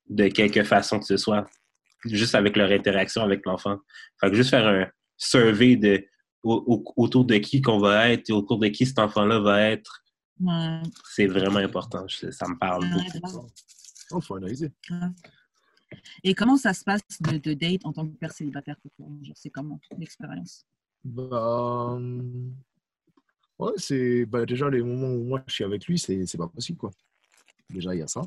[0.09, 1.45] de quelque façon que ce soit,
[2.05, 3.77] juste avec leur interaction avec l'enfant.
[4.21, 4.87] Fait que juste faire un
[5.17, 6.05] survey de
[6.43, 9.61] au- au- autour de qui qu'on va être et autour de qui cet enfant-là va
[9.61, 10.01] être,
[10.41, 10.81] Ouais.
[11.09, 12.05] c'est vraiment important.
[12.07, 13.47] Je- Ça me parle Ouais, beaucoup.
[14.11, 14.71] Oh, faut analyser.
[16.23, 19.07] Et comment ça se passe de, de date en tant que père célibataire pour toi
[19.35, 20.65] C'est comment l'expérience?
[21.03, 22.53] Bah, hum,
[23.59, 26.77] ouais, c'est bah, déjà les moments où moi je suis avec lui, c'est pas possible
[26.77, 26.91] quoi.
[27.69, 28.21] Déjà il y a ça.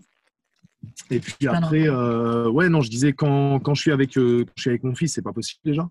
[1.11, 4.45] Et puis Pas après, euh, ouais non, je disais quand, quand je suis avec euh,
[4.45, 5.89] quand je suis avec mon fils, c'est pas possible déjà.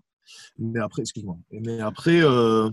[0.58, 1.36] Mais après, excuse-moi.
[1.50, 2.70] Mais après, euh,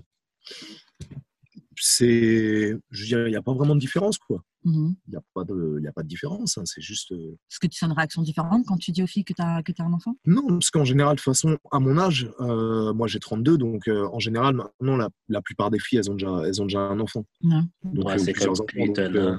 [1.76, 4.44] c'est, je veux dire, il n'y a pas vraiment de différence quoi.
[4.66, 4.96] Mhm.
[5.08, 6.58] Il n'y a pas de, il y a pas de différence.
[6.58, 7.12] hein, c'est juste.
[7.12, 9.42] euh, Est-ce que tu sens une réaction différente quand tu dis aux filles que tu
[9.42, 10.16] as, que as un enfant?
[10.26, 13.88] Non, parce qu'en général, de toute façon, à mon âge, euh, moi j'ai 32, donc
[13.88, 16.80] euh, en général, maintenant, la, la plupart des filles, elles ont déjà, elles ont déjà
[16.80, 17.26] un enfant.
[17.44, 17.50] Ouais.
[17.84, 19.36] Donc, Ouais, euh, c'est euh,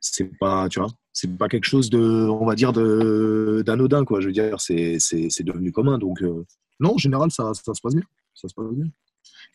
[0.00, 4.20] c'est pas, tu vois, c'est pas quelque chose de, on va dire, de d'anodin, quoi.
[4.20, 5.98] Je veux dire, c'est c'est- c'est devenu commun.
[5.98, 6.44] Donc, euh,
[6.80, 8.04] non, en général, ça, ça se passe bien.
[8.34, 8.86] Ça se passe bien.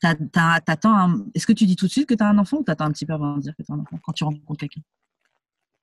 [0.01, 2.37] T'as- t'as- t'attends un- Est-ce que tu dis tout de suite que tu as un
[2.39, 4.13] enfant ou t'attends un petit peu avant de dire que tu as un enfant quand
[4.13, 4.81] tu rencontres quelqu'un?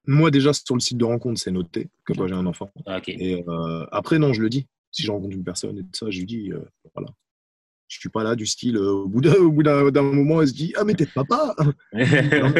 [0.06, 2.70] Moi, déjà, sur le site de rencontre, c'est noté que moi j'ai un enfant.
[2.86, 3.08] OK.
[3.08, 4.66] Et euh, après, non, je le dis.
[4.90, 6.60] Si je rencontre une personne et tout ça, je lui dis, euh,
[6.94, 7.10] voilà.
[7.88, 10.42] Je suis pas là du style, euh, au bout d'un au bout d'un d'un moment,
[10.42, 11.54] elle se dit, ah, mais t'es papa
[11.92, 12.52] ça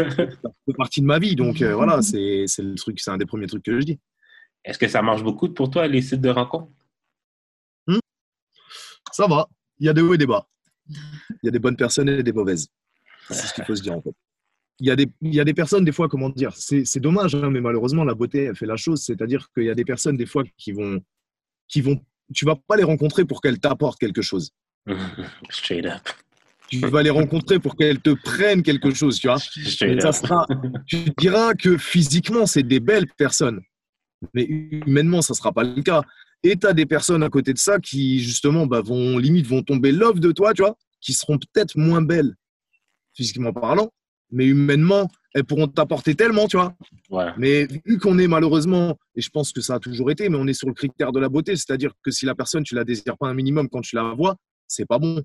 [0.65, 1.37] fait partie de ma vie.
[1.37, 3.99] Donc euh, voilà, c'est c'est le truc, c'est un des premiers trucs que je dis.
[4.65, 6.71] Est-ce que ça marche beaucoup pour toi, les sites de rencontres?
[9.13, 9.49] Ça va,
[9.79, 10.47] il y a des hauts et des bas.
[10.89, 12.69] Il y a des bonnes personnes et des mauvaises.
[13.31, 14.15] C'est ce qu'il faut se dire en fait.
[14.81, 17.01] Il y, a des, il y a des personnes, des fois, comment dire, c'est c'est
[17.01, 19.03] dommage, hein, mais malheureusement, la beauté, elle fait la chose.
[19.03, 21.01] C'est-à-dire qu'il y a des personnes, des fois, qui vont,
[21.67, 22.01] qui vont.
[22.33, 24.53] Tu vas pas les rencontrer pour qu'elles t'apportent quelque chose.
[25.51, 26.09] Straight up.
[26.69, 29.39] Tu vas les rencontrer pour qu'elles te prennent quelque chose, tu vois.
[29.39, 30.47] Ça sera,
[30.87, 33.61] tu diras que physiquement, c'est des belles personnes.
[34.35, 36.03] Mais humainement, ça ne sera pas le cas.
[36.43, 39.63] Et tu as des personnes à côté de ça qui, justement, bah, vont limite vont
[39.63, 42.35] tomber love de toi, tu vois, qui seront peut-être moins belles,
[43.15, 43.91] physiquement parlant,
[44.31, 46.75] mais humainement, elles pourront t'apporter tellement, tu vois.
[47.11, 47.33] Ouais.
[47.39, 50.47] Mais vu qu'on est malheureusement, et je pense que ça a toujours été, mais on
[50.47, 53.17] est sur le critère de la beauté, c'est-à-dire que si la personne, tu la désires
[53.19, 54.37] pas un minimum quand tu la vois,
[54.67, 55.23] c'est pas bon.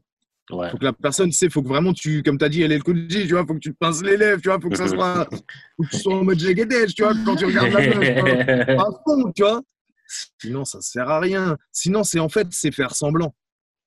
[0.52, 0.70] Ouais.
[0.70, 2.74] Faut que la personne, tu sais, faut que vraiment tu, comme tu as dit, elle
[2.74, 4.70] est le Koji, tu vois, faut que tu te pinces les lèvres, tu vois, faut
[4.70, 5.28] que ça soit,
[5.78, 6.54] faut que tu sois en mode tu
[7.02, 9.62] vois, quand tu regardes la meuf, à fond, tu vois.
[10.42, 11.58] Sinon, ça sert à rien.
[11.72, 13.36] Sinon, c'est en fait, c'est faire semblant.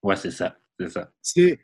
[0.03, 0.57] ouais, c'est ça.
[0.79, 1.11] C'est ça.
[1.23, 1.59] C'est,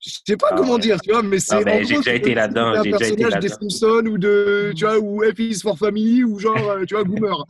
[0.00, 0.80] je sais pas Ah comment ouais.
[0.80, 1.56] dire, tu vois, mais c'est.
[1.56, 3.68] Ah ben, en j'ai déjà été là-dedans, j'ai déjà été personnage des là-dedans.
[3.70, 7.44] Simpsons ou de, tu vois, ou F for Family ou genre, euh, tu vois, Boomer.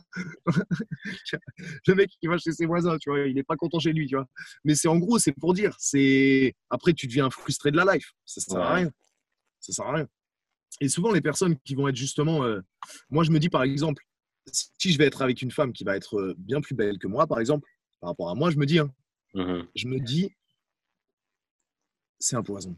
[1.87, 4.05] le mec qui va chez ses voisins, tu vois, il est pas content chez lui,
[4.07, 4.27] tu vois.
[4.65, 8.11] Mais c'est en gros, c'est pour dire, c'est après tu deviens frustré de la life,
[8.25, 8.91] ça sert à rien,
[9.61, 10.07] ça sert à rien.
[10.81, 12.59] Et souvent les personnes qui vont être justement, euh,
[13.09, 14.03] moi je me dis par exemple,
[14.47, 17.07] si je vais être avec une femme qui va être euh, bien plus belle que
[17.07, 17.67] moi, par exemple,
[17.99, 18.91] par rapport à moi, je me dis, hein,
[19.33, 19.67] Mhm.
[19.75, 20.35] je me dis,
[22.19, 22.75] c'est un poison.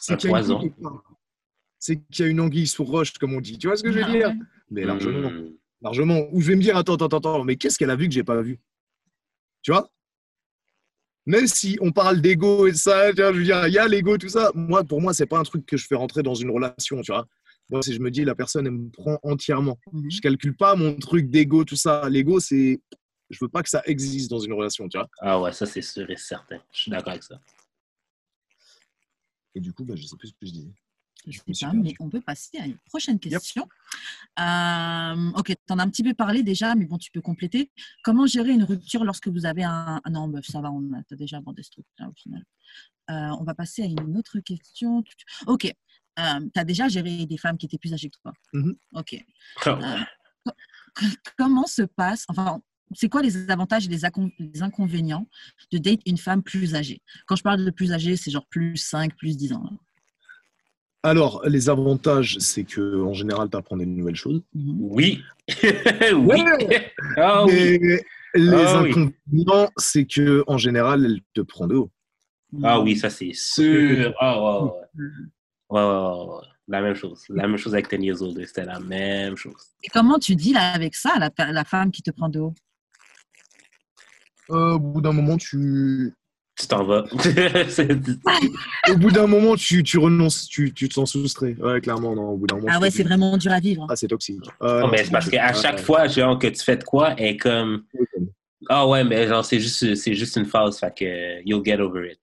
[0.00, 3.58] C'est qu'il y qu'il y a une anguille sous roche, comme on dit.
[3.58, 4.32] Tu vois ce que je veux Ah dire?
[4.70, 5.56] Mais largement, Mhm.
[5.80, 6.28] largement.
[6.32, 8.24] Ou je vais me dire, attends, attends, attends, mais qu'est-ce qu'elle a vu que j'ai
[8.24, 8.60] pas vu?
[9.62, 9.90] Tu vois?
[11.26, 13.78] Même si on parle d'ego et de ça, tu vois, je veux dire, il y
[13.78, 14.50] a l'ego, tout ça.
[14.54, 17.12] Moi, pour moi, c'est pas un truc que je fais rentrer dans une relation, tu
[17.12, 17.26] vois.
[17.70, 19.78] Moi, si je me dis, la personne, elle me prend entièrement.
[19.92, 20.10] Mhm.
[20.10, 22.08] Je calcule pas mon truc d'ego, tout ça.
[22.08, 22.80] L'ego, c'est.
[23.30, 25.08] Je veux pas que ça existe dans une relation, tu vois.
[25.20, 26.58] Ah ouais, ça c'est sûr et certain.
[26.72, 27.38] Je suis d'accord avec ça.
[29.54, 30.72] Et du coup, bah, je sais plus ce que je disais.
[31.26, 33.68] Je me sais suis pas, mais on peut passer à une prochaine question.
[34.38, 37.70] Euh, ok, tu en as un petit peu parlé déjà, mais bon, tu peux compléter.
[38.02, 40.00] Comment gérer une rupture lorsque vous avez un.
[40.04, 42.44] Ah non, bah, ça va, on a déjà abordé ce truc-là au final.
[43.10, 45.02] Euh, on va passer à une autre question.
[45.46, 45.72] Ok,
[46.18, 48.32] tu as déjà géré des femmes qui étaient plus âgées que toi.
[48.52, 48.76] Mhm.
[48.94, 49.16] Ok.
[49.64, 49.78] Ah
[51.00, 51.06] Euh,
[51.36, 52.60] comment se passe, enfin,
[52.94, 55.28] c'est quoi les avantages et les, inconvénients
[55.70, 57.00] de date une femme plus âgée?
[57.26, 59.64] Quand je parle de plus âgée, c'est genre plus 5, plus 10 ans.
[59.70, 59.76] hein.
[61.04, 64.42] Alors, les avantages, c'est que en général, tu apprends des nouvelles choses.
[64.54, 64.76] Mhm.
[64.80, 65.22] Oui.
[66.16, 66.42] oui.
[67.16, 67.52] Ah oui.
[67.54, 68.04] Et
[68.34, 68.90] les Ah oui.
[68.90, 71.90] inconvénients, c'est que en général, elle te prend de haut.
[72.62, 74.14] Ah oui, ça c'est sûr.
[74.18, 74.64] Ah
[75.70, 76.46] ouais, ouais, ouais.
[76.70, 77.24] La même chose.
[77.30, 78.44] La même chose avec Ten Years Older.
[78.46, 79.54] C'était la même chose.
[79.82, 82.54] Et comment tu dis là avec ça, la, la femme qui te prend de haut?
[84.50, 86.14] Euh, au bout d'un moment, tu,
[86.58, 87.04] Tu t'en vas.
[88.90, 91.54] Au bout d'un moment, tu, tu renonces, tu, tu te sens soustrait.
[91.58, 92.30] Ouais, clairement, non.
[92.30, 92.68] Au bout d'un moment.
[92.70, 93.86] Ah tu ouais, c'est vraiment dur à vivre.
[93.88, 94.42] Ah, c'est toxique.
[94.62, 97.14] Euh, Non, non, mais c'est parce qu'à chaque fois, genre, que tu fais de quoi,
[97.18, 97.84] est comme
[98.68, 102.10] Ah ouais, mais genre, c'est juste, c'est juste une phase, fait que you'll get over
[102.12, 102.18] it.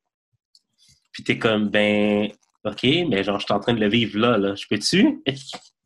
[1.12, 2.30] Puis t'es comme, ben,
[2.66, 4.56] ok, mais genre, je suis en train de le vivre là, là.
[4.56, 5.22] Je peux-tu?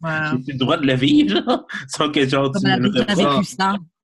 [0.01, 0.11] Ouais.
[0.45, 1.67] J'ai le droit de le vivre, genre?
[1.89, 3.47] Sans que, genre, tu Comme me le reproches.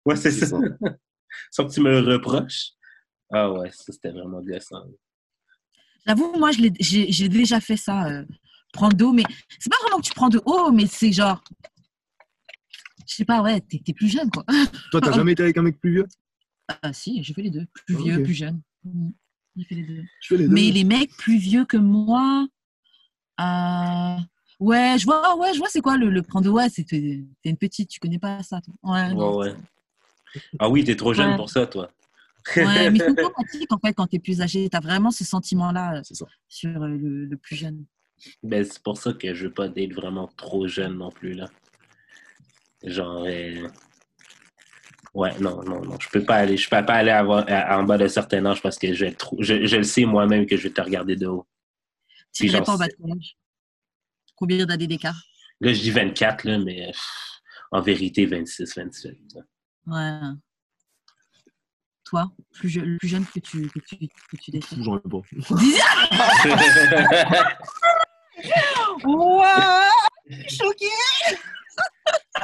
[0.03, 0.57] Ouais, c'est ça.
[1.51, 2.69] Sans que tu me le reproches.
[3.31, 4.85] Ah ouais, ça, c'était vraiment gossant.
[6.07, 6.73] J'avoue, moi, je l'ai-
[7.11, 8.25] j'ai déjà fait ça, euh,
[8.73, 9.23] prendre de haut, mais
[9.59, 11.43] c'est pas vraiment que tu prends de haut, mais c'est genre,
[13.07, 14.43] je sais pas, ouais, t'es plus jeune, quoi.
[14.91, 16.07] Toi, t'as jamais été avec un mec plus vieux?
[16.81, 18.61] Ah si, j'ai fait les deux, plus Ah, vieux, plus jeune.
[18.83, 19.13] Mhm.
[19.57, 20.03] J'ai fait les deux.
[20.21, 20.53] Je fais les deux.
[20.55, 22.47] Mais les mecs plus vieux que moi,
[23.39, 24.17] euh,
[24.59, 27.57] ouais, je vois, ouais, je vois, c'est quoi le, le prendre ouais, c'est t'es une
[27.57, 28.73] petite, tu connais pas ça, toi.
[28.83, 29.53] Ouais, Ouais.
[30.59, 31.35] Ah oui, t'es trop jeune Ouais.
[31.35, 31.91] pour ça, toi.
[32.57, 36.01] Ouais, mais c'est automatique en fait quand t'es plus âgé, t'as vraiment ce sentiment-là euh,
[36.49, 37.85] sur euh, le, le plus jeune.
[38.41, 41.49] Ben, c'est pour ça que je veux pas d'être vraiment trop jeune non plus, là.
[42.83, 43.67] Genre, euh,
[45.13, 47.97] ouais, non, non, non, je peux pas aller, je peux pas aller à- en bas
[47.97, 50.57] d'un certain âge parce que je, vais être trop, je, je le sais moi-même que
[50.57, 51.45] je vais te regarder de haut.
[52.37, 53.37] Pas en bas de quel âge?
[54.35, 55.21] Combien d'années d'écart
[55.61, 57.39] Là, je dis 24, là, mais pff,
[57.71, 59.15] en vérité, 26, 27.
[59.35, 59.41] là.
[59.87, 60.19] Ouais.
[62.05, 64.51] Toi, plus je- le plus jeune que tu, que tu, que tu.
[64.83, 65.21] J'en ai pas.
[69.05, 70.85] Ouais Choqué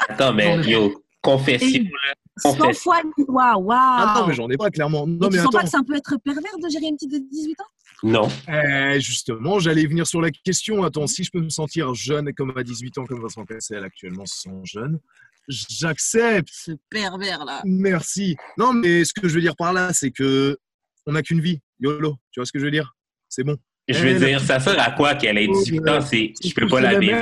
[0.07, 2.73] Attends, mais yo, confession, là, 100 confession.
[2.81, 5.05] fois doigt, waouh Ah non, mais j'en ai pas, clairement.
[5.07, 7.17] Non, tu mais sens pas que ça peut être pervers de gérer une petite de
[7.17, 7.63] 18 ans?
[8.03, 8.27] Non.
[8.47, 10.83] Eh, justement, j'allais venir sur la question.
[10.83, 14.25] Attends, si je peux me sentir jeune comme à 18 ans, comme Vincent Cassel actuellement
[14.25, 14.99] se sent jeune,
[15.47, 16.49] j'accepte.
[16.51, 17.61] Ce pervers là.
[17.65, 18.37] Merci.
[18.57, 20.57] Non, mais ce que je veux dire par là, c'est que
[21.05, 21.59] on n'a qu'une vie.
[21.79, 22.15] YOLO.
[22.31, 22.95] Tu vois ce que je veux dire?
[23.27, 23.57] C'est bon.
[23.91, 26.01] Je veux Eh, dire, ça sert à quoi qu'elle ait 18 ans?
[26.01, 27.13] C'est, je peux pas la un petit peu.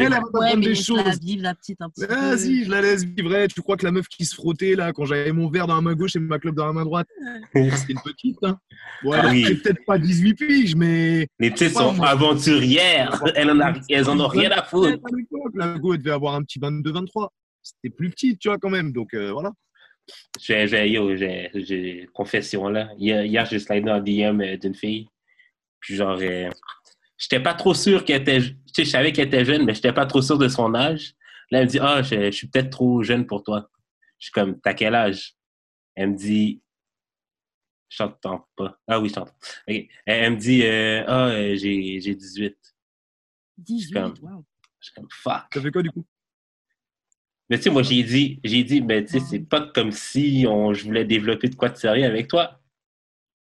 [1.97, 3.35] Vas-y, je la laisse vivre.
[3.35, 5.75] Eh, Tu crois que la meuf qui se frottait là, quand j'avais mon verre dans
[5.75, 7.07] la main gauche et ma clope dans la main droite,
[7.53, 8.57] c'était une petite, hein
[9.03, 9.43] Ouais, Ah oui.
[9.47, 11.27] elle a peut-être pas 18 piges, mais.
[11.39, 13.23] Les petites sont aventurières.
[13.35, 14.87] Elles en, a- elles en ont rien à foutre.
[14.89, 17.29] À l'époque, La go, elle devait avoir un petit 22-23.
[17.63, 18.91] C'était plus petite, tu vois, quand même.
[18.91, 19.51] Donc euh, voilà.
[20.39, 22.89] J'ai, j'ai, yo, j'ai, j'ai confession là.
[22.97, 25.07] Hier, hier j'ai slidé en DM euh, d'une fille.
[25.87, 26.49] Puis genre, euh,
[27.17, 29.93] j'étais pas trop sûr qu'elle était, tu sais, je savais qu'elle était jeune, mais j'étais
[29.93, 31.13] pas trop sûr de son âge.
[31.49, 33.69] Là, elle me dit, ah, je, je suis peut-être trop jeune pour toi.
[34.19, 35.35] Je suis comme, t'as quel âge?
[35.95, 36.61] Elle me dit,
[37.87, 38.77] Je t'entends pas.
[38.85, 39.33] Ah oui, je t'entends.
[39.65, 42.57] Elle, elle me dit, euh, ah, euh, j'ai j'ai 18.
[43.59, 44.43] 18, comme- wow.
[44.81, 45.45] Je suis comme, fuck.
[45.53, 46.05] Ça fait quoi du coup?
[47.49, 50.45] Mais tu sais, moi, j'ai dit, j'ai dit, ben, tu sais, c'est pas comme si
[50.49, 52.59] on, je voulais développer de quoi de sérieux avec toi.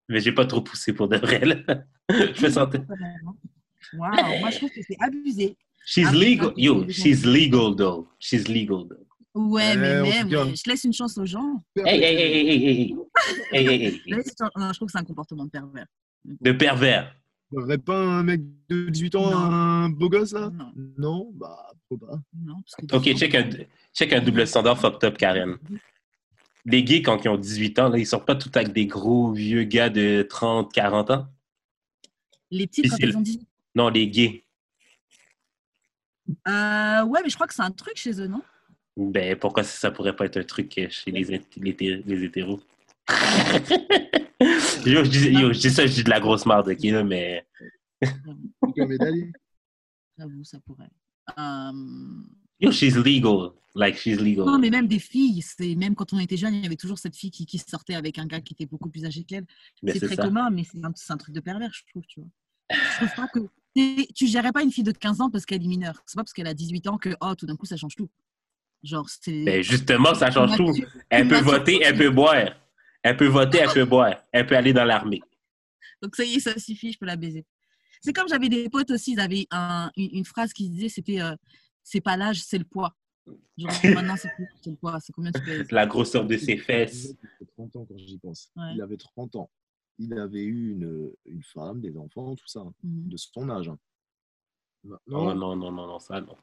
[0.07, 1.83] Mais j'ai pas trop poussé pour de vrai, là.
[2.35, 2.79] je me sentais.
[3.93, 5.55] Wow, moi je trouve que c'est abusé.
[5.85, 6.51] She's Ah, legal.
[6.57, 8.07] Yo, she's legal, though.
[8.19, 9.05] She's legal, though.
[9.33, 11.63] Ouais, mais même, je laisse une chance aux gens.
[11.77, 12.95] Hey, hey, hey, hey,
[13.51, 14.01] hey, hey.
[14.09, 14.17] Non,
[14.71, 15.85] je trouve que c'est un comportement de pervers.
[16.25, 17.15] De pervers.
[17.51, 19.37] T'aurais pas un mec de 18 ans, Non.
[19.37, 20.51] un beau gosse là?
[20.51, 22.19] Non, Non, bah, pourquoi pas.
[22.43, 23.49] non, parce que OK, check un,
[23.95, 25.57] check un double standard fucked up, Karen.
[26.65, 29.31] Les gays, quand ils ont 18 ans, là, ils sortent pas tout avec des gros
[29.31, 31.27] vieux gars de 30, 40 ans?
[32.51, 33.45] Les petits, quand ils ont dit.
[33.75, 34.43] Non, les gays.
[36.47, 38.41] Euh, ouais, mais je crois que c'est un truc chez eux, non?
[38.97, 41.23] Ben, pourquoi ça, ça pourrait pas être un truc chez les,
[41.57, 42.59] les, les hétéros?
[44.85, 47.03] yo, je dis, yo, je dis ça, je dis de la grosse merde, OK, là,
[47.03, 47.47] mais...
[50.17, 50.89] J'avoue, ça pourrait.
[51.37, 51.71] Euh,
[52.59, 53.53] Yo, she's legal.
[53.75, 54.45] Like, she's legal.
[54.45, 56.97] Non, mais même des filles, c'est même quand on était jeune, il y avait toujours
[56.97, 59.45] cette fille qui, qui sortait avec un gars qui était beaucoup plus âgé qu'elle.
[59.87, 60.23] C'est très ça.
[60.23, 62.29] commun, mais c'est un, truc de pervers, je trouve, tu vois.
[62.71, 63.39] Je trouve pas que
[64.13, 66.01] tu gérerais pas une fille de 15 ans parce qu'elle est mineure.
[66.05, 68.09] C'est pas parce qu'elle a 18 ans que oh, tout d'un coup ça change tout.
[68.83, 70.73] Genre c'est Ben, justement, ça change tout.
[71.09, 72.55] Elle peut voter, elle peut boire.
[73.01, 74.15] Elle peut voter, elle peut boire.
[74.31, 75.21] Elle peut aller dans l'armée.
[76.01, 77.45] Donc ça y est, ça suffit, je peux la baiser.
[78.01, 81.21] C'est comme j'avais des potes aussi, ils avaient un- une, une phrase qui disait c'était
[81.21, 81.35] euh,
[81.89, 82.95] c'est pas l'âge, c'est le poids.
[83.57, 84.29] Genre maintenant c'est
[84.69, 85.71] le poids, c'est combien tu pèses?
[85.71, 87.05] La grosseur de ses fesses.
[87.05, 88.51] Il avait 30 ans quand j'y pense.
[88.55, 88.73] Ouais.
[88.75, 89.49] Il avait 30 ans.
[89.97, 93.09] Il avait eu une, une femme, des enfants, tout ça, hein, Mhm.
[93.09, 93.69] de son âge.
[93.69, 93.77] hein.
[94.83, 96.35] Non, Maintenant, non, non, non, non, ça, non.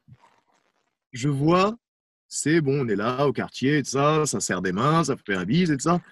[1.12, 1.78] je vois,
[2.28, 5.16] c'est bon, on est là au quartier, et tout ça, ça serre des mains, ça
[5.16, 6.02] fait la bise et tout ça.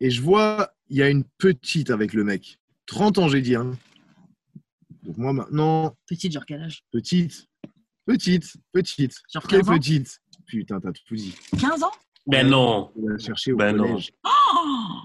[0.00, 2.58] Et je vois, il y a une petite avec le mec.
[2.86, 3.54] 30 ans, j'ai dit.
[3.54, 3.72] hein.
[5.02, 6.84] Donc moi maintenant, Petite, genre quel âge?
[6.90, 7.46] petite,
[8.06, 10.20] petite, petite, Genre très 15 ans petite.
[10.46, 11.34] Putain, t'as tout dit.
[11.58, 11.90] 15 ans
[12.26, 12.90] Ben non.
[12.96, 13.84] Il a cherché au Ben non.
[13.88, 14.12] collège.
[14.24, 14.28] Oh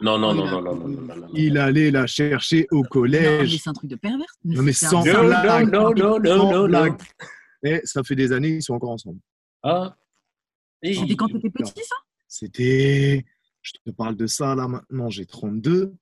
[0.02, 1.28] Non, non, Oh, non, non, non, non, non, non, non.
[1.34, 3.58] Il allait la chercher au Non, mais collège.
[3.62, 4.26] c'est un truc de pervers.
[4.44, 5.72] Non, mais sans un- Non, blague.
[5.72, 6.68] non, non, non, non, non, non.
[6.68, 7.02] blague.
[7.64, 9.20] Et ça fait des années, ils sont encore ensemble.
[9.64, 9.96] Ah.
[10.84, 11.96] C'était quand t'étais petit, ça?
[12.28, 13.26] C'était.
[13.62, 15.94] Je te parle de ça là maintenant, j'ai 32.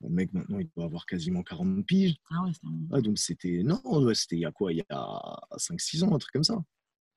[0.00, 2.16] Le mec maintenant, il doit avoir quasiment 40 piges.
[2.30, 2.52] Ah ouais,
[2.92, 3.62] Ah, donc c'était.
[3.64, 4.72] Non, ouais, c'était il y a quoi?
[4.72, 6.56] Il y a 5-6 ans, un truc comme ça.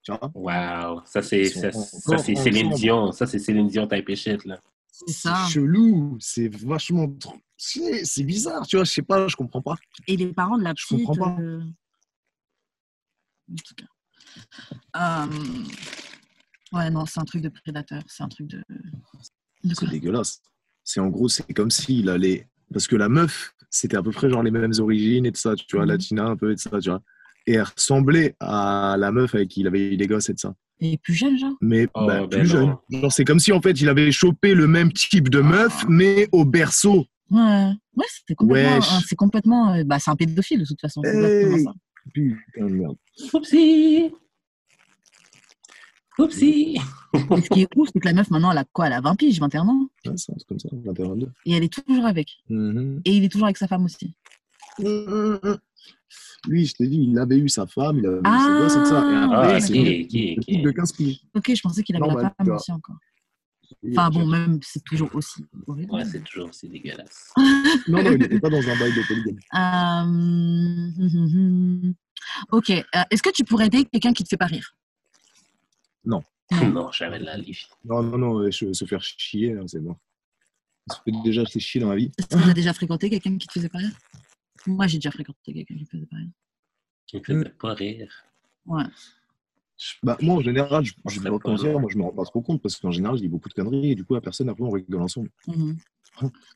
[0.02, 0.32] Tu vois?
[0.34, 1.02] Wow.
[1.06, 2.76] Ça, c'est, c'est Céline ensemble.
[2.76, 3.12] Dion.
[3.12, 4.60] Ça, c'est Céline Dion type et shit, là.
[4.88, 5.48] C'est ça.
[5.48, 7.08] chelou, c'est vachement.
[7.08, 9.76] trop- C'est c'est bizarre, tu vois, je sais pas, je comprends pas.
[10.08, 11.06] Et les parents de la Je petite.
[11.06, 11.42] comprends pas.
[11.42, 11.62] euh,
[13.52, 15.28] En tout cas.
[15.28, 15.64] Euh,
[16.74, 18.02] Ouais, non, c'est un truc de prédateur.
[18.08, 18.64] C'est un truc de.
[19.64, 20.42] de C'est dégueulasse.
[20.84, 22.48] C'est en gros, c'est comme s'il allait.
[22.74, 25.56] Parce que la meuf, c'était à peu près genre les mêmes origines et tout ça,
[25.56, 25.92] tu vois, Mhm.
[25.92, 27.02] latina un peu et tout ça, tu vois.
[27.48, 30.40] Et elle ressemblait à la meuf avec qui il avait eu des gosses et tout
[30.42, 30.54] ça.
[30.80, 31.54] Et plus jeune, genre?
[31.62, 32.76] Mais Oh, bah, ben plus jeune.
[32.90, 33.02] non.
[33.02, 36.28] Genre, c'est comme si en fait il avait chopé le même type de meuf, mais
[36.32, 37.06] au berceau.
[37.30, 38.76] Ouais, ouais c'est complètement.
[38.78, 38.92] Wesh.
[38.92, 39.74] hein, c'est complètement.
[39.74, 41.02] euh, Bah, c'est un pédophile, de toute façon.
[41.04, 41.64] Hey.
[41.64, 41.72] ça.
[42.14, 42.96] Putain de merde.
[43.34, 44.12] Oupsie.
[46.20, 46.78] Oupsie.
[47.14, 48.88] Et ce qui est ouf, c'est que la meuf, maintenant, elle a quoi?
[48.88, 49.90] Elle a 20 piges, 21 ans?
[50.06, 51.16] Ouais, c'est comme ça, 21
[51.46, 52.30] Et elle est toujours avec.
[52.50, 53.02] Mhm.
[53.06, 54.14] Et il est toujours avec sa femme aussi.
[54.80, 55.58] Mhm, mhm.
[56.48, 58.46] Lui, je t'ai dit, il avait eu sa femme, il avait eu Ah.
[58.46, 58.76] ses gosses.
[58.92, 60.62] Et après, Ah, c'est ok, une ok, petite ok.
[60.64, 61.22] de 15 piges.
[61.36, 62.98] Ok, je pensais qu'il avait Normal, la femme aussi encore.
[63.90, 65.92] Enfin bon, même, c'est toujours aussi horrible.
[65.94, 67.32] Ouais, c'est toujours aussi dégueulasse.
[67.88, 69.38] Non, non, il n'était pas dans un bail de polygame.
[69.56, 71.94] Euh, hum, hum, hum.
[72.52, 74.76] Ok, euh, est-ce que tu pourrais aider quelqu'un qui te fait pas rire?
[76.06, 77.68] Non, j'avais de la livre.
[77.86, 79.98] Non, non, non, euh, se, se faire chier, là, c'est mort.
[80.90, 82.12] Ça fait déjà assez chier dans la vie.
[82.18, 83.92] Est-ce as déjà fréquenté quelqu'un qui te faisait pas rire?
[84.68, 86.30] Moi, j'ai déjà fréquenté quelqu'un qui me faisait pas rire.
[87.08, 88.12] Qui me faisait pas rire.
[88.66, 88.84] Ouais.
[90.04, 91.80] Bah, moi, en général, je, je dire, loin.
[91.80, 93.92] moi, je me rends pas trop compte parce qu'en général, je dis beaucoup de conneries
[93.92, 95.30] et du coup, la personne, après, on rigole ensemble.
[95.48, 95.78] Mhm.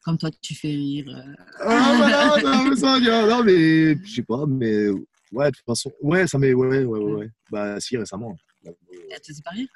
[0.04, 1.08] Comme toi, tu fais rire.
[1.10, 1.34] euh.
[1.62, 4.90] Ah, voilà, non, mais ça, gars, non, mais je sais pas, mais
[5.32, 7.30] ouais, de toute façon, ouais, ça m'est, ouais, ouais, ouais, ouais.
[7.50, 8.36] Bah, si, récemment.
[8.74, 9.68] Te faisait pas rire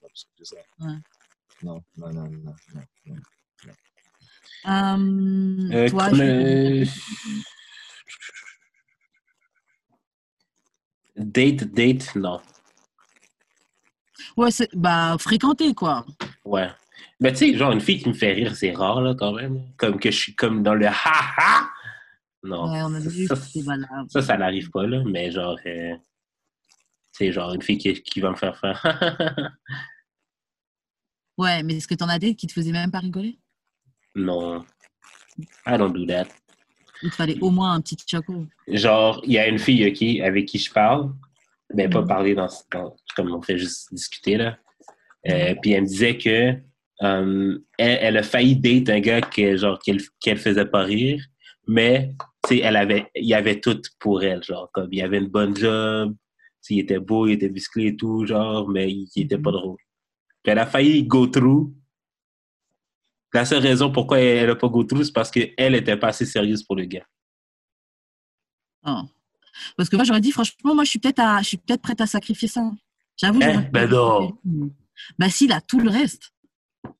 [0.00, 0.56] pas plus que ça.
[0.80, 0.92] Ouais.
[1.62, 3.16] Non, non, non, non, non, non.
[4.66, 6.84] Euh, Euh, Toi, comme, je- euh,
[11.16, 12.40] Date, date, non.
[14.36, 16.04] Ouais, c'est bah fréquenter quoi.
[16.44, 16.68] Ouais.
[17.20, 19.62] Mais tu sais, genre, une fille qui me fait rire, c'est rare, là, quand même.
[19.76, 21.68] Comme que je suis comme dans le ha-ha.
[22.44, 22.70] Non.
[22.72, 24.08] Ouais, on a vu ça, que c'était valable.
[24.10, 25.02] ça, ça n'arrive pas, là.
[25.04, 25.96] Mais genre, euh,
[27.18, 28.80] c'est genre une fille qui, qui va me faire faire
[31.36, 33.38] Ouais, mais est-ce que t'en as des qui te faisaient même pas rigoler?
[34.14, 34.64] Non.
[35.66, 36.26] I don't do that.
[37.02, 38.46] Il te fallait au moins un petit choco.
[38.66, 41.12] Genre, il y a une fille ok, avec qui je parle,
[41.74, 42.08] mais pas Mhm.
[42.08, 44.58] parler dans, dans- comme on fait juste discuter là.
[45.28, 45.54] Euh.
[45.62, 46.54] Puis elle me disait que
[47.02, 51.24] euh, elle, elle a failli date un gars que, genre qu'elle qu'elle faisait pas rire,
[51.68, 52.14] mais
[52.48, 55.18] tu sais, elle avait, il y avait tout pour elle, genre comme il y avait
[55.18, 56.16] une bonne job,
[56.70, 59.78] il était beau, il était musclé et tout, genre, mais il, il était pas drôle.
[60.42, 61.72] Puis elle a failli go through.
[63.34, 66.08] La seule raison pourquoi elle, elle a pas go through, c'est parce qu'elle était pas
[66.08, 67.06] assez sérieuse pour le gars.
[68.82, 69.02] Ah.
[69.76, 72.00] Parce que moi, j'aurais dit, franchement, moi, je suis peut-être à- je suis peut-être prête
[72.00, 72.70] à sacrifier ça.
[73.16, 73.40] J'avoue.
[73.42, 74.38] Eh, ben non.
[75.18, 76.32] Bah, si, il a tout le reste.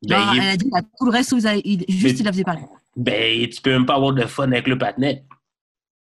[0.02, 2.16] Ben, Genre, il- Elle a dit, il a tout le reste, vous avez, il- juste,
[2.16, 2.62] Mais- il a faisait parler.
[2.96, 5.24] Ben, tu peux même pas avoir de fun avec le patinet.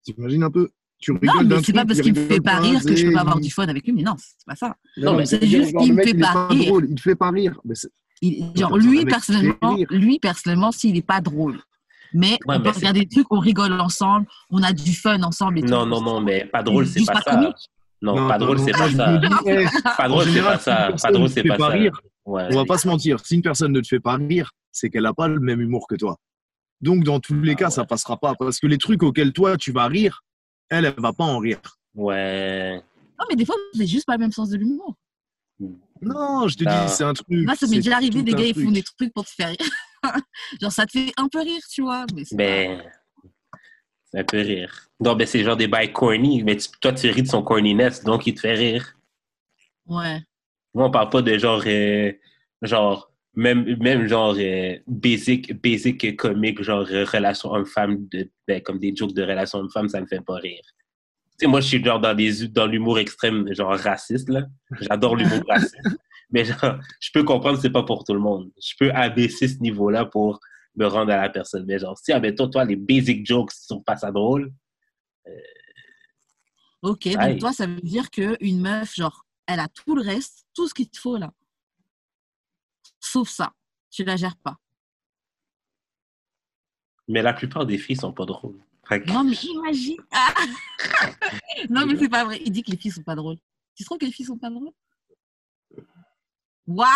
[0.02, 0.68] T'imagines un peu
[1.00, 3.12] Tu Non, mais c'est pas parce il qu'il me fait pas rire que je peux
[3.12, 3.92] pas avoir du fun avec lui.
[3.92, 4.74] Mais non, c'est pas ça.
[4.96, 6.66] Non, mais c'est juste qu'il me fait pas rire.
[6.66, 7.58] drôle, il fait pas rire.
[7.64, 9.86] Mais c'est- Il- genre, lui, personnellement, rire.
[9.90, 11.60] lui, personnellement, s'il est pas drôle.
[12.12, 15.22] Mais Ouais, on mais peut regarder des trucs, on rigole ensemble, on a du fun
[15.22, 15.68] ensemble et tout.
[15.68, 17.54] Non, non, non, mais pas drôle, c'est pas pas ça.
[18.00, 19.20] Non, pas drôle, c'est pas ça.
[19.96, 20.92] Pas drôle, c'est pas ça.
[21.00, 21.74] Pas drôle, c'est pas ça.
[22.26, 25.02] On va pas se mentir, si une personne ne te fait pas rire, c'est qu'elle
[25.04, 26.16] n'a pas le même humour que toi.
[26.80, 27.70] Donc, dans tous les Ah cas, ouais.
[27.72, 28.34] ça passera pas.
[28.38, 30.22] Parce que les trucs auxquels toi, tu vas rire,
[30.70, 31.60] elle, elle va pas en rire.
[31.94, 32.82] Ouais.
[33.18, 34.94] Non, mais des fois, vous n'avez juste pas le même sens de l'humour.
[36.00, 37.26] Non, je te dis, c'est un truc.
[37.28, 39.70] Moi, ça m'est déjà arrivé, des gars, ils font des trucs pour te faire rire.
[40.60, 42.06] genre, ça te fait un peu rire, tu vois.
[42.14, 42.82] Mais c'est Ben.
[44.12, 44.88] Ça peut rire.
[45.00, 48.04] Non, ben, c'est genre des bails corny, mais tu- toi, tu ris de son corniness,
[48.04, 48.94] donc il te fait rire.
[49.86, 50.22] Ouais.
[50.72, 51.62] Moi, on parle pas de genre.
[51.66, 52.12] euh,
[52.62, 53.07] genre.
[53.34, 58.94] Même, même genre euh, basic, basic comique, genre euh, relation homme-femme, de- ben, comme des
[58.96, 60.62] jokes de relation homme-femme, ça me fait pas rire.
[60.64, 64.42] Tu sais, moi, je suis genre dans, des, dans l'humour extrême, genre raciste, là.
[64.80, 65.76] J'adore l'humour raciste.
[66.30, 68.50] Mais genre, je peux comprendre c'est pas pour tout le monde.
[68.60, 70.40] Je peux abaisser ce niveau-là pour
[70.76, 71.64] me rendre à la personne.
[71.66, 74.52] Mais genre, si, admettons, toi, les basic jokes sont pas ça drôle,
[76.82, 77.38] Ok, donc Aïe.
[77.38, 80.88] toi, ça veut dire qu'une meuf, genre, elle a tout le reste, tout ce qu'il
[80.88, 81.32] te faut là.
[83.10, 83.54] Sauf ça.
[83.90, 84.58] Tu la gères pas.
[87.08, 88.60] mais la plupart des filles sont pas drôles.
[89.06, 89.96] Non, mais imagine.
[90.10, 90.34] Ah
[91.70, 92.40] non, mais c'est pas vrai.
[92.44, 93.38] Il dit que les filles sont pas drôles.
[93.74, 94.72] Tu trouves que les filles sont pas drôles?
[96.66, 96.88] Waouh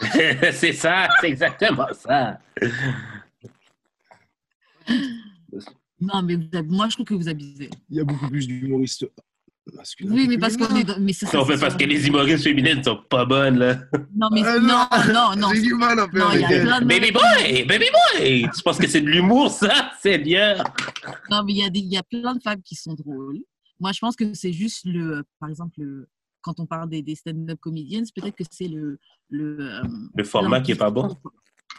[0.52, 2.40] c'est ça, c'est exactement ça.
[6.00, 7.68] Non, mais vous moi, je trouve que vous abusez.
[7.90, 9.06] Il y a beaucoup plus d'humoristes
[10.02, 10.80] Oui, mais parce qu'on féminins.
[10.80, 10.84] est.
[10.84, 13.58] dans- Mais c'est ça, Non, c'est mais parce que les humoristes féminines sont pas bonnes,
[13.58, 13.76] là.
[14.16, 15.48] Non, mais Euh, non, non, non.
[15.54, 16.64] J'ai du mal à faire avec elle.
[16.66, 17.84] de Baby boy, baby
[18.18, 18.48] boy!
[18.54, 19.92] Tu penses que c'est de l'humour, ça?
[20.00, 20.64] Seigneur!
[21.30, 23.38] Non, mais il y, a des- y a plein de femmes qui sont drôles.
[23.78, 25.24] Moi, je pense que c'est juste le.
[25.38, 26.08] Par exemple, le-
[26.42, 28.98] quand on parle des, des stand-up comedians, peut-être que c'est le.
[29.28, 29.82] Le, euh,
[30.16, 31.16] Le format qui est pas bon.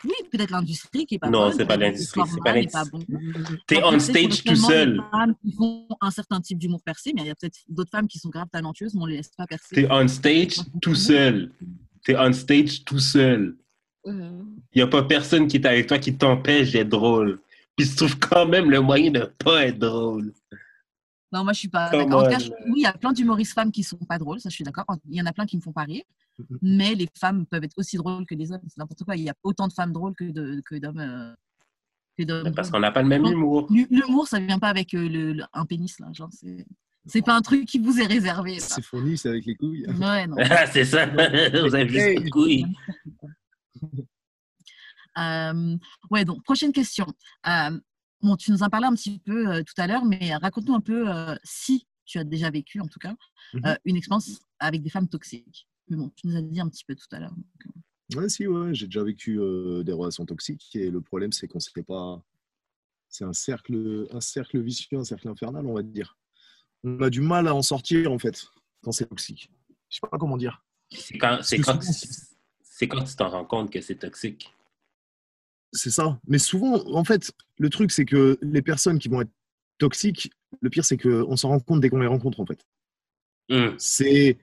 [0.03, 1.57] Oui, peut-être l'industrie qui est pas Non, bonne.
[1.57, 2.99] c'est pas l'industrie, c'est pas n'est pas bon.
[3.67, 4.93] T'es on stage tout seul.
[4.97, 7.91] des femmes qui font un certain type d'humour percé, mais il y a peut-être d'autres
[7.91, 9.75] femmes qui sont grave talentueuses, mais on les laisse pas percer.
[9.75, 11.51] T'es on stage tout seul.
[12.03, 13.57] T'es on stage tout seul.
[14.05, 14.41] Il
[14.75, 17.39] n'y a pas personne qui est avec toi qui t'empêche d'être drôle.
[17.75, 20.33] Puis tu trouves quand même le moyen de pas être drôle.
[21.33, 22.21] Non, moi, je suis pas d'accord.
[22.21, 22.39] En tout cas, on.
[22.39, 24.63] je- oui, il y a plein d'humoristes femmes qui sont pas drôles, ça, je suis
[24.63, 24.85] d'accord.
[25.09, 26.03] Il y en a plein qui me font pas rire.
[26.39, 26.57] Mhm.
[26.61, 28.61] Mais les femmes peuvent être aussi drôles que les hommes.
[28.67, 29.15] C'est n'importe quoi.
[29.15, 30.99] Il y a autant de femmes drôles que de- que d'hommes.
[30.99, 31.33] euh,
[32.17, 33.67] que Parce qu'on n'a pas le même humour.
[33.69, 36.07] L'hu- L'humour, ça vient pas avec euh, le, le- un pénis, là.
[36.13, 36.65] Genre, c'est,
[37.05, 38.59] c'est pas un truc qui vous est réservé.
[38.59, 39.85] C'est fourni, c'est avec les couilles.
[39.87, 40.35] Ouais, non.
[40.51, 41.05] Ah, c'est ça.
[41.07, 42.65] Vous avez juste de couilles.
[45.17, 45.77] Euh,
[46.09, 47.05] ouais, donc, prochaine question.
[47.47, 47.77] Euh,
[48.21, 50.81] bon, tu nous en parlais un petit peu euh, tout à l'heure, mais raconte-nous un
[50.81, 53.15] peu euh, si tu as déjà vécu, en tout cas,
[53.53, 53.65] Mhm.
[53.65, 55.67] euh, une expérience avec des femmes toxiques.
[55.87, 57.33] Mais bon, tu nous as dit un petit peu tout à l'heure.
[58.15, 61.57] Ouais, si, ouais, j'ai déjà vécu euh, des relations toxiques et le problème, c'est qu'on
[61.57, 62.21] ne sait pas.
[63.09, 66.17] C'est un cercle, un cercle vicieux, un cercle infernal, on va dire.
[66.83, 68.47] On a du mal à en sortir, en fait,
[68.81, 69.49] quand c'est toxique.
[69.89, 70.63] Je sais pas comment dire.
[70.89, 72.11] C'est quand, c'est que quand, souvent,
[72.63, 74.53] c'est quand tu t'en rends compte que c'est toxique?
[75.73, 76.19] C'est ça.
[76.27, 79.31] Mais souvent, en fait, le truc, c'est que les personnes qui vont être
[79.77, 80.31] toxiques,
[80.61, 82.59] le pire, c'est qu'on s'en rend compte dès qu'on les rencontre, en fait.
[83.49, 83.75] Hum.
[83.77, 84.37] C'est,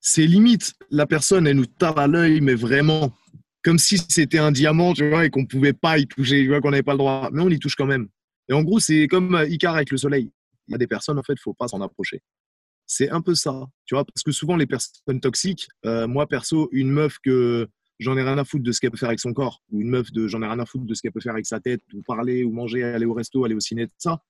[0.00, 3.14] c'est limite, la personne, elle nous tape à l'œil, mais vraiment,
[3.62, 6.60] comme si c'était un diamant, tu vois, et qu'on pouvait pas y toucher, tu vois,
[6.60, 7.30] qu'on n'avait pas le droit.
[7.32, 8.08] Mais on y touche quand même.
[8.48, 10.30] Et en gros, c'est comme euh, Icar avec le soleil.
[10.68, 12.22] Il y a des personnes, en fait, il faut pas s'en approcher.
[12.86, 16.68] C'est un peu ça, tu vois, parce que souvent, les personnes toxiques, euh, moi, perso,
[16.70, 19.32] une meuf que j'en ai rien à foutre de ce qu'elle peut faire avec son
[19.32, 21.32] corps, ou une meuf de j'en ai rien à foutre de ce qu'elle peut faire
[21.32, 24.22] avec sa tête, ou parler, ou manger, aller au resto, aller au ciné, tout ça,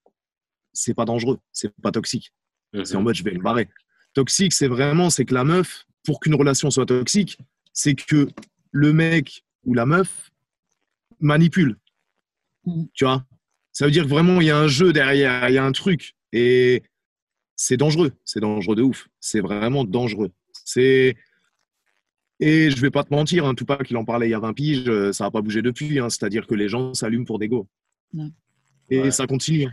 [0.73, 2.33] c'est pas dangereux, c'est pas toxique.
[2.85, 3.69] C'est en mode je vais me barrer.
[4.13, 7.39] Toxique, c'est vraiment, c'est que la meuf, pour qu'une relation soit toxique,
[7.73, 8.29] c'est que
[8.71, 10.31] le mec ou la meuf
[11.21, 11.77] manipule.
[12.65, 12.89] Mhm.
[12.93, 13.25] Tu vois?
[13.73, 15.73] Ça veut dire que vraiment, il y a un jeu derrière, il y a un
[15.73, 16.15] truc.
[16.33, 16.83] Et
[17.57, 18.13] c'est dangereux.
[18.25, 19.09] C'est dangereux de ouf.
[19.21, 20.31] C'est vraiment dangereux.
[20.65, 21.17] C'est.
[22.41, 24.53] Et je vais pas te mentir, hein, Tupac, il en parlait il y a 20
[24.53, 25.99] piges, euh, ça n'a pas bougé depuis.
[25.99, 26.11] hein.
[26.11, 27.67] C'est-à-dire que les gens s'allument pour des go.
[28.15, 28.27] Ouais.
[28.91, 29.11] Et Ouais.
[29.11, 29.69] ça continue.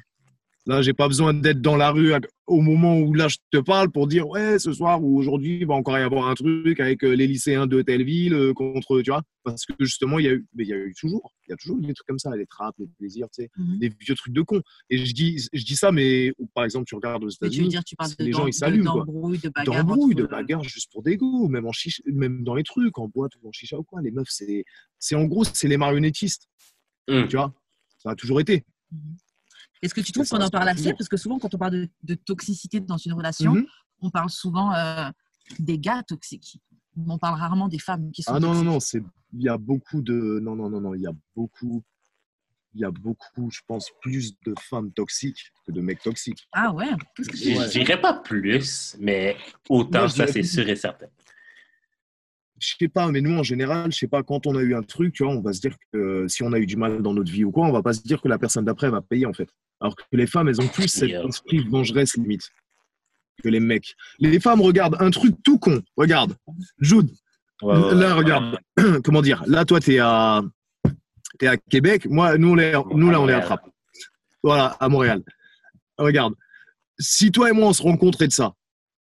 [0.66, 2.14] Là, j'ai pas besoin d'être dans la rue
[2.48, 5.66] au moment où là je te parle pour dire ouais ce soir ou aujourd'hui il
[5.68, 9.02] va encore y avoir un truc avec euh, les lycéens de telle ville euh, contre
[9.02, 11.34] tu vois parce que justement il y a eu mais il y a eu toujours
[11.48, 13.50] il y a toujours eu des trucs comme ça les trappes les plaisirs tu sais
[13.58, 13.78] Mhm.
[13.80, 16.96] des vieux trucs de cons et je dis je dis ça mais par exemple tu
[16.96, 17.76] regardes aux États-Unis
[18.20, 19.86] les gens ils s'allument quoi d'embrouilles, de bagarres.
[19.86, 21.72] d'embrouilles, de entre- bagarres juste pour des goûts, même en
[22.14, 24.02] même dans les trucs, en boîte ou en chicha ou quoi.
[24.02, 24.64] Les meufs, c'est,
[25.00, 26.48] c'est en gros, c'est les marionnettistes,
[27.10, 27.28] Hum.
[27.28, 27.54] tu vois.
[27.98, 28.64] Ça a toujours été.
[29.84, 30.94] Est-ce que tu trouves qu'on en parle assez?
[30.94, 33.66] Parce que souvent, quand on parle de, de toxicité dans une relation, Mhm.
[34.02, 35.10] on parle souvent euh,
[35.60, 36.58] des gars toxiques.
[37.08, 38.68] On parle rarement des femmes qui sont Ah non, non, toxiques.
[38.72, 39.04] non, c'est,
[39.34, 41.84] il y a beaucoup de, non, non, non, non, il y a beaucoup,
[42.74, 46.48] il y a beaucoup, je pense, plus de femmes toxiques que de mecs toxiques.
[46.54, 46.90] Ah ouais?
[47.18, 47.34] Que Ouais.
[47.34, 49.36] je dirais pas plus, mais
[49.70, 50.48] autant, ça, c'est plus.
[50.54, 51.08] sûr et certain.
[52.66, 54.84] Je sais pas, mais nous, en général, je sais pas, quand on a eu un
[54.84, 57.02] truc, tu vois, on va se dire que euh, si on a eu du mal
[57.02, 59.02] dans notre vie ou quoi, on va pas se dire que la personne d'après va
[59.02, 59.50] payer, en fait.
[59.82, 61.26] Alors que les femmes, elles ont plus cet Yeah.
[61.28, 62.50] esprit vengeresse, limite,
[63.44, 63.96] que les mecs.
[64.20, 65.82] Les femmes regardent un truc tout con.
[65.98, 66.36] Regarde,
[66.80, 67.10] Jude,
[67.62, 68.14] Ouais, ouais, là, ouais.
[68.14, 68.60] regarde,
[69.04, 70.42] comment dire, là, toi, t'es à,
[71.40, 73.42] t'es à Québec, moi, nous, on est, nous là, on est à.
[73.42, 73.70] Trappes.
[74.42, 75.22] Voilà, à Montréal.
[75.98, 76.34] Regarde,
[77.00, 78.54] si toi et moi, on se rencontrait de ça,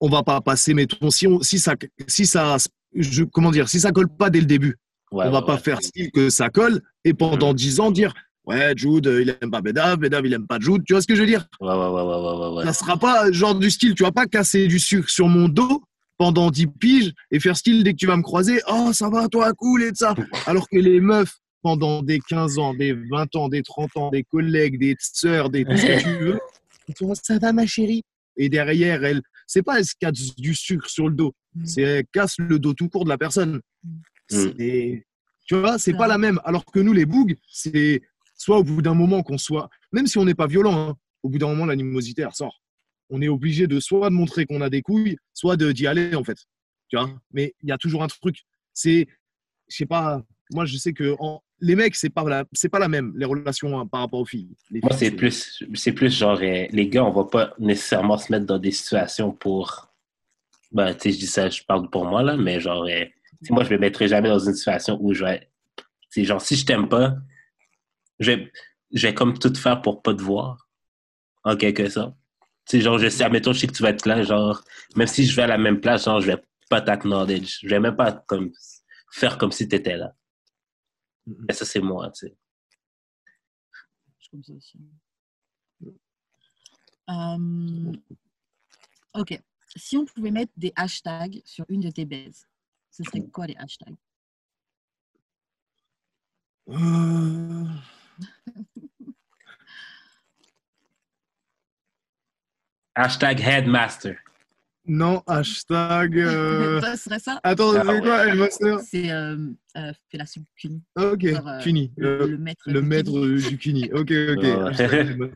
[0.00, 1.74] on va pas passer, mettons, si, on, si ça,
[2.06, 2.56] si ça,
[2.94, 4.76] je, comment dire, si ça colle pas dès le début,
[5.12, 5.60] Ouais, on va ouais, pas ouais.
[5.60, 8.14] faire style que ça colle et pendant dix ans dire
[8.46, 11.08] ouais Jude euh, il aime pas Bedav, Bedav il aime pas Jude, tu vois ce
[11.08, 11.48] que je veux dire?
[11.60, 12.64] Ouais, ouais, ouais, ouais, ouais, ouais, ouais.
[12.66, 15.82] Ça sera pas genre du style, tu vas pas casser du sucre sur mon dos
[16.16, 19.26] pendant 10 piges et faire style dès que tu vas me croiser, oh ça va
[19.26, 20.14] toi cool et de ça.
[20.46, 24.22] Alors que les meufs pendant des 15 ans, des 20 ans, des 30 ans, des
[24.22, 26.38] collègues, des sœurs, des tout ce que tu veux,
[26.88, 28.02] elles ça va ma chérie?
[28.36, 29.22] Et derrière elle,
[29.52, 31.66] c'est pas elle se casse du sucre sur le dos, Mm.
[31.66, 33.60] c'est elle casse le dos tout court de la personne.
[33.82, 33.90] Mm.
[34.28, 35.06] C'est-
[35.46, 36.40] Tu vois, c'est pas la même.
[36.44, 38.00] Alors que nous, les bougs, c'est
[38.36, 41.28] soit au bout d'un moment qu'on soit, même si on n'est pas violent, hein, au
[41.28, 42.62] bout d'un moment, l'animosité ressort.
[43.08, 46.14] On est obligé de soit de montrer qu'on a des couilles, soit de d'y aller
[46.14, 46.38] en fait.
[46.88, 47.10] Tu vois?
[47.32, 48.44] Mais il y a toujours un truc.
[48.72, 49.08] C'est,
[49.68, 50.22] je sais pas.
[50.52, 53.24] Moi, je sais que en- les mecs, c'est pas la, c'est pas la même les
[53.24, 54.54] relations hein, par rapport aux filles.
[54.70, 58.32] Les Moi, c'est plus, c'est plus genre, euh, les gars, on va pas nécessairement se
[58.32, 59.88] mettre dans des situations pour.
[60.72, 63.04] Ben, tu sais, je dis ça, je parle pour moi, là, mais genre, euh,
[63.44, 65.50] tu moi, je me mettrai jamais dans une situation où je vais.
[65.76, 67.16] Tu sais, genre, si je t'aime pas,
[68.20, 68.52] je vais,
[68.92, 70.68] je vais comme tout faire pour pas te voir,
[71.44, 72.14] en quelque sorte.
[72.68, 74.62] Tu sais, genre, je sais, admettons, je sais que tu vas être là, genre,
[74.96, 76.38] même si je vais à la même place, genre, je vais
[76.68, 77.58] pas t'acknowledge.
[77.62, 78.52] Je vais même pas comme,
[79.12, 80.14] faire comme si t'étais là.
[81.26, 81.44] Mhm.
[81.48, 82.36] Mais ça, c'est moi, tu sais.
[84.18, 84.78] Je suis comme ça aussi.
[87.10, 87.92] Euh,
[89.14, 89.42] ok.
[89.76, 92.46] Si on pouvait mettre des hashtags sur une de tes baises,
[92.90, 93.96] ce serait quoi les hashtags?
[96.68, 97.64] Euh,
[102.94, 104.18] Hashtag headmaster.
[104.92, 106.18] Non, hashtag.
[106.18, 108.00] euh, Ça serait ça Attends, Ah c'est ouais.
[108.00, 109.36] quoi, Elmaster C'est euh,
[109.76, 110.82] euh, fellation cuni.
[110.96, 111.92] Ok, euh, Cuny.
[111.96, 112.62] Le, le maître.
[112.66, 113.48] Le du maître cuni.
[113.50, 113.84] du Kini.
[113.92, 115.30] Ok, ok.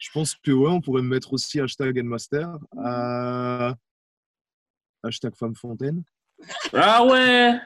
[0.00, 2.48] Je pense que ouais, on pourrait mettre aussi hashtag Headmaster.
[2.84, 3.72] Euh,
[5.04, 6.02] hashtag Femme Fontaine.
[6.72, 7.56] Ah ouais!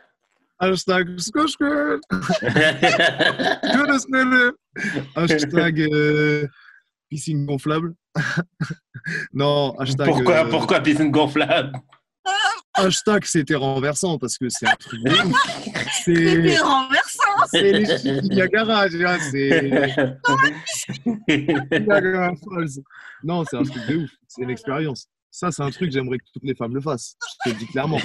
[0.59, 1.99] Hashtag Squash Girl.
[2.11, 4.53] Que de snelle.
[5.17, 6.47] Hashtag euh,
[7.13, 7.95] piscine gonflable.
[9.35, 10.07] non, hashtag.
[10.09, 11.79] pourquoi, euh, pourquoi piscine gonflable?
[12.73, 15.37] Hashtag c'était renversant parce que c'est un truc de ouf.
[16.05, 19.71] C'était C'est renversant c'est les Niagara, tu vois, c'est.
[21.81, 22.83] Niagara Falls.
[23.23, 24.11] Non, c'est un truc de ouf.
[24.27, 25.07] C'est une expérience.
[25.31, 27.15] Ça, c'est un truc que j'aimerais que toutes les femmes le fassent.
[27.45, 27.99] Je te le dis clairement.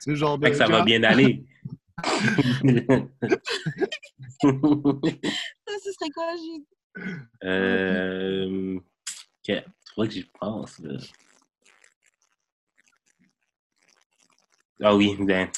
[0.00, 0.48] Ce genre de.
[0.48, 1.44] Que ça va bien aller.
[2.02, 2.10] Ça,
[5.80, 6.64] ce serait quoi, Jude?
[7.44, 8.76] Euh...
[8.76, 9.62] ok,
[9.94, 10.78] Faudrait que j'y pense.
[10.80, 10.98] là.
[14.82, 15.48] Ah oui, ben,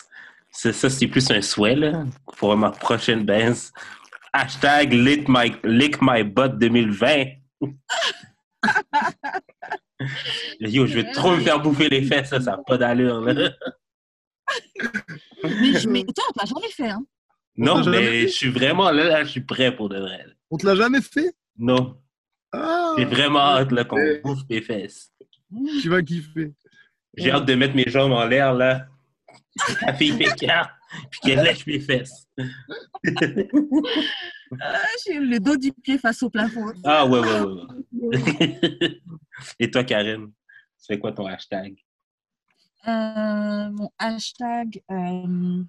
[0.51, 2.05] ça, ça, c'est plus un souhait là,
[2.37, 3.73] pour ma prochaine baisse.
[4.33, 7.25] Hashtag lick my, lick my butt 2020.
[10.61, 13.21] Yo, je vais trop me faire bouffer les fesses, ça, ça n'a pas d'allure.
[13.21, 13.51] là.
[15.45, 16.91] mais, je- mais toi, on jamais fait.
[16.91, 17.05] Hein?
[17.57, 20.27] Non, mais je suis vraiment là, là, je suis prêt pour de vrai.
[20.51, 21.35] On te l'a jamais fait?
[21.57, 22.01] Non,
[22.53, 25.13] Ah j'ai vraiment hâte là, qu'on bouffe mes fesses.
[25.83, 26.53] Tu vas kiffer.
[27.17, 28.87] J'ai hâte de mettre mes jambes en l'air, là.
[29.83, 30.17] La fille.
[30.17, 32.27] Puis qu'elle lèche mes fesses.
[34.61, 36.73] Ah, J'ai le dos du pied face au plafond.
[36.85, 37.63] Ah, ouais, ouais, ouais.
[38.19, 39.01] ouais.
[39.59, 40.31] Et toi, Karen,
[40.77, 41.77] c'est quoi ton hashtag?
[42.87, 45.63] Euh, mon hashtag, euh,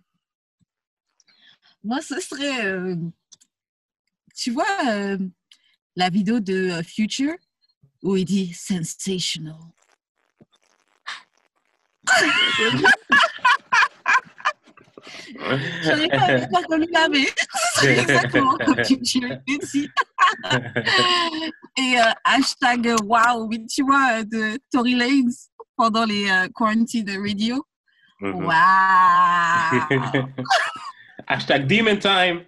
[1.83, 2.95] moi, ce serait, euh,
[4.35, 5.17] tu vois, euh,
[5.95, 7.35] la vidéo de euh, Future
[8.03, 9.55] où il dit sensational.
[15.83, 17.25] J'en ai pas de faire comme là, mais
[17.75, 19.37] c'est exactement comme Future.
[21.77, 25.35] Et euh, hashtag wow, tu vois, de Tory Lanez
[25.75, 27.65] pendant les euh, quarantine radio.
[28.21, 28.45] Mhm.
[28.45, 28.51] Wow!
[31.27, 32.45] hashtag Demon Time.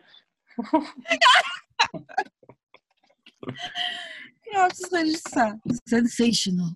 [4.53, 5.53] Non, ce serait juste ça.
[5.87, 6.69] Sensational.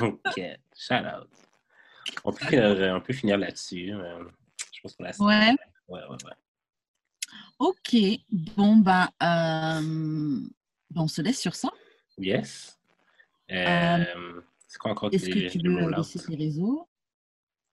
[0.00, 0.40] OK.
[0.76, 1.28] Shout out.
[2.24, 3.92] On peut finir, on peut finir là-dessus.
[3.92, 4.24] euh,
[4.72, 5.56] Je pense qu'on a Ouais.
[5.88, 6.32] Ouais, ouais, ouais.
[7.58, 7.96] Ok.
[8.56, 10.40] Bon, ben, euh,
[10.90, 11.70] ben, on se laisse sur ça.
[12.18, 12.78] Yes.
[13.50, 16.88] Euh, c'est quoi encore Est-ce que tu veux euh, laisser tes réseaux?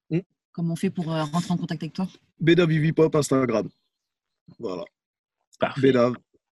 [0.10, 0.20] Hmm.
[0.52, 2.08] Comment on fait pour euh, rentrer en contact avec toi?
[2.46, 3.70] Hip Hop Instagram.
[4.60, 4.84] Voilà.
[5.60, 5.94] Parfait.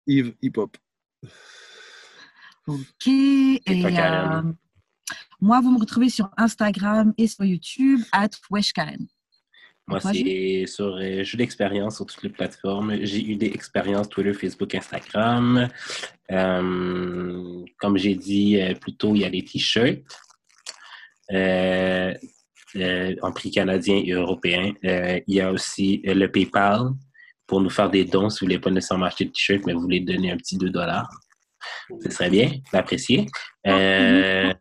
[0.07, 0.77] Yves Hip Hop.
[2.67, 3.07] Ok.
[3.07, 4.41] Et, euh,
[5.39, 9.07] moi, vous me retrouvez sur Instagram et sur YouTube, at Weshkaren.
[9.87, 12.97] Moi, c'est sur euh, jeu d'expérience sur toutes les plateformes.
[13.03, 15.69] J'ai eu des expériences Twitter, Facebook, Instagram.
[16.31, 20.01] Euh, comme j'ai dit euh, plus tôt, il y a des t-shirts
[21.31, 22.13] euh,
[22.77, 24.73] euh, en prix canadien et européen.
[24.83, 26.89] Euh, il y a aussi euh, le PayPal
[27.47, 29.81] pour nous faire des dons si vous voulez pas nécessairement acheter de t-shirt, mais vous
[29.81, 31.09] voulez donner un petit 2 dollars.
[32.03, 33.27] Ce serait bien, l'apprécier.
[33.67, 34.53] Euh,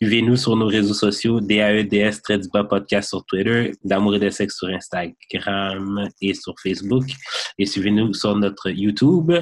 [0.00, 4.56] Suivez-nous sur nos réseaux sociaux, DAEDS, du bas podcast sur Twitter, d'amour et de sexe
[4.56, 7.04] sur Instagram et sur Facebook.
[7.58, 9.32] Et suivez-nous sur notre YouTube.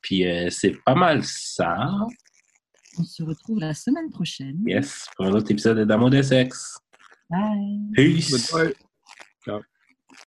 [0.00, 1.76] Puis euh, c'est pas mal ça.
[2.96, 4.62] On se retrouve la semaine prochaine.
[4.64, 6.78] Yes, pour un autre épisode de d'amour et de sexe.
[7.28, 7.80] Bye.
[7.92, 8.36] Peace!
[8.38, 8.76] Soirée.
[9.44, 9.62] Ciao.